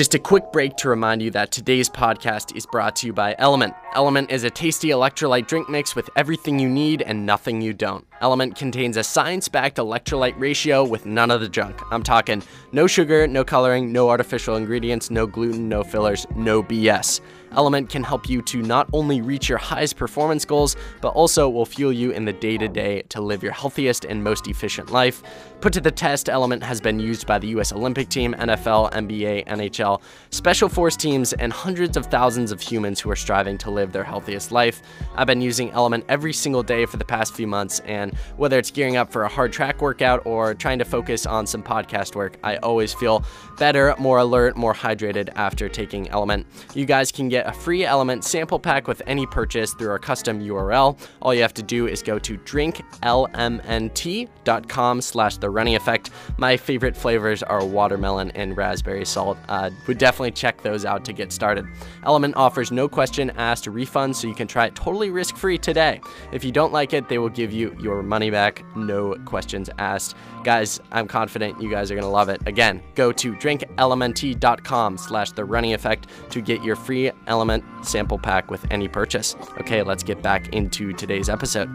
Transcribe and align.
Just 0.00 0.14
a 0.14 0.18
quick 0.18 0.50
break 0.50 0.76
to 0.76 0.88
remind 0.88 1.20
you 1.20 1.30
that 1.32 1.52
today's 1.52 1.90
podcast 1.90 2.56
is 2.56 2.64
brought 2.64 2.96
to 2.96 3.06
you 3.06 3.12
by 3.12 3.36
Element. 3.38 3.74
Element 3.94 4.30
is 4.30 4.44
a 4.44 4.48
tasty 4.48 4.88
electrolyte 4.88 5.46
drink 5.46 5.68
mix 5.68 5.94
with 5.94 6.08
everything 6.16 6.58
you 6.58 6.70
need 6.70 7.02
and 7.02 7.26
nothing 7.26 7.60
you 7.60 7.74
don't. 7.74 8.06
Element 8.22 8.56
contains 8.56 8.96
a 8.96 9.04
science 9.04 9.46
backed 9.46 9.76
electrolyte 9.76 10.40
ratio 10.40 10.84
with 10.84 11.04
none 11.04 11.30
of 11.30 11.42
the 11.42 11.50
junk. 11.50 11.78
I'm 11.90 12.02
talking 12.02 12.42
no 12.72 12.86
sugar, 12.86 13.26
no 13.26 13.44
coloring, 13.44 13.92
no 13.92 14.08
artificial 14.08 14.56
ingredients, 14.56 15.10
no 15.10 15.26
gluten, 15.26 15.68
no 15.68 15.84
fillers, 15.84 16.26
no 16.34 16.62
BS. 16.62 17.20
Element 17.52 17.88
can 17.88 18.04
help 18.04 18.28
you 18.28 18.42
to 18.42 18.62
not 18.62 18.88
only 18.92 19.20
reach 19.20 19.48
your 19.48 19.58
highest 19.58 19.96
performance 19.96 20.44
goals, 20.44 20.76
but 21.00 21.08
also 21.10 21.48
will 21.48 21.66
fuel 21.66 21.92
you 21.92 22.10
in 22.10 22.24
the 22.24 22.32
day 22.32 22.56
to 22.58 22.68
day 22.68 23.02
to 23.08 23.20
live 23.20 23.42
your 23.42 23.52
healthiest 23.52 24.04
and 24.04 24.22
most 24.22 24.46
efficient 24.46 24.90
life. 24.90 25.22
Put 25.60 25.72
to 25.74 25.80
the 25.80 25.90
test, 25.90 26.28
Element 26.28 26.62
has 26.62 26.80
been 26.80 26.98
used 26.98 27.26
by 27.26 27.38
the 27.38 27.48
US 27.48 27.72
Olympic 27.72 28.08
team, 28.08 28.34
NFL, 28.38 28.92
NBA, 28.92 29.46
NHL, 29.46 30.00
special 30.30 30.68
force 30.68 30.96
teams, 30.96 31.32
and 31.34 31.52
hundreds 31.52 31.96
of 31.96 32.06
thousands 32.06 32.50
of 32.50 32.60
humans 32.60 33.00
who 33.00 33.10
are 33.10 33.16
striving 33.16 33.58
to 33.58 33.70
live 33.70 33.92
their 33.92 34.04
healthiest 34.04 34.52
life. 34.52 34.80
I've 35.16 35.26
been 35.26 35.42
using 35.42 35.70
Element 35.72 36.04
every 36.08 36.32
single 36.32 36.62
day 36.62 36.86
for 36.86 36.96
the 36.96 37.04
past 37.04 37.34
few 37.34 37.46
months, 37.46 37.80
and 37.80 38.14
whether 38.36 38.58
it's 38.58 38.70
gearing 38.70 38.96
up 38.96 39.12
for 39.12 39.24
a 39.24 39.28
hard 39.28 39.52
track 39.52 39.82
workout 39.82 40.24
or 40.24 40.54
trying 40.54 40.78
to 40.78 40.84
focus 40.84 41.26
on 41.26 41.46
some 41.46 41.62
podcast 41.62 42.14
work, 42.14 42.38
I 42.42 42.56
always 42.58 42.94
feel 42.94 43.24
better, 43.58 43.94
more 43.98 44.18
alert, 44.18 44.56
more 44.56 44.74
hydrated 44.74 45.28
after 45.36 45.68
taking 45.68 46.08
Element. 46.08 46.46
You 46.74 46.86
guys 46.86 47.12
can 47.12 47.28
get 47.28 47.39
a 47.46 47.52
free 47.52 47.84
Element 47.84 48.24
sample 48.24 48.58
pack 48.58 48.88
with 48.88 49.02
any 49.06 49.26
purchase 49.26 49.74
through 49.74 49.90
our 49.90 49.98
custom 49.98 50.40
URL. 50.40 50.98
All 51.22 51.34
you 51.34 51.42
have 51.42 51.54
to 51.54 51.62
do 51.62 51.86
is 51.86 52.02
go 52.02 52.18
to 52.18 52.36
drinklmnt.com 52.38 55.00
slash 55.00 55.36
the 55.36 55.50
running 55.50 55.76
effect. 55.76 56.10
My 56.38 56.56
favorite 56.56 56.96
flavors 56.96 57.42
are 57.42 57.64
watermelon 57.64 58.30
and 58.32 58.56
raspberry 58.56 59.04
salt. 59.04 59.38
Uh, 59.48 59.70
would 59.86 59.98
definitely 59.98 60.32
check 60.32 60.62
those 60.62 60.84
out 60.84 61.04
to 61.04 61.12
get 61.12 61.32
started. 61.32 61.66
Element 62.04 62.36
offers 62.36 62.72
no 62.72 62.88
question 62.88 63.30
asked 63.36 63.66
refund, 63.66 64.16
so 64.16 64.28
you 64.28 64.34
can 64.34 64.46
try 64.46 64.66
it 64.66 64.74
totally 64.74 65.10
risk 65.10 65.36
free 65.36 65.58
today. 65.58 66.00
If 66.32 66.44
you 66.44 66.52
don't 66.52 66.72
like 66.72 66.92
it, 66.92 67.08
they 67.08 67.18
will 67.18 67.28
give 67.28 67.52
you 67.52 67.76
your 67.80 68.02
money 68.02 68.30
back, 68.30 68.64
no 68.76 69.14
questions 69.24 69.70
asked. 69.78 70.16
Guys, 70.44 70.80
I'm 70.90 71.06
confident 71.06 71.60
you 71.60 71.70
guys 71.70 71.90
are 71.90 71.94
gonna 71.94 72.10
love 72.10 72.28
it. 72.28 72.40
Again, 72.46 72.82
go 72.94 73.12
to 73.12 73.34
drinklmnt.com 73.34 74.98
slash 74.98 75.32
the 75.32 75.44
running 75.44 75.74
effect 75.74 76.06
to 76.30 76.40
get 76.40 76.64
your 76.64 76.76
free 76.76 77.10
element 77.30 77.64
sample 77.82 78.18
pack 78.18 78.50
with 78.50 78.66
any 78.70 78.88
purchase. 78.88 79.36
Okay, 79.60 79.82
let's 79.82 80.02
get 80.02 80.20
back 80.20 80.52
into 80.52 80.92
today's 80.92 81.30
episode. 81.30 81.70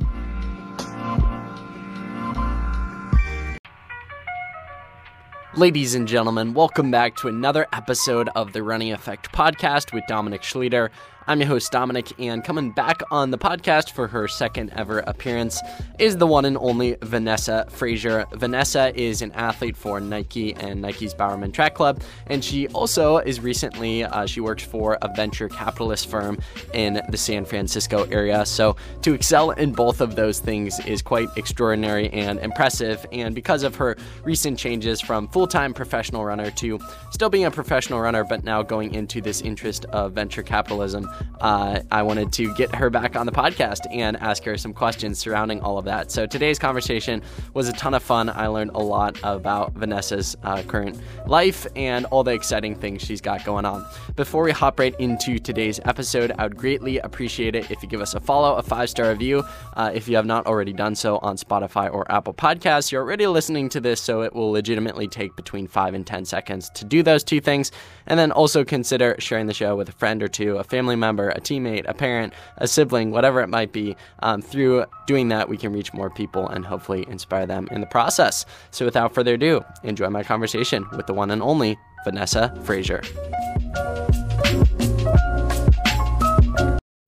Ladies 5.55 5.95
and 5.95 6.05
gentlemen, 6.05 6.53
welcome 6.53 6.91
back 6.91 7.15
to 7.15 7.29
another 7.29 7.65
episode 7.71 8.27
of 8.35 8.51
the 8.51 8.61
Running 8.61 8.91
Effect 8.91 9.31
podcast 9.31 9.93
with 9.93 10.03
Dominic 10.05 10.41
Schlueter. 10.41 10.89
I'm 11.27 11.39
your 11.39 11.47
host, 11.47 11.71
Dominic, 11.71 12.13
and 12.19 12.43
coming 12.43 12.69
back 12.69 13.01
on 13.09 13.31
the 13.31 13.37
podcast 13.39 13.93
for 13.93 14.07
her 14.07 14.27
second 14.27 14.69
ever 14.75 14.99
appearance 14.99 15.59
is 15.97 16.17
the 16.17 16.27
one 16.27 16.45
and 16.45 16.55
only 16.55 16.97
Vanessa 17.01 17.65
Fraser. 17.71 18.27
Vanessa 18.33 18.95
is 18.95 19.23
an 19.23 19.31
athlete 19.31 19.75
for 19.75 19.99
Nike 19.99 20.53
and 20.53 20.83
Nike's 20.83 21.15
Bowerman 21.15 21.51
Track 21.51 21.73
Club, 21.73 22.03
and 22.27 22.45
she 22.45 22.67
also 22.67 23.17
is 23.17 23.39
recently, 23.39 24.03
uh, 24.03 24.27
she 24.27 24.39
works 24.39 24.63
for 24.63 24.99
a 25.01 25.11
venture 25.15 25.49
capitalist 25.49 26.11
firm 26.11 26.37
in 26.75 27.01
the 27.09 27.17
San 27.17 27.43
Francisco 27.43 28.03
area. 28.11 28.45
So 28.45 28.75
to 29.01 29.13
excel 29.13 29.49
in 29.49 29.71
both 29.71 30.01
of 30.01 30.15
those 30.15 30.39
things 30.39 30.79
is 30.81 31.01
quite 31.01 31.29
extraordinary 31.37 32.07
and 32.11 32.37
impressive. 32.37 33.03
And 33.11 33.33
because 33.33 33.63
of 33.63 33.73
her 33.77 33.97
recent 34.23 34.59
changes 34.59 35.01
from 35.01 35.27
full 35.29 35.47
time 35.47 35.73
professional 35.73 36.23
runner 36.23 36.51
to 36.51 36.79
still 37.09 37.29
being 37.29 37.45
a 37.45 37.51
professional 37.51 37.99
runner, 37.99 38.23
but 38.23 38.43
now 38.43 38.61
going 38.61 38.93
into 38.93 39.21
this 39.21 39.41
interest 39.41 39.85
of 39.85 40.13
venture 40.13 40.43
capitalism, 40.43 41.09
uh, 41.41 41.81
I 41.91 42.01
wanted 42.03 42.31
to 42.33 42.53
get 42.55 42.73
her 42.75 42.89
back 42.89 43.15
on 43.15 43.25
the 43.25 43.31
podcast 43.31 43.81
and 43.91 44.17
ask 44.17 44.43
her 44.43 44.57
some 44.57 44.73
questions 44.73 45.19
surrounding 45.19 45.61
all 45.61 45.77
of 45.77 45.85
that. 45.85 46.11
So 46.11 46.25
today's 46.25 46.59
conversation 46.59 47.21
was 47.53 47.67
a 47.67 47.73
ton 47.73 47.93
of 47.93 48.03
fun. 48.03 48.29
I 48.29 48.47
learned 48.47 48.71
a 48.73 48.79
lot 48.79 49.17
about 49.23 49.73
Vanessa's 49.73 50.35
uh, 50.43 50.63
current 50.63 50.99
life 51.27 51.67
and 51.75 52.05
all 52.07 52.23
the 52.23 52.31
exciting 52.31 52.75
things 52.75 53.01
she's 53.01 53.21
got 53.21 53.43
going 53.45 53.65
on. 53.65 53.85
Before 54.15 54.43
we 54.43 54.51
hop 54.51 54.79
right 54.79 54.95
into 54.99 55.39
today's 55.39 55.79
episode, 55.85 56.31
I 56.37 56.43
would 56.43 56.57
greatly 56.57 56.99
appreciate 56.99 57.55
it 57.55 57.69
if 57.69 57.83
you 57.83 57.89
give 57.89 58.01
us 58.01 58.13
a 58.15 58.19
follow, 58.19 58.55
a 58.55 58.63
five 58.63 58.89
star 58.89 59.09
review. 59.09 59.43
Uh, 59.73 59.91
if 59.93 60.07
you 60.07 60.15
have 60.15 60.25
not 60.25 60.47
already 60.47 60.73
done 60.73 60.95
so 60.95 61.17
on 61.19 61.37
Spotify 61.37 61.93
or 61.93 62.09
Apple 62.11 62.33
Podcasts, 62.33 62.91
you're 62.91 63.03
already 63.03 63.27
listening 63.27 63.69
to 63.69 63.79
this, 63.79 64.01
so 64.01 64.21
it 64.21 64.33
will 64.33 64.51
legitimately 64.51 65.07
take 65.07 65.35
between 65.35 65.67
five 65.67 65.93
and 65.93 66.07
10 66.07 66.25
seconds 66.25 66.69
to 66.71 66.85
do 66.85 67.03
those 67.03 67.23
two 67.23 67.41
things. 67.41 67.71
And 68.07 68.19
then 68.19 68.31
also 68.31 68.63
consider 68.63 69.15
sharing 69.19 69.47
the 69.47 69.53
show 69.53 69.75
with 69.75 69.89
a 69.89 69.93
friend 69.93 70.21
or 70.21 70.27
two, 70.27 70.57
a 70.57 70.63
family 70.63 70.95
member, 70.95 71.04
a 71.13 71.41
teammate, 71.41 71.85
a 71.87 71.93
parent, 71.93 72.33
a 72.57 72.67
sibling, 72.67 73.11
whatever 73.11 73.41
it 73.41 73.47
might 73.47 73.71
be. 73.71 73.95
Um, 74.19 74.41
through 74.41 74.85
doing 75.07 75.29
that, 75.29 75.49
we 75.49 75.57
can 75.57 75.73
reach 75.73 75.93
more 75.93 76.09
people 76.09 76.47
and 76.47 76.65
hopefully 76.65 77.05
inspire 77.09 77.45
them 77.45 77.67
in 77.71 77.81
the 77.81 77.87
process. 77.87 78.45
So 78.71 78.85
without 78.85 79.13
further 79.13 79.35
ado, 79.35 79.63
enjoy 79.83 80.09
my 80.09 80.23
conversation 80.23 80.85
with 80.95 81.07
the 81.07 81.13
one 81.13 81.31
and 81.31 81.41
only 81.41 81.77
Vanessa 82.03 82.59
Fraser. 82.63 83.01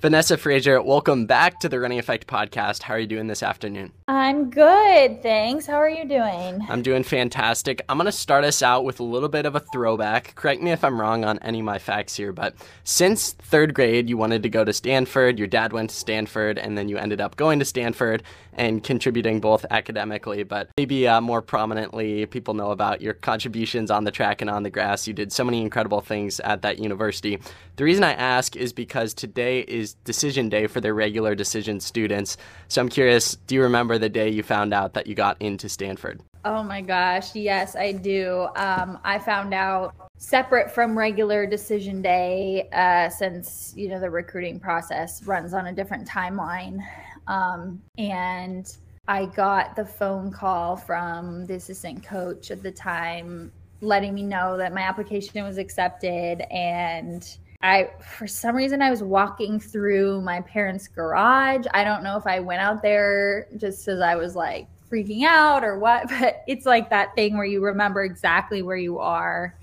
Vanessa 0.08 0.38
Fraser, 0.38 0.82
welcome 0.82 1.26
back 1.26 1.60
to 1.60 1.68
the 1.68 1.82
Running 1.82 2.00
Effect 2.00 2.28
podcast. 2.28 2.84
How 2.84 2.94
are 2.94 3.00
you 3.00 3.08
doing 3.08 3.28
this 3.28 3.44
afternoon? 3.44 3.92
I'm 4.08 4.50
good, 4.50 5.22
thanks. 5.22 5.66
How 5.66 5.76
are 5.76 5.90
you 5.90 6.08
doing? 6.08 6.66
I'm 6.70 6.82
doing 6.82 7.04
fantastic. 7.04 7.82
I'm 7.90 7.98
going 7.98 8.06
to 8.06 8.14
start 8.14 8.46
us 8.46 8.64
out 8.64 8.86
with 8.86 9.02
a 9.02 9.04
little 9.04 9.28
bit 9.28 9.46
of 9.46 9.56
a 9.56 9.60
throwback. 9.60 10.34
Correct 10.36 10.62
me 10.62 10.72
if 10.72 10.86
I'm 10.86 11.02
wrong 11.02 11.26
on 11.26 11.40
any 11.40 11.60
of 11.60 11.66
my 11.66 11.78
facts 11.78 12.16
here, 12.16 12.32
but 12.32 12.56
since 12.86 13.34
third 13.34 13.74
grade, 13.74 14.10
you 14.10 14.16
wanted 14.16 14.44
to 14.44 14.50
go 14.50 14.64
to 14.64 14.72
Stanford, 14.72 15.38
your 15.38 15.50
dad 15.50 15.74
went 15.74 15.90
to 15.90 15.96
Stanford, 15.98 16.58
and 16.58 16.78
then 16.78 16.88
you 16.88 16.98
ended 16.98 17.20
up 17.20 17.36
going 17.36 17.60
to 17.60 17.66
Stanford 17.66 18.24
and 18.58 18.84
contributing 18.84 19.40
both 19.40 19.66
academically, 19.70 20.44
but 20.44 20.70
maybe 20.78 21.08
uh, 21.08 21.22
more 21.22 21.42
prominently, 21.42 22.26
people 22.26 22.54
know 22.54 22.72
about 22.72 23.02
your 23.02 23.14
contributions 23.14 23.92
on 23.92 24.04
the 24.04 24.12
track 24.12 24.42
and 24.42 24.50
on 24.50 24.64
the 24.64 24.70
grass. 24.70 25.08
You 25.08 25.14
did 25.14 25.32
so 25.32 25.44
many 25.44 25.62
incredible 25.62 26.02
things 26.02 26.40
at 26.42 26.62
that 26.64 26.80
university. 26.80 27.40
The 27.76 27.84
reason 27.84 28.04
I 28.04 28.14
ask 28.14 28.56
is 28.56 28.74
because 28.74 29.14
today 29.14 29.62
is 29.62 29.94
decision 30.04 30.50
day 30.50 30.68
for 30.68 30.82
their 30.82 30.94
regular 30.94 31.36
decision 31.36 31.80
students. 31.80 32.38
So 32.68 32.82
I'm 32.82 32.90
curious, 32.90 33.36
do 33.48 33.56
you 33.56 33.62
remember 33.62 33.98
the 33.98 34.10
day 34.10 34.30
you 34.30 34.44
found 34.44 34.74
out 34.74 34.94
that 34.96 35.08
you 35.08 35.16
got 35.16 35.42
into 35.42 35.70
Stanford? 35.70 36.22
Oh 36.46 36.64
my 36.64 36.82
gosh, 36.82 37.36
yes, 37.36 37.76
I 37.76 37.92
do. 37.92 38.48
Um, 38.56 39.00
I 39.04 39.20
found 39.20 39.54
out 39.54 39.94
separate 40.18 40.72
from 40.72 40.98
regular 40.98 41.46
decision 41.46 42.02
day 42.02 42.68
uh, 42.74 43.10
since 43.10 43.74
you 43.76 43.90
know 43.90 44.00
the 44.00 44.10
recruiting 44.10 44.60
process 44.60 45.24
runs 45.26 45.54
on 45.54 45.68
a 45.68 45.74
different 45.74 46.08
timeline 46.08 46.80
um, 47.28 47.82
and 47.98 48.76
I 49.08 49.26
got 49.26 49.76
the 49.76 49.86
phone 49.86 50.32
call 50.32 50.76
from 50.76 51.46
the 51.46 51.56
assistant 51.56 52.04
coach 52.04 52.52
at 52.52 52.62
the 52.62 52.72
time 52.72 53.52
letting 53.82 54.14
me 54.14 54.24
know 54.24 54.58
that 54.58 54.74
my 54.74 54.82
application 54.82 55.44
was 55.44 55.58
accepted 55.58 56.42
and 56.52 57.38
I 57.62 57.90
for 58.02 58.28
some 58.28 58.56
reason 58.56 58.82
I 58.82 58.90
was 58.90 59.02
walking 59.02 59.60
through 59.60 60.22
my 60.22 60.42
parents' 60.42 60.88
garage. 60.88 61.66
I 61.74 61.84
don't 61.84 62.04
know 62.04 62.18
if 62.18 62.28
I 62.28 62.40
went 62.40 62.62
out 62.62 62.82
there 62.82 63.48
just 63.58 63.88
as 63.88 64.00
I 64.00 64.16
was 64.16 64.36
like 64.36 64.68
freaking 64.92 65.24
out 65.24 65.64
or 65.64 65.80
what, 65.80 66.10
but 66.20 66.44
it's 66.48 66.66
like 66.66 66.90
that 66.90 67.16
thing 67.16 67.36
where 67.36 67.46
you 67.46 67.64
remember 67.64 68.04
exactly 68.04 68.62
where 68.62 68.78
you 68.78 69.00
are 69.00 69.56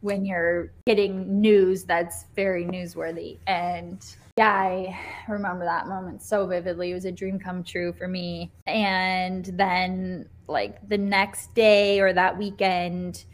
when 0.00 0.24
you're 0.24 0.70
getting 0.86 1.40
news 1.40 1.84
that's 1.84 2.26
very 2.34 2.64
newsworthy. 2.64 3.38
And 3.46 4.04
yeah, 4.36 4.52
I 4.52 4.98
remember 5.28 5.64
that 5.64 5.88
moment 5.88 6.22
so 6.22 6.46
vividly. 6.46 6.90
It 6.90 6.94
was 6.94 7.06
a 7.06 7.12
dream 7.12 7.38
come 7.38 7.64
true 7.64 7.94
for 7.94 8.06
me. 8.06 8.52
And 8.66 9.46
then, 9.46 10.28
like, 10.46 10.86
the 10.90 10.98
next 10.98 11.54
day 11.54 12.00
or 12.00 12.12
that 12.12 12.36
weekend, 12.36 13.24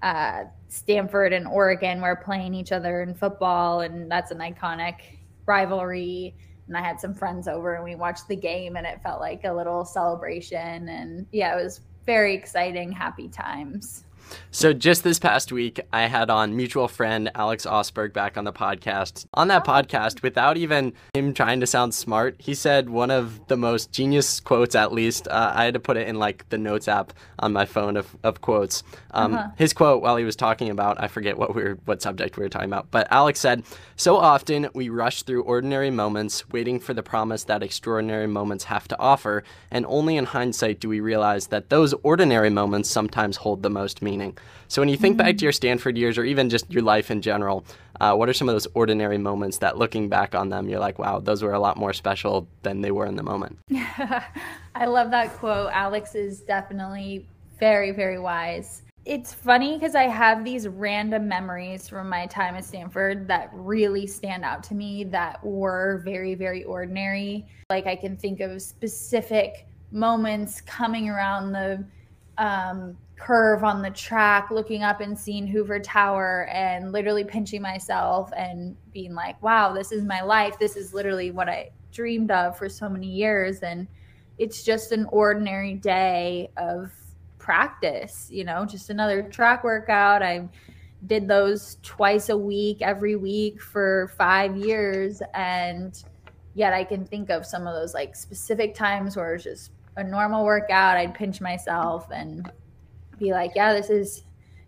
uh, 0.00 0.44
Stanford 0.68 1.34
and 1.34 1.46
Oregon 1.46 2.00
were 2.00 2.16
playing 2.16 2.54
each 2.54 2.72
other 2.72 3.02
in 3.02 3.14
football, 3.14 3.80
and 3.80 4.10
that's 4.10 4.30
an 4.30 4.38
iconic 4.38 4.94
rivalry. 5.44 6.34
And 6.68 6.76
I 6.76 6.80
had 6.80 6.98
some 7.00 7.12
friends 7.12 7.48
over, 7.48 7.74
and 7.74 7.84
we 7.84 7.94
watched 7.94 8.26
the 8.26 8.36
game, 8.36 8.76
and 8.76 8.86
it 8.86 9.02
felt 9.02 9.20
like 9.20 9.44
a 9.44 9.52
little 9.52 9.84
celebration. 9.84 10.88
And 10.88 11.26
yeah, 11.32 11.52
it 11.52 11.62
was 11.62 11.82
very 12.06 12.34
exciting, 12.34 12.90
happy 12.92 13.28
times. 13.28 14.05
So 14.50 14.72
just 14.72 15.04
this 15.04 15.18
past 15.18 15.52
week, 15.52 15.80
I 15.92 16.06
had 16.06 16.30
on 16.30 16.56
mutual 16.56 16.88
friend 16.88 17.30
Alex 17.34 17.66
Ostberg 17.66 18.12
back 18.12 18.38
on 18.38 18.44
the 18.44 18.52
podcast. 18.52 19.26
On 19.34 19.48
that 19.48 19.66
podcast, 19.66 20.22
without 20.22 20.56
even 20.56 20.94
him 21.12 21.34
trying 21.34 21.60
to 21.60 21.66
sound 21.66 21.94
smart, 21.94 22.36
he 22.38 22.54
said 22.54 22.88
one 22.88 23.10
of 23.10 23.46
the 23.48 23.56
most 23.56 23.92
genius 23.92 24.40
quotes, 24.40 24.74
at 24.74 24.92
least. 24.92 25.28
Uh, 25.28 25.52
I 25.54 25.64
had 25.64 25.74
to 25.74 25.80
put 25.80 25.96
it 25.96 26.08
in 26.08 26.16
like 26.16 26.48
the 26.48 26.58
notes 26.58 26.88
app 26.88 27.12
on 27.38 27.52
my 27.52 27.66
phone 27.66 27.96
of, 27.96 28.16
of 28.22 28.40
quotes. 28.40 28.82
Um, 29.10 29.34
uh-huh. 29.34 29.50
His 29.56 29.72
quote 29.72 30.02
while 30.02 30.16
he 30.16 30.24
was 30.24 30.36
talking 30.36 30.70
about, 30.70 31.00
I 31.02 31.08
forget 31.08 31.36
what 31.36 31.54
we 31.54 31.62
were, 31.62 31.78
what 31.84 32.00
subject 32.00 32.38
we 32.38 32.42
were 32.42 32.48
talking 32.48 32.70
about, 32.70 32.90
but 32.90 33.06
Alex 33.10 33.38
said, 33.40 33.62
"So 33.96 34.16
often 34.16 34.68
we 34.74 34.88
rush 34.88 35.22
through 35.22 35.42
ordinary 35.42 35.90
moments, 35.90 36.48
waiting 36.48 36.80
for 36.80 36.94
the 36.94 37.02
promise 37.02 37.44
that 37.44 37.62
extraordinary 37.62 38.26
moments 38.26 38.64
have 38.64 38.88
to 38.88 38.98
offer, 38.98 39.44
and 39.70 39.84
only 39.86 40.16
in 40.16 40.24
hindsight 40.24 40.80
do 40.80 40.88
we 40.88 41.00
realize 41.00 41.48
that 41.48 41.68
those 41.68 41.92
ordinary 42.02 42.50
moments 42.50 42.90
sometimes 42.90 43.36
hold 43.36 43.62
the 43.62 43.70
most 43.70 44.00
meaning." 44.00 44.15
Meaning. 44.16 44.36
So 44.68 44.82
when 44.82 44.88
you 44.88 44.96
think 44.96 45.16
mm-hmm. 45.16 45.26
back 45.26 45.38
to 45.38 45.44
your 45.44 45.52
Stanford 45.52 45.96
years 45.96 46.18
or 46.18 46.24
even 46.24 46.50
just 46.50 46.70
your 46.70 46.82
life 46.82 47.10
in 47.10 47.22
general, 47.22 47.64
uh, 48.00 48.14
what 48.14 48.28
are 48.28 48.32
some 48.32 48.48
of 48.48 48.54
those 48.54 48.66
ordinary 48.74 49.18
moments 49.18 49.58
that 49.58 49.78
looking 49.78 50.08
back 50.08 50.34
on 50.34 50.48
them, 50.48 50.68
you're 50.68 50.80
like, 50.80 50.98
wow, 50.98 51.20
those 51.20 51.42
were 51.42 51.52
a 51.52 51.60
lot 51.60 51.76
more 51.76 51.92
special 51.92 52.48
than 52.62 52.80
they 52.80 52.90
were 52.90 53.06
in 53.06 53.16
the 53.16 53.22
moment? 53.22 53.58
I 54.74 54.86
love 54.86 55.10
that 55.10 55.34
quote. 55.34 55.70
Alex 55.72 56.14
is 56.14 56.40
definitely 56.40 57.26
very, 57.58 57.90
very 57.90 58.18
wise. 58.18 58.82
It's 59.04 59.32
funny 59.32 59.78
because 59.78 59.94
I 59.94 60.04
have 60.04 60.44
these 60.44 60.66
random 60.66 61.28
memories 61.28 61.88
from 61.88 62.08
my 62.08 62.26
time 62.26 62.56
at 62.56 62.64
Stanford 62.64 63.28
that 63.28 63.50
really 63.52 64.04
stand 64.04 64.44
out 64.44 64.64
to 64.64 64.74
me 64.74 65.04
that 65.04 65.42
were 65.44 66.02
very, 66.04 66.34
very 66.34 66.64
ordinary. 66.64 67.46
Like 67.70 67.86
I 67.86 67.94
can 67.94 68.16
think 68.16 68.40
of 68.40 68.60
specific 68.60 69.68
moments 69.92 70.60
coming 70.60 71.08
around 71.08 71.52
the 71.52 71.84
um, 72.36 72.96
curve 73.16 73.64
on 73.64 73.82
the 73.82 73.90
track, 73.90 74.50
looking 74.50 74.82
up 74.82 75.00
and 75.00 75.18
seeing 75.18 75.46
Hoover 75.46 75.80
Tower 75.80 76.48
and 76.52 76.92
literally 76.92 77.24
pinching 77.24 77.62
myself 77.62 78.30
and 78.36 78.76
being 78.92 79.14
like, 79.14 79.42
wow, 79.42 79.72
this 79.72 79.90
is 79.90 80.04
my 80.04 80.20
life. 80.20 80.58
This 80.58 80.76
is 80.76 80.92
literally 80.92 81.30
what 81.30 81.48
I 81.48 81.70
dreamed 81.92 82.30
of 82.30 82.58
for 82.58 82.68
so 82.68 82.88
many 82.88 83.08
years. 83.08 83.60
And 83.60 83.88
it's 84.38 84.62
just 84.62 84.92
an 84.92 85.06
ordinary 85.06 85.74
day 85.74 86.50
of 86.58 86.92
practice, 87.38 88.28
you 88.30 88.44
know, 88.44 88.66
just 88.66 88.90
another 88.90 89.22
track 89.22 89.64
workout. 89.64 90.22
I 90.22 90.48
did 91.06 91.26
those 91.26 91.78
twice 91.82 92.28
a 92.28 92.36
week, 92.36 92.82
every 92.82 93.16
week 93.16 93.62
for 93.62 94.12
five 94.18 94.56
years. 94.56 95.22
And 95.32 96.02
yet 96.54 96.74
I 96.74 96.84
can 96.84 97.06
think 97.06 97.30
of 97.30 97.46
some 97.46 97.66
of 97.66 97.74
those 97.74 97.94
like 97.94 98.14
specific 98.14 98.74
times 98.74 99.16
where 99.16 99.34
it's 99.34 99.44
just 99.44 99.70
a 99.96 100.04
normal 100.04 100.44
workout. 100.44 100.98
I'd 100.98 101.14
pinch 101.14 101.40
myself 101.40 102.08
and 102.10 102.50
be 103.18 103.32
like, 103.32 103.52
yeah, 103.54 103.72
this 103.72 103.90
is 103.90 104.22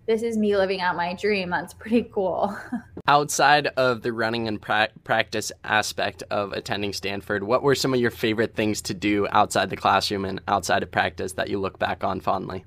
this 0.09 0.23
is 0.23 0.39
me 0.39 0.57
living 0.57 0.81
out 0.81 0.97
my 0.97 1.13
dream. 1.13 1.51
That's 1.51 1.75
pretty 1.75 2.05
cool. 2.05 2.57
Outside 3.09 3.67
of 3.77 4.01
the 4.01 4.11
running 4.11 4.49
and 4.49 4.61
pra- 4.61 4.89
practice 5.05 5.53
aspect 5.65 6.23
of 6.31 6.55
attending 6.55 6.95
Stanford, 6.95 7.45
what 7.45 7.63
were 7.63 7.75
some 7.75 7.93
of 7.93 8.01
your 8.01 8.11
favorite 8.11 8.55
things 8.55 8.81
to 8.83 8.95
do 8.95 9.29
outside 9.33 9.69
the 9.69 9.77
classroom 9.77 10.25
and 10.25 10.41
outside 10.49 10.83
of 10.83 10.91
practice 10.91 11.35
that 11.35 11.51
you 11.51 11.59
look 11.59 11.79
back 11.79 12.05
on 12.05 12.21
fondly? 12.21 12.65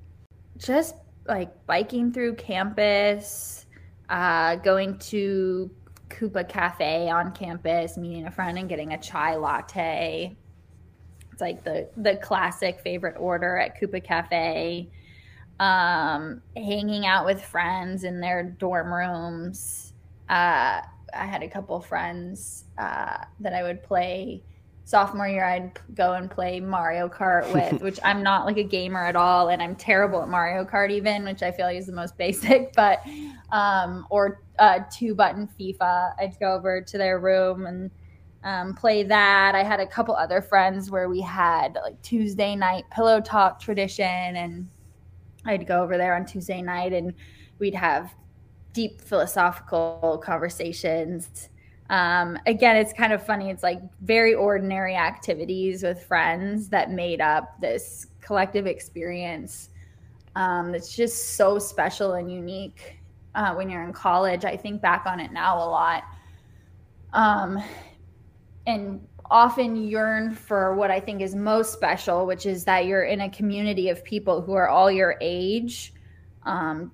Just 0.56 0.94
like 1.26 1.66
biking 1.66 2.12
through 2.12 2.36
campus, 2.36 3.66
uh, 4.08 4.54
going 4.56 4.96
to 4.98 5.68
Coupa 6.10 6.48
Cafe 6.48 7.10
on 7.10 7.32
campus, 7.32 7.96
meeting 7.96 8.26
a 8.26 8.30
friend 8.30 8.56
and 8.56 8.68
getting 8.68 8.92
a 8.92 8.98
chai 8.98 9.34
latte. 9.34 10.36
It's 11.32 11.40
like 11.40 11.64
the 11.64 11.88
the 11.96 12.16
classic 12.16 12.80
favorite 12.82 13.16
order 13.18 13.56
at 13.56 13.80
Coupa 13.80 14.04
Cafe 14.04 14.88
um, 15.62 16.42
hanging 16.56 17.06
out 17.06 17.24
with 17.24 17.40
friends 17.40 18.02
in 18.02 18.20
their 18.20 18.42
dorm 18.42 18.92
rooms. 18.92 19.92
Uh, 20.28 20.82
I 21.14 21.26
had 21.26 21.44
a 21.44 21.48
couple 21.48 21.80
friends 21.80 22.64
uh, 22.78 23.18
that 23.38 23.54
I 23.54 23.62
would 23.62 23.80
play 23.84 24.42
sophomore 24.84 25.28
year. 25.28 25.44
I'd 25.44 25.78
go 25.94 26.14
and 26.14 26.28
play 26.28 26.58
Mario 26.58 27.08
Kart 27.08 27.52
with, 27.54 27.80
which 27.80 28.00
I'm 28.02 28.24
not 28.24 28.44
like 28.44 28.56
a 28.56 28.64
gamer 28.64 29.04
at 29.04 29.14
all, 29.14 29.50
and 29.50 29.62
I'm 29.62 29.76
terrible 29.76 30.20
at 30.20 30.28
Mario 30.28 30.64
Kart 30.64 30.90
even, 30.90 31.22
which 31.22 31.44
I 31.44 31.52
feel 31.52 31.66
like 31.66 31.78
is 31.78 31.86
the 31.86 31.92
most 31.92 32.18
basic. 32.18 32.72
But 32.72 33.00
um, 33.52 34.04
or 34.10 34.42
uh, 34.58 34.80
two 34.90 35.14
button 35.14 35.48
FIFA. 35.60 36.14
I'd 36.18 36.40
go 36.40 36.54
over 36.54 36.80
to 36.80 36.98
their 36.98 37.20
room 37.20 37.66
and 37.66 37.90
um, 38.42 38.74
play 38.74 39.04
that. 39.04 39.54
I 39.54 39.62
had 39.62 39.78
a 39.78 39.86
couple 39.86 40.16
other 40.16 40.42
friends 40.42 40.90
where 40.90 41.08
we 41.08 41.20
had 41.20 41.78
like 41.84 42.02
Tuesday 42.02 42.56
night 42.56 42.82
pillow 42.90 43.20
talk 43.20 43.60
tradition 43.60 44.04
and 44.06 44.68
I'd 45.44 45.66
go 45.66 45.82
over 45.82 45.96
there 45.96 46.14
on 46.14 46.24
Tuesday 46.24 46.62
night 46.62 46.92
and 46.92 47.14
we'd 47.58 47.74
have 47.74 48.14
deep 48.72 49.00
philosophical 49.00 50.20
conversations. 50.24 51.48
Um, 51.90 52.38
again, 52.46 52.76
it's 52.76 52.92
kind 52.92 53.12
of 53.12 53.24
funny. 53.24 53.50
It's 53.50 53.62
like 53.62 53.80
very 54.00 54.34
ordinary 54.34 54.96
activities 54.96 55.82
with 55.82 56.04
friends 56.04 56.68
that 56.68 56.90
made 56.90 57.20
up 57.20 57.60
this 57.60 58.06
collective 58.20 58.66
experience 58.66 59.70
um, 60.36 60.72
that's 60.72 60.94
just 60.94 61.36
so 61.36 61.58
special 61.58 62.14
and 62.14 62.32
unique 62.32 62.98
uh, 63.34 63.52
when 63.54 63.68
you're 63.68 63.82
in 63.82 63.92
college. 63.92 64.44
I 64.44 64.56
think 64.56 64.80
back 64.80 65.04
on 65.06 65.20
it 65.20 65.32
now 65.32 65.56
a 65.56 65.68
lot. 65.68 66.04
Um, 67.12 67.62
and 68.66 69.06
often 69.30 69.76
yearn 69.76 70.34
for 70.34 70.74
what 70.74 70.90
I 70.90 71.00
think 71.00 71.20
is 71.20 71.34
most 71.34 71.72
special, 71.72 72.26
which 72.26 72.46
is 72.46 72.64
that 72.64 72.86
you're 72.86 73.04
in 73.04 73.22
a 73.22 73.30
community 73.30 73.88
of 73.88 74.04
people 74.04 74.42
who 74.42 74.52
are 74.52 74.68
all 74.68 74.90
your 74.90 75.16
age, 75.20 75.92
um, 76.44 76.92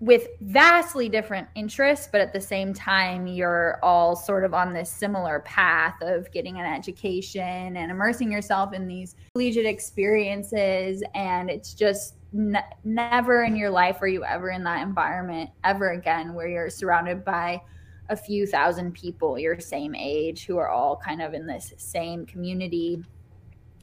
with 0.00 0.28
vastly 0.40 1.08
different 1.08 1.48
interests, 1.54 2.08
but 2.10 2.20
at 2.20 2.32
the 2.32 2.40
same 2.40 2.74
time, 2.74 3.26
you're 3.26 3.78
all 3.82 4.14
sort 4.14 4.44
of 4.44 4.52
on 4.52 4.72
this 4.72 4.90
similar 4.90 5.40
path 5.40 5.94
of 6.02 6.30
getting 6.30 6.58
an 6.58 6.66
education 6.66 7.76
and 7.76 7.90
immersing 7.90 8.30
yourself 8.30 8.74
in 8.74 8.86
these 8.86 9.14
collegiate 9.32 9.64
experiences. 9.64 11.02
And 11.14 11.48
it's 11.48 11.72
just 11.72 12.16
ne- 12.34 12.60
never 12.84 13.44
in 13.44 13.56
your 13.56 13.70
life 13.70 14.02
are 14.02 14.08
you 14.08 14.24
ever 14.24 14.50
in 14.50 14.64
that 14.64 14.82
environment 14.82 15.50
ever 15.62 15.92
again 15.92 16.34
where 16.34 16.48
you're 16.48 16.70
surrounded 16.70 17.24
by 17.24 17.62
a 18.08 18.16
few 18.16 18.46
thousand 18.46 18.92
people 18.92 19.38
your 19.38 19.58
same 19.58 19.94
age 19.94 20.44
who 20.44 20.58
are 20.58 20.68
all 20.68 20.96
kind 20.96 21.22
of 21.22 21.34
in 21.34 21.46
this 21.46 21.72
same 21.76 22.26
community. 22.26 23.02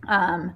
Um, 0.07 0.53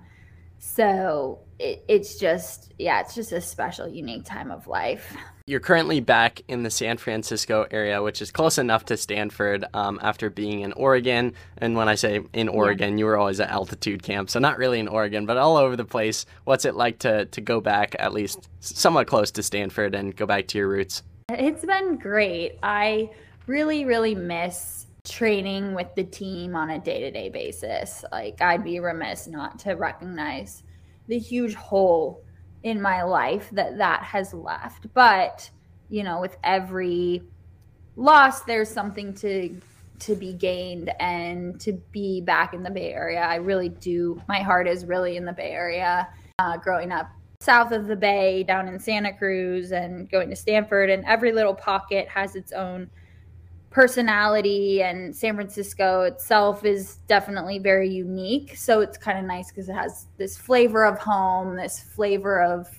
so 0.60 1.40
it, 1.60 1.84
it's 1.88 2.18
just, 2.18 2.74
yeah, 2.78 3.02
it's 3.02 3.16
just 3.16 3.32
a 3.32 3.42
special, 3.42 3.88
unique 3.88 4.26
time 4.26 4.52
of 4.52 4.68
life. 4.68 5.16
You're 5.48 5.60
currently 5.60 6.00
back 6.00 6.42
in 6.48 6.64
the 6.64 6.72
San 6.72 6.98
Francisco 6.98 7.68
area, 7.70 8.02
which 8.02 8.20
is 8.20 8.32
close 8.32 8.58
enough 8.58 8.86
to 8.86 8.98
Stanford 8.98 9.64
um, 9.76 10.00
after 10.02 10.32
being 10.32 10.62
in 10.62 10.74
Oregon. 10.74 11.34
And 11.60 11.76
when 11.76 11.88
I 11.88 11.94
say 11.94 12.22
in 12.34 12.50
Oregon, 12.50 12.94
yeah. 12.94 13.02
you 13.02 13.06
were 13.06 13.16
always 13.16 13.40
at 13.40 13.50
altitude 13.50 14.02
camp. 14.02 14.32
So 14.32 14.40
not 14.40 14.58
really 14.58 14.80
in 14.80 14.88
Oregon, 14.88 15.28
but 15.28 15.38
all 15.38 15.56
over 15.58 15.76
the 15.76 15.86
place. 15.86 16.26
What's 16.46 16.66
it 16.66 16.74
like 16.74 16.98
to, 17.00 17.26
to 17.26 17.42
go 17.42 17.62
back 17.62 17.96
at 18.00 18.12
least 18.12 18.50
somewhat 18.60 19.06
close 19.06 19.30
to 19.32 19.44
Stanford 19.44 19.94
and 19.94 20.16
go 20.16 20.26
back 20.26 20.48
to 20.48 20.58
your 20.58 20.68
roots? 20.68 21.04
It's 21.30 21.64
been 21.64 21.98
great. 21.98 22.58
I 22.64 23.12
really, 23.48 23.86
really 23.86 24.16
miss 24.16 24.88
training 25.06 25.74
with 25.74 25.94
the 25.96 26.04
team 26.04 26.56
on 26.56 26.72
a 26.72 26.80
day 26.80 27.00
to 27.02 27.12
day 27.12 27.30
basis. 27.30 28.04
Like, 28.12 28.42
I'd 28.42 28.64
be 28.64 28.80
remiss 28.80 29.28
not 29.28 29.60
to 29.60 29.74
recognize 29.74 30.64
the 31.08 31.20
huge 31.20 31.54
hole 31.54 32.24
in 32.64 32.82
my 32.82 33.04
life 33.04 33.50
that 33.52 33.78
that 33.78 34.04
has 34.04 34.34
left. 34.34 34.92
But, 34.94 35.50
you 35.90 36.04
know, 36.04 36.20
with 36.20 36.38
every 36.44 37.24
loss, 37.96 38.42
there's 38.42 38.70
something 38.70 39.14
to 39.16 39.56
to 39.98 40.16
be 40.16 40.34
gained 40.34 40.92
and 41.00 41.60
to 41.62 41.72
be 41.92 42.20
back 42.20 42.54
in 42.54 42.64
the 42.64 42.70
Bay 42.70 42.92
Area. 42.94 43.22
I 43.22 43.36
really 43.36 43.70
do. 43.70 44.22
My 44.28 44.40
heart 44.40 44.68
is 44.68 44.86
really 44.86 45.16
in 45.16 45.24
the 45.24 45.32
Bay 45.32 45.52
Area. 45.52 46.10
Uh, 46.40 46.58
growing 46.58 46.92
up 46.92 47.10
south 47.40 47.72
of 47.72 47.88
the 47.88 47.96
Bay, 47.96 48.44
down 48.44 48.68
in 48.68 48.80
Santa 48.80 49.14
Cruz, 49.14 49.72
and 49.72 50.10
going 50.10 50.30
to 50.30 50.36
Stanford, 50.36 50.90
and 50.90 51.06
every 51.06 51.32
little 51.32 51.54
pocket 51.54 52.08
has 52.10 52.36
its 52.36 52.52
own 52.52 52.90
personality 53.76 54.82
and 54.82 55.14
San 55.14 55.36
Francisco 55.36 56.04
itself 56.04 56.64
is 56.64 57.00
definitely 57.10 57.60
very 57.60 57.90
unique. 57.90 58.56
So 58.56 58.80
it's 58.80 58.98
kind 58.98 59.20
of 59.20 59.26
nice 59.26 59.50
because 59.50 59.68
it 59.68 59.74
has 59.74 60.08
this 60.16 60.38
flavor 60.38 60.86
of 60.86 60.98
home, 60.98 61.58
this 61.58 61.82
flavor 61.82 62.42
of 62.42 62.70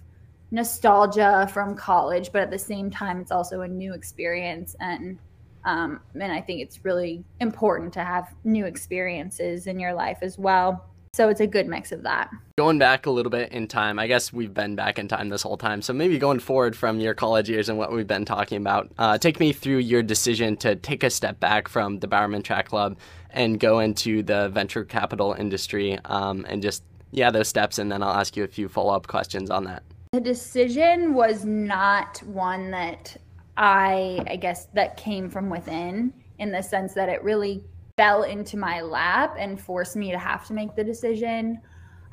nostalgia 0.51 1.51
from 1.53 1.77
college, 1.77 2.33
but 2.33 2.41
at 2.41 2.51
the 2.51 2.59
same 2.59 2.91
time, 2.91 3.21
it's 3.21 3.31
also 3.31 3.61
a 3.61 3.69
new 3.69 3.93
experience. 3.93 4.75
And 4.81 5.19
um, 5.67 6.01
and 6.15 6.33
I 6.33 6.41
think 6.41 6.63
it's 6.63 6.83
really 6.83 7.23
important 7.41 7.93
to 7.95 8.01
have 8.03 8.35
new 8.45 8.65
experiences 8.65 9.67
in 9.67 9.79
your 9.79 9.93
life 9.93 10.21
as 10.23 10.39
well. 10.39 10.89
So 11.17 11.31
it's 11.31 11.41
a 11.41 11.47
good 11.47 11.67
mix 11.67 11.93
of 11.93 12.03
that. 12.03 12.29
Going 12.59 12.79
back 12.79 13.07
a 13.07 13.11
little 13.11 13.31
bit 13.31 13.51
in 13.51 13.69
time, 13.69 13.99
I 13.99 14.07
guess 14.07 14.35
we've 14.35 14.53
been 14.53 14.77
back 14.77 14.99
in 14.99 15.09
time 15.09 15.31
this 15.31 15.41
whole 15.41 15.57
time. 15.57 15.81
So 15.81 15.95
maybe 15.95 16.19
going 16.19 16.41
forward 16.41 16.77
from 16.77 17.01
your 17.01 17.15
college 17.15 17.49
years 17.49 17.71
and 17.71 17.79
what 17.79 17.91
we've 17.91 18.07
been 18.07 18.27
talking 18.27 18.59
about, 18.59 18.93
uh, 18.99 19.17
take 19.17 19.41
me 19.41 19.55
through 19.55 19.79
your 19.79 20.03
decision 20.03 20.59
to 20.59 20.77
take 20.77 21.03
a 21.03 21.09
step 21.09 21.41
back 21.41 21.69
from 21.69 22.01
the 22.01 22.07
Bowerman 22.07 22.43
Track 22.43 22.69
Club 22.69 22.99
and 23.31 23.59
go 23.59 23.79
into 23.79 24.23
the 24.23 24.51
venture 24.51 24.85
capital 24.85 25.33
industry 25.33 25.99
um, 26.05 26.45
and 26.51 26.61
just, 26.61 26.83
yeah, 27.13 27.31
those 27.31 27.49
steps. 27.49 27.79
And 27.79 27.91
then 27.91 28.03
I'll 28.03 28.21
ask 28.21 28.37
you 28.37 28.45
a 28.45 28.49
few 28.49 28.69
follow 28.69 28.95
up 28.95 29.07
questions 29.07 29.49
on 29.49 29.65
that. 29.65 29.85
The 30.13 30.21
decision 30.21 31.15
was 31.15 31.47
not 31.47 32.23
one 32.25 32.71
that 32.73 33.17
I, 33.57 34.23
I 34.27 34.37
guess, 34.37 34.67
that 34.75 34.99
came 34.99 35.31
from 35.31 35.49
within 35.49 36.13
in 36.39 36.53
the 36.53 36.61
sense 36.61 36.93
that 36.93 37.09
it 37.09 37.25
really 37.25 37.65
fell 37.97 38.25
into 38.25 38.57
my 38.57 38.83
lap 38.83 39.37
and 39.39 39.61
forced 39.61 39.97
me 39.97 40.11
to 40.11 40.19
have 40.19 40.47
to 40.47 40.53
make 40.53 40.75
the 40.77 40.85
decision. 40.85 41.61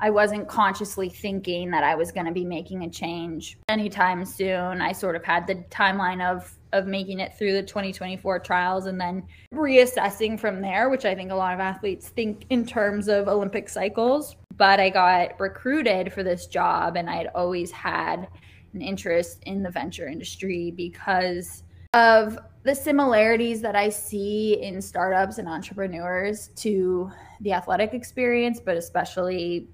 I 0.00 0.10
wasn't 0.10 0.48
consciously 0.48 1.08
thinking 1.08 1.70
that 1.70 1.84
I 1.84 1.94
was 1.94 2.10
going 2.10 2.26
to 2.26 2.32
be 2.32 2.44
making 2.44 2.82
a 2.82 2.90
change 2.90 3.58
anytime 3.68 4.24
soon. 4.24 4.80
I 4.80 4.92
sort 4.92 5.16
of 5.16 5.24
had 5.24 5.46
the 5.46 5.56
timeline 5.70 6.22
of 6.22 6.56
of 6.72 6.86
making 6.88 7.20
it 7.20 7.32
through 7.38 7.52
the 7.52 7.62
2024 7.62 8.40
trials 8.40 8.86
and 8.86 9.00
then 9.00 9.22
reassessing 9.54 10.38
from 10.38 10.60
there, 10.60 10.88
which 10.88 11.04
I 11.04 11.14
think 11.14 11.30
a 11.30 11.34
lot 11.34 11.54
of 11.54 11.60
athletes 11.60 12.08
think 12.08 12.46
in 12.50 12.66
terms 12.66 13.06
of 13.06 13.28
Olympic 13.28 13.68
cycles. 13.68 14.34
But 14.56 14.80
I 14.80 14.90
got 14.90 15.38
recruited 15.38 16.12
for 16.12 16.24
this 16.24 16.48
job 16.48 16.96
and 16.96 17.08
I 17.08 17.16
had 17.16 17.30
always 17.34 17.70
had 17.70 18.26
an 18.72 18.82
interest 18.82 19.42
in 19.46 19.62
the 19.62 19.70
venture 19.70 20.08
industry 20.08 20.72
because 20.72 21.63
of 21.94 22.38
the 22.64 22.74
similarities 22.74 23.60
that 23.62 23.76
I 23.76 23.88
see 23.88 24.60
in 24.60 24.82
startups 24.82 25.38
and 25.38 25.48
entrepreneurs 25.48 26.48
to 26.56 27.10
the 27.40 27.52
athletic 27.52 27.94
experience, 27.94 28.60
but 28.60 28.76
especially 28.76 29.68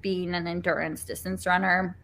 being 0.00 0.34
an 0.34 0.46
endurance 0.46 1.04
distance 1.04 1.46
runner. 1.46 1.98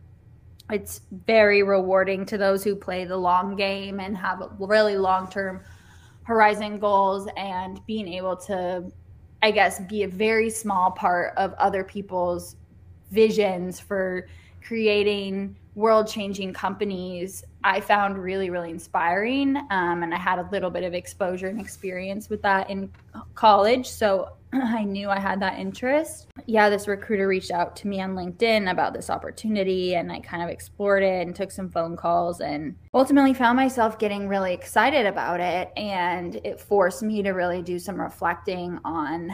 It's 0.71 1.03
very 1.27 1.63
rewarding 1.63 2.27
to 2.27 2.39
those 2.39 2.65
who 2.65 2.75
play 2.75 3.05
the 3.05 3.17
long 3.17 3.55
game 3.57 4.01
and 4.01 4.17
have 4.17 4.43
really 4.59 4.97
long 4.97 5.31
term 5.31 5.63
horizon 6.25 6.79
goals 6.79 7.29
and 7.37 7.85
being 7.87 8.09
able 8.09 8.37
to, 8.37 8.91
I 9.43 9.51
guess, 9.51 9.81
be 9.81 10.03
a 10.03 10.09
very 10.09 10.51
small 10.51 10.91
part 10.91 11.35
of 11.37 11.55
other 11.55 11.85
people's 11.85 12.57
visions 13.11 13.79
for 13.79 14.27
creating 14.63 15.57
world 15.81 16.07
changing 16.07 16.53
companies 16.53 17.45
I 17.63 17.81
found 17.81 18.19
really, 18.19 18.49
really 18.51 18.71
inspiring. 18.71 19.57
Um, 19.57 20.03
and 20.03 20.15
I 20.15 20.19
had 20.19 20.39
a 20.39 20.49
little 20.51 20.71
bit 20.71 20.85
of 20.85 20.95
exposure 20.95 21.49
and 21.49 21.61
experience 21.61 22.31
with 22.31 22.41
that 22.43 22.71
in 22.71 22.91
college. 23.35 23.87
So 23.87 24.31
I 24.53 24.85
knew 24.85 25.11
I 25.11 25.19
had 25.19 25.41
that 25.41 25.59
interest. 25.59 26.29
Yeah, 26.47 26.71
this 26.71 26.89
recruiter 26.89 27.29
reached 27.29 27.51
out 27.51 27.77
to 27.77 27.89
me 27.89 28.01
on 28.01 28.15
LinkedIn 28.15 28.71
about 28.71 28.95
this 28.95 29.11
opportunity, 29.11 29.95
and 29.95 30.11
I 30.11 30.21
kind 30.21 30.43
of 30.43 30.49
explored 30.49 31.03
it 31.03 31.27
and 31.27 31.37
took 31.37 31.51
some 31.51 31.69
phone 31.69 31.97
calls 31.97 32.41
and 32.41 32.77
ultimately 32.95 33.35
found 33.35 33.57
myself 33.57 33.99
getting 33.99 34.27
really 34.27 34.55
excited 34.55 35.07
about 35.07 35.41
it. 35.41 35.71
And 35.77 36.37
it 36.45 36.61
forced 36.61 37.03
me 37.03 37.23
to 37.23 37.31
really 37.31 37.63
do 37.63 37.79
some 37.79 38.01
reflecting 38.01 38.79
on 38.85 39.31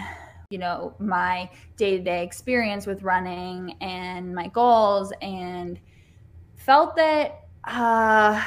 you 0.49 0.59
know 0.59 0.95
my 1.01 1.51
day-to-day 1.77 2.23
experience 2.23 2.87
with 2.87 3.03
running 3.03 3.75
and 3.81 4.33
my 4.33 4.47
goals 4.47 5.13
and 5.21 5.81
felt 6.67 6.97
that 6.97 7.47
uh, 7.65 8.43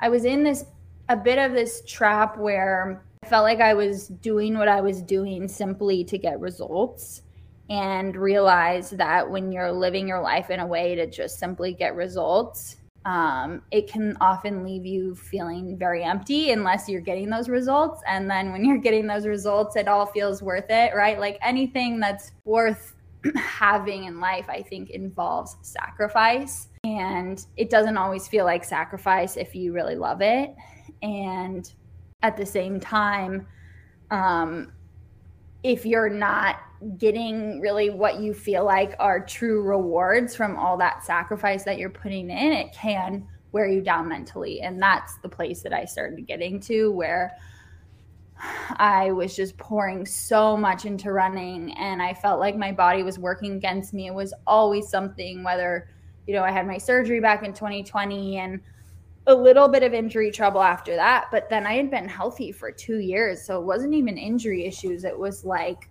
I 0.00 0.08
was 0.08 0.24
in 0.24 0.42
this 0.42 0.64
a 1.08 1.16
bit 1.16 1.38
of 1.38 1.52
this 1.52 1.82
trap 1.86 2.36
where 2.36 3.04
I 3.22 3.28
felt 3.28 3.44
like 3.44 3.60
I 3.60 3.72
was 3.72 4.08
doing 4.08 4.58
what 4.58 4.66
I 4.66 4.80
was 4.80 5.00
doing 5.00 5.46
simply 5.46 6.02
to 6.04 6.18
get 6.18 6.40
results 6.40 7.22
and 7.68 8.16
realized 8.16 8.98
that 8.98 9.30
when 9.30 9.52
you're 9.52 9.70
living 9.70 10.08
your 10.08 10.20
life 10.20 10.50
in 10.50 10.58
a 10.58 10.66
way 10.66 10.96
to 10.96 11.08
just 11.08 11.38
simply 11.38 11.72
get 11.72 11.94
results, 11.94 12.76
um, 13.04 13.62
it 13.70 13.86
can 13.86 14.16
often 14.20 14.64
leave 14.64 14.84
you 14.84 15.14
feeling 15.14 15.78
very 15.78 16.02
empty 16.02 16.50
unless 16.50 16.88
you're 16.88 17.00
getting 17.00 17.30
those 17.30 17.48
results. 17.48 18.02
And 18.08 18.28
then 18.28 18.50
when 18.50 18.64
you're 18.64 18.78
getting 18.78 19.06
those 19.06 19.26
results, 19.26 19.76
it 19.76 19.86
all 19.86 20.06
feels 20.06 20.42
worth 20.42 20.68
it, 20.68 20.96
right? 20.96 21.18
Like 21.18 21.38
anything 21.42 22.00
that's 22.00 22.32
worth 22.44 22.94
having 23.36 24.04
in 24.04 24.18
life, 24.18 24.46
I 24.48 24.62
think 24.62 24.90
involves 24.90 25.56
sacrifice. 25.62 26.69
And 26.84 27.44
it 27.56 27.70
doesn't 27.70 27.96
always 27.96 28.26
feel 28.26 28.44
like 28.44 28.64
sacrifice 28.64 29.36
if 29.36 29.54
you 29.54 29.72
really 29.72 29.96
love 29.96 30.22
it. 30.22 30.54
And 31.02 31.70
at 32.22 32.36
the 32.36 32.46
same 32.46 32.80
time, 32.80 33.46
um, 34.10 34.72
if 35.62 35.84
you're 35.84 36.08
not 36.08 36.56
getting 36.96 37.60
really 37.60 37.90
what 37.90 38.20
you 38.20 38.32
feel 38.32 38.64
like 38.64 38.94
are 38.98 39.24
true 39.24 39.62
rewards 39.62 40.34
from 40.34 40.56
all 40.56 40.78
that 40.78 41.04
sacrifice 41.04 41.64
that 41.64 41.78
you're 41.78 41.90
putting 41.90 42.30
in, 42.30 42.52
it 42.52 42.72
can 42.72 43.26
wear 43.52 43.68
you 43.68 43.82
down 43.82 44.08
mentally. 44.08 44.62
And 44.62 44.80
that's 44.80 45.16
the 45.18 45.28
place 45.28 45.62
that 45.62 45.72
I 45.72 45.84
started 45.84 46.26
getting 46.26 46.60
to 46.60 46.90
where 46.90 47.36
I 48.76 49.10
was 49.10 49.36
just 49.36 49.58
pouring 49.58 50.06
so 50.06 50.56
much 50.56 50.86
into 50.86 51.12
running 51.12 51.72
and 51.72 52.00
I 52.00 52.14
felt 52.14 52.40
like 52.40 52.56
my 52.56 52.72
body 52.72 53.02
was 53.02 53.18
working 53.18 53.56
against 53.56 53.92
me. 53.92 54.06
It 54.06 54.14
was 54.14 54.32
always 54.46 54.88
something, 54.88 55.42
whether, 55.42 55.88
you 56.26 56.34
know, 56.34 56.42
I 56.42 56.50
had 56.50 56.66
my 56.66 56.78
surgery 56.78 57.20
back 57.20 57.44
in 57.44 57.52
2020 57.52 58.38
and 58.38 58.60
a 59.26 59.34
little 59.34 59.68
bit 59.68 59.82
of 59.82 59.92
injury 59.92 60.30
trouble 60.30 60.62
after 60.62 60.96
that. 60.96 61.26
But 61.30 61.48
then 61.48 61.66
I 61.66 61.74
had 61.74 61.90
been 61.90 62.08
healthy 62.08 62.52
for 62.52 62.70
two 62.72 62.98
years. 62.98 63.44
So 63.44 63.60
it 63.60 63.64
wasn't 63.64 63.94
even 63.94 64.16
injury 64.16 64.64
issues. 64.64 65.04
It 65.04 65.18
was 65.18 65.44
like 65.44 65.88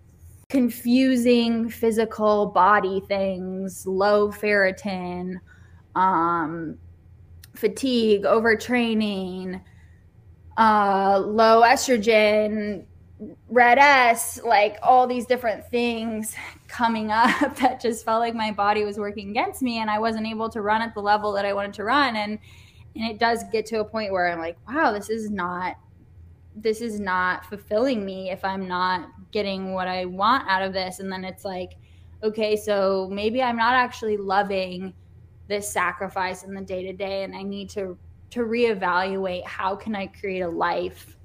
confusing 0.48 1.68
physical 1.68 2.46
body 2.46 3.00
things, 3.08 3.86
low 3.86 4.30
ferritin, 4.30 5.36
um, 5.94 6.76
fatigue, 7.54 8.22
overtraining 8.22 9.60
uh, 10.60 11.18
low 11.18 11.62
estrogen, 11.62 12.84
RED-S, 13.48 14.40
like 14.44 14.78
all 14.82 15.06
these 15.06 15.26
different 15.26 15.66
things 15.66 16.34
coming 16.68 17.10
up 17.10 17.56
that 17.60 17.80
just 17.80 18.04
felt 18.04 18.20
like 18.20 18.34
my 18.34 18.50
body 18.50 18.84
was 18.84 18.98
working 18.98 19.30
against 19.30 19.62
me 19.62 19.78
and 19.78 19.90
I 19.90 19.98
wasn't 19.98 20.26
able 20.26 20.48
to 20.50 20.62
run 20.62 20.80
at 20.80 20.94
the 20.94 21.02
level 21.02 21.32
that 21.32 21.44
I 21.44 21.52
wanted 21.52 21.74
to 21.74 21.84
run. 21.84 22.16
And 22.16 22.38
and 22.96 23.08
it 23.08 23.20
does 23.20 23.44
get 23.52 23.66
to 23.66 23.80
a 23.80 23.84
point 23.84 24.10
where 24.10 24.32
I'm 24.32 24.40
like, 24.40 24.56
wow, 24.68 24.92
this 24.92 25.10
is 25.10 25.30
not 25.30 25.76
this 26.56 26.80
is 26.80 26.98
not 26.98 27.46
fulfilling 27.46 28.04
me 28.04 28.30
if 28.30 28.44
I'm 28.44 28.66
not 28.66 29.08
getting 29.30 29.72
what 29.72 29.86
I 29.86 30.04
want 30.06 30.48
out 30.48 30.62
of 30.62 30.72
this. 30.72 30.98
And 30.98 31.12
then 31.12 31.24
it's 31.24 31.44
like, 31.44 31.76
okay, 32.22 32.56
so 32.56 33.08
maybe 33.10 33.42
I'm 33.42 33.56
not 33.56 33.74
actually 33.74 34.16
loving 34.16 34.92
this 35.46 35.70
sacrifice 35.70 36.42
in 36.42 36.54
the 36.54 36.60
day 36.60 36.84
to 36.84 36.92
day 36.92 37.24
and 37.24 37.34
I 37.34 37.42
need 37.42 37.70
to 37.70 37.98
to 38.30 38.40
reevaluate 38.40 39.44
how 39.44 39.74
can 39.74 39.96
I 39.96 40.06
create 40.06 40.40
a 40.40 40.48
life 40.48 41.16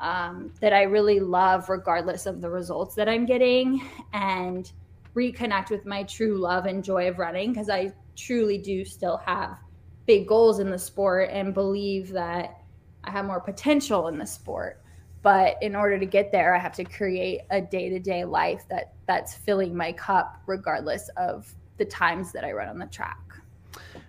um, 0.00 0.52
that 0.60 0.72
I 0.72 0.82
really 0.82 1.20
love, 1.20 1.68
regardless 1.68 2.26
of 2.26 2.40
the 2.40 2.50
results 2.50 2.94
that 2.96 3.08
I'm 3.08 3.26
getting, 3.26 3.88
and 4.12 4.70
reconnect 5.14 5.70
with 5.70 5.86
my 5.86 6.02
true 6.02 6.36
love 6.36 6.66
and 6.66 6.84
joy 6.84 7.08
of 7.08 7.18
running 7.18 7.52
because 7.52 7.70
I 7.70 7.92
truly 8.14 8.58
do 8.58 8.84
still 8.84 9.16
have 9.18 9.58
big 10.06 10.28
goals 10.28 10.60
in 10.60 10.70
the 10.70 10.78
sport 10.78 11.30
and 11.32 11.54
believe 11.54 12.10
that 12.12 12.60
I 13.04 13.10
have 13.10 13.24
more 13.24 13.40
potential 13.40 14.08
in 14.08 14.18
the 14.18 14.26
sport. 14.26 14.82
But 15.22 15.56
in 15.62 15.74
order 15.74 15.98
to 15.98 16.06
get 16.06 16.30
there, 16.30 16.54
I 16.54 16.58
have 16.58 16.74
to 16.74 16.84
create 16.84 17.40
a 17.50 17.60
day 17.60 17.88
to 17.88 17.98
day 17.98 18.24
life 18.24 18.64
that 18.68 18.92
that's 19.06 19.34
filling 19.34 19.74
my 19.74 19.92
cup, 19.92 20.40
regardless 20.46 21.08
of 21.16 21.52
the 21.78 21.84
times 21.84 22.32
that 22.32 22.44
I 22.44 22.52
run 22.52 22.68
on 22.68 22.78
the 22.78 22.86
track. 22.86 23.18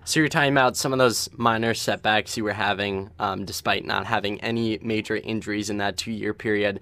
So 0.07 0.21
you're 0.21 0.29
talking 0.29 0.53
about 0.53 0.77
some 0.77 0.93
of 0.93 0.99
those 0.99 1.29
minor 1.35 1.73
setbacks 1.73 2.37
you 2.37 2.45
were 2.45 2.53
having, 2.53 3.09
um, 3.19 3.43
despite 3.43 3.83
not 3.83 4.05
having 4.05 4.39
any 4.39 4.79
major 4.81 5.17
injuries 5.17 5.69
in 5.69 5.79
that 5.79 5.97
two-year 5.97 6.33
period. 6.33 6.79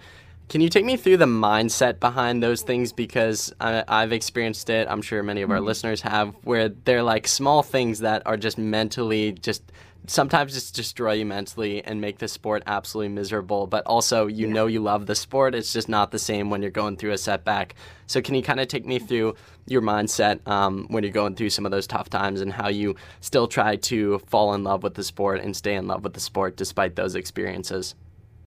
Can 0.48 0.62
you 0.62 0.70
take 0.70 0.86
me 0.86 0.96
through 0.96 1.18
the 1.18 1.26
mindset 1.26 2.00
behind 2.00 2.44
those 2.44 2.62
things? 2.62 2.94
Because 2.94 3.52
I, 3.60 3.84
have 3.88 4.12
experienced 4.12 4.70
it. 4.70 4.88
I'm 4.88 5.02
sure 5.02 5.24
many 5.24 5.42
of 5.42 5.50
our 5.50 5.58
mm-hmm. 5.58 5.66
listeners 5.66 6.02
have, 6.02 6.36
where 6.44 6.70
they're 6.70 7.02
like 7.02 7.28
small 7.28 7.64
things 7.64 7.98
that 8.02 8.22
are 8.28 8.38
just 8.38 8.60
mentally 8.60 9.32
just 9.32 9.64
sometimes 10.08 10.54
just 10.54 10.76
destroy 10.76 11.14
you 11.14 11.26
mentally 11.26 11.84
and 11.84 12.02
make 12.02 12.20
the 12.20 12.28
sport 12.28 12.64
absolutely 12.66 13.14
miserable. 13.14 13.68
But 13.68 13.86
also, 13.86 14.28
you 14.28 14.48
yeah. 14.48 14.54
know, 14.54 14.68
you 14.68 14.80
love 14.80 15.06
the 15.06 15.16
sport. 15.16 15.56
It's 15.56 15.74
just 15.74 15.90
not 15.90 16.12
the 16.12 16.20
same 16.20 16.50
when 16.50 16.62
you're 16.62 16.72
going 16.72 16.98
through 16.98 17.12
a 17.12 17.18
setback. 17.18 17.76
So, 18.08 18.22
can 18.22 18.36
you 18.36 18.44
kind 18.44 18.60
of 18.60 18.68
take 18.68 18.86
me 18.86 19.00
through 19.00 19.36
your 19.68 19.82
mindset 19.82 20.46
um, 20.48 20.86
when 20.90 21.04
you're 21.04 21.14
going 21.14 21.36
through 21.36 21.50
some 21.50 21.66
of 21.66 21.72
those 21.72 21.88
tough 21.88 22.10
times 22.10 22.42
and 22.42 22.52
how 22.52 22.70
you 22.70 22.96
still 23.22 23.48
try 23.48 23.76
to 23.78 24.20
fall 24.28 24.54
in 24.54 24.64
love 24.64 24.84
with 24.84 24.94
the 24.94 25.04
sport 25.04 25.42
and 25.42 25.56
stay 25.56 25.76
in 25.76 25.88
love 25.88 26.04
with 26.04 26.14
the 26.14 26.20
sport 26.20 26.56
despite 26.56 26.96
those 26.96 27.16
experiences? 27.16 27.96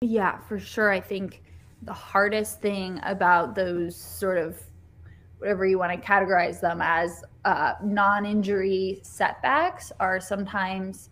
Yeah, 0.02 0.38
for 0.40 0.58
sure. 0.58 0.90
I 0.90 1.00
think 1.00 1.42
the 1.82 1.92
hardest 1.92 2.60
thing 2.60 3.00
about 3.02 3.54
those 3.54 3.96
sort 3.96 4.38
of 4.38 4.60
whatever 5.38 5.66
you 5.66 5.78
want 5.78 5.92
to 5.92 6.06
categorize 6.06 6.60
them 6.60 6.80
as 6.82 7.22
uh, 7.44 7.75
non 7.82 8.26
injury 8.26 9.00
setbacks 9.02 9.92
are 10.00 10.20
sometimes 10.20 11.10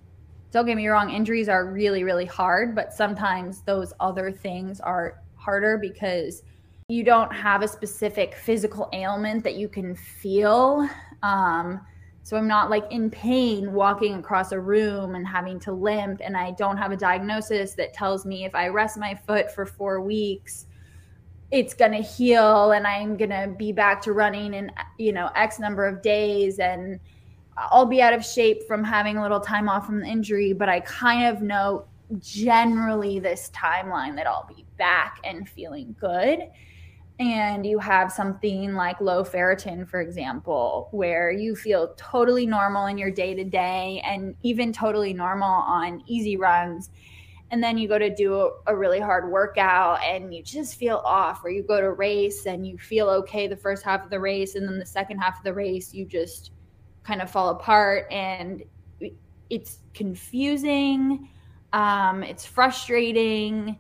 don't 0.55 0.67
get 0.67 0.77
me 0.77 0.87
wrong, 0.87 1.11
injuries 1.11 1.49
are 1.49 1.67
really, 1.67 2.05
really 2.05 2.25
hard, 2.25 2.77
but 2.77 2.95
sometimes 2.95 3.63
those 3.63 3.93
other 3.99 4.31
things 4.31 4.79
are 4.79 5.21
harder 5.35 5.77
because 5.77 6.45
you 6.89 7.03
don't 7.03 7.33
have 7.35 7.63
a 7.63 7.67
specific 7.67 8.37
physical 8.37 8.89
ailment 8.93 9.43
that 9.43 9.57
you 9.57 9.69
can 9.69 9.97
feel. 9.97 10.89
Um, 11.25 11.81
so 12.23 12.37
I'm 12.37 12.47
not 12.47 12.71
like 12.71 12.85
in 12.93 13.11
pain 13.11 13.73
walking 13.73 14.15
across 14.15 14.53
a 14.53 14.61
room 14.61 15.17
and 15.17 15.27
having 15.27 15.59
to 15.59 15.73
limp, 15.73 16.21
and 16.25 16.37
I 16.37 16.53
don't 16.53 16.77
have 16.77 16.93
a 16.93 16.97
diagnosis 16.97 17.75
that 17.75 17.93
tells 17.93 18.25
me 18.25 18.45
if 18.45 18.55
I 18.55 18.69
rest 18.69 18.97
my 18.97 19.13
foot 19.13 19.51
for 19.51 19.67
four 19.67 20.03
weeks, 20.03 20.67
it's 21.51 21.75
gonna 21.75 22.01
heal 22.01 22.71
and 22.71 22.87
I'm 22.87 23.17
gonna 23.17 23.49
be 23.49 23.73
back 23.73 24.01
to 24.03 24.13
running 24.13 24.55
in 24.55 24.71
you 24.99 25.13
know 25.13 25.31
X 25.35 25.59
number 25.59 25.85
of 25.85 26.01
days 26.01 26.61
and 26.61 27.01
I'll 27.57 27.87
be 27.87 28.03
out 28.03 28.13
of 28.13 28.25
shape 28.25 28.67
from 28.67 28.83
having 28.83 29.17
a 29.17 29.23
little 29.23 29.41
time 29.41 29.69
off 29.69 29.87
from 29.87 30.01
the 30.01 30.07
injury, 30.07 30.53
but 30.53 30.69
I 30.69 30.81
kind 30.81 31.27
of 31.27 31.43
know 31.43 31.87
generally 32.19 33.19
this 33.19 33.51
timeline 33.55 34.17
that 34.17 34.27
I'll 34.27 34.47
be 34.47 34.65
back 34.77 35.19
and 35.25 35.49
feeling 35.49 35.95
good. 35.99 36.41
And 37.21 37.65
you 37.65 37.79
have 37.79 38.11
something 38.11 38.75
like 38.75 39.01
low 39.01 39.23
ferritin, 39.23 39.89
for 39.89 40.01
example, 40.01 40.89
where 40.91 41.31
you 41.31 41.55
feel 41.55 41.95
totally 41.97 42.45
normal 42.45 42.87
in 42.87 42.99
your 42.99 43.13
day 43.13 43.35
to 43.35 43.45
day 43.45 44.03
and 44.05 44.35
even 44.43 44.73
totally 44.73 45.13
normal 45.13 45.49
on 45.49 46.03
easy 46.07 46.37
runs. 46.37 46.91
And 47.53 47.63
then 47.63 47.79
you 47.79 47.87
go 47.87 48.01
to 48.01 48.13
do 48.13 48.35
a, 48.35 48.51
a, 48.67 48.77
really 48.77 48.99
hard 48.99 49.31
workout 49.31 50.03
and 50.03 50.35
you 50.35 50.43
just 50.43 50.75
feel 50.75 51.03
off, 51.05 51.45
or 51.45 51.51
you 51.51 51.63
go 51.63 51.81
to 51.81 51.93
race 51.93 52.47
and 52.47 52.67
you 52.67 52.77
feel 52.79 53.09
okay 53.09 53.47
the 53.47 53.57
first 53.57 53.85
half 53.85 54.03
of 54.03 54.11
the 54.11 54.19
race. 54.19 54.57
And 54.57 54.67
then 54.67 54.81
the 54.81 54.87
second 54.87 55.19
half 55.19 55.39
of 55.39 55.45
the 55.45 55.55
race, 55.55 55.95
you 55.95 56.05
just 56.05 56.51
kind 57.05 57.23
of 57.23 57.31
fall 57.31 57.51
apart 57.51 58.07
and 58.11 58.65
it's 59.51 59.79
confusing, 59.93 61.29
um, 61.73 62.23
it's 62.23 62.45
frustrating, 62.47 63.79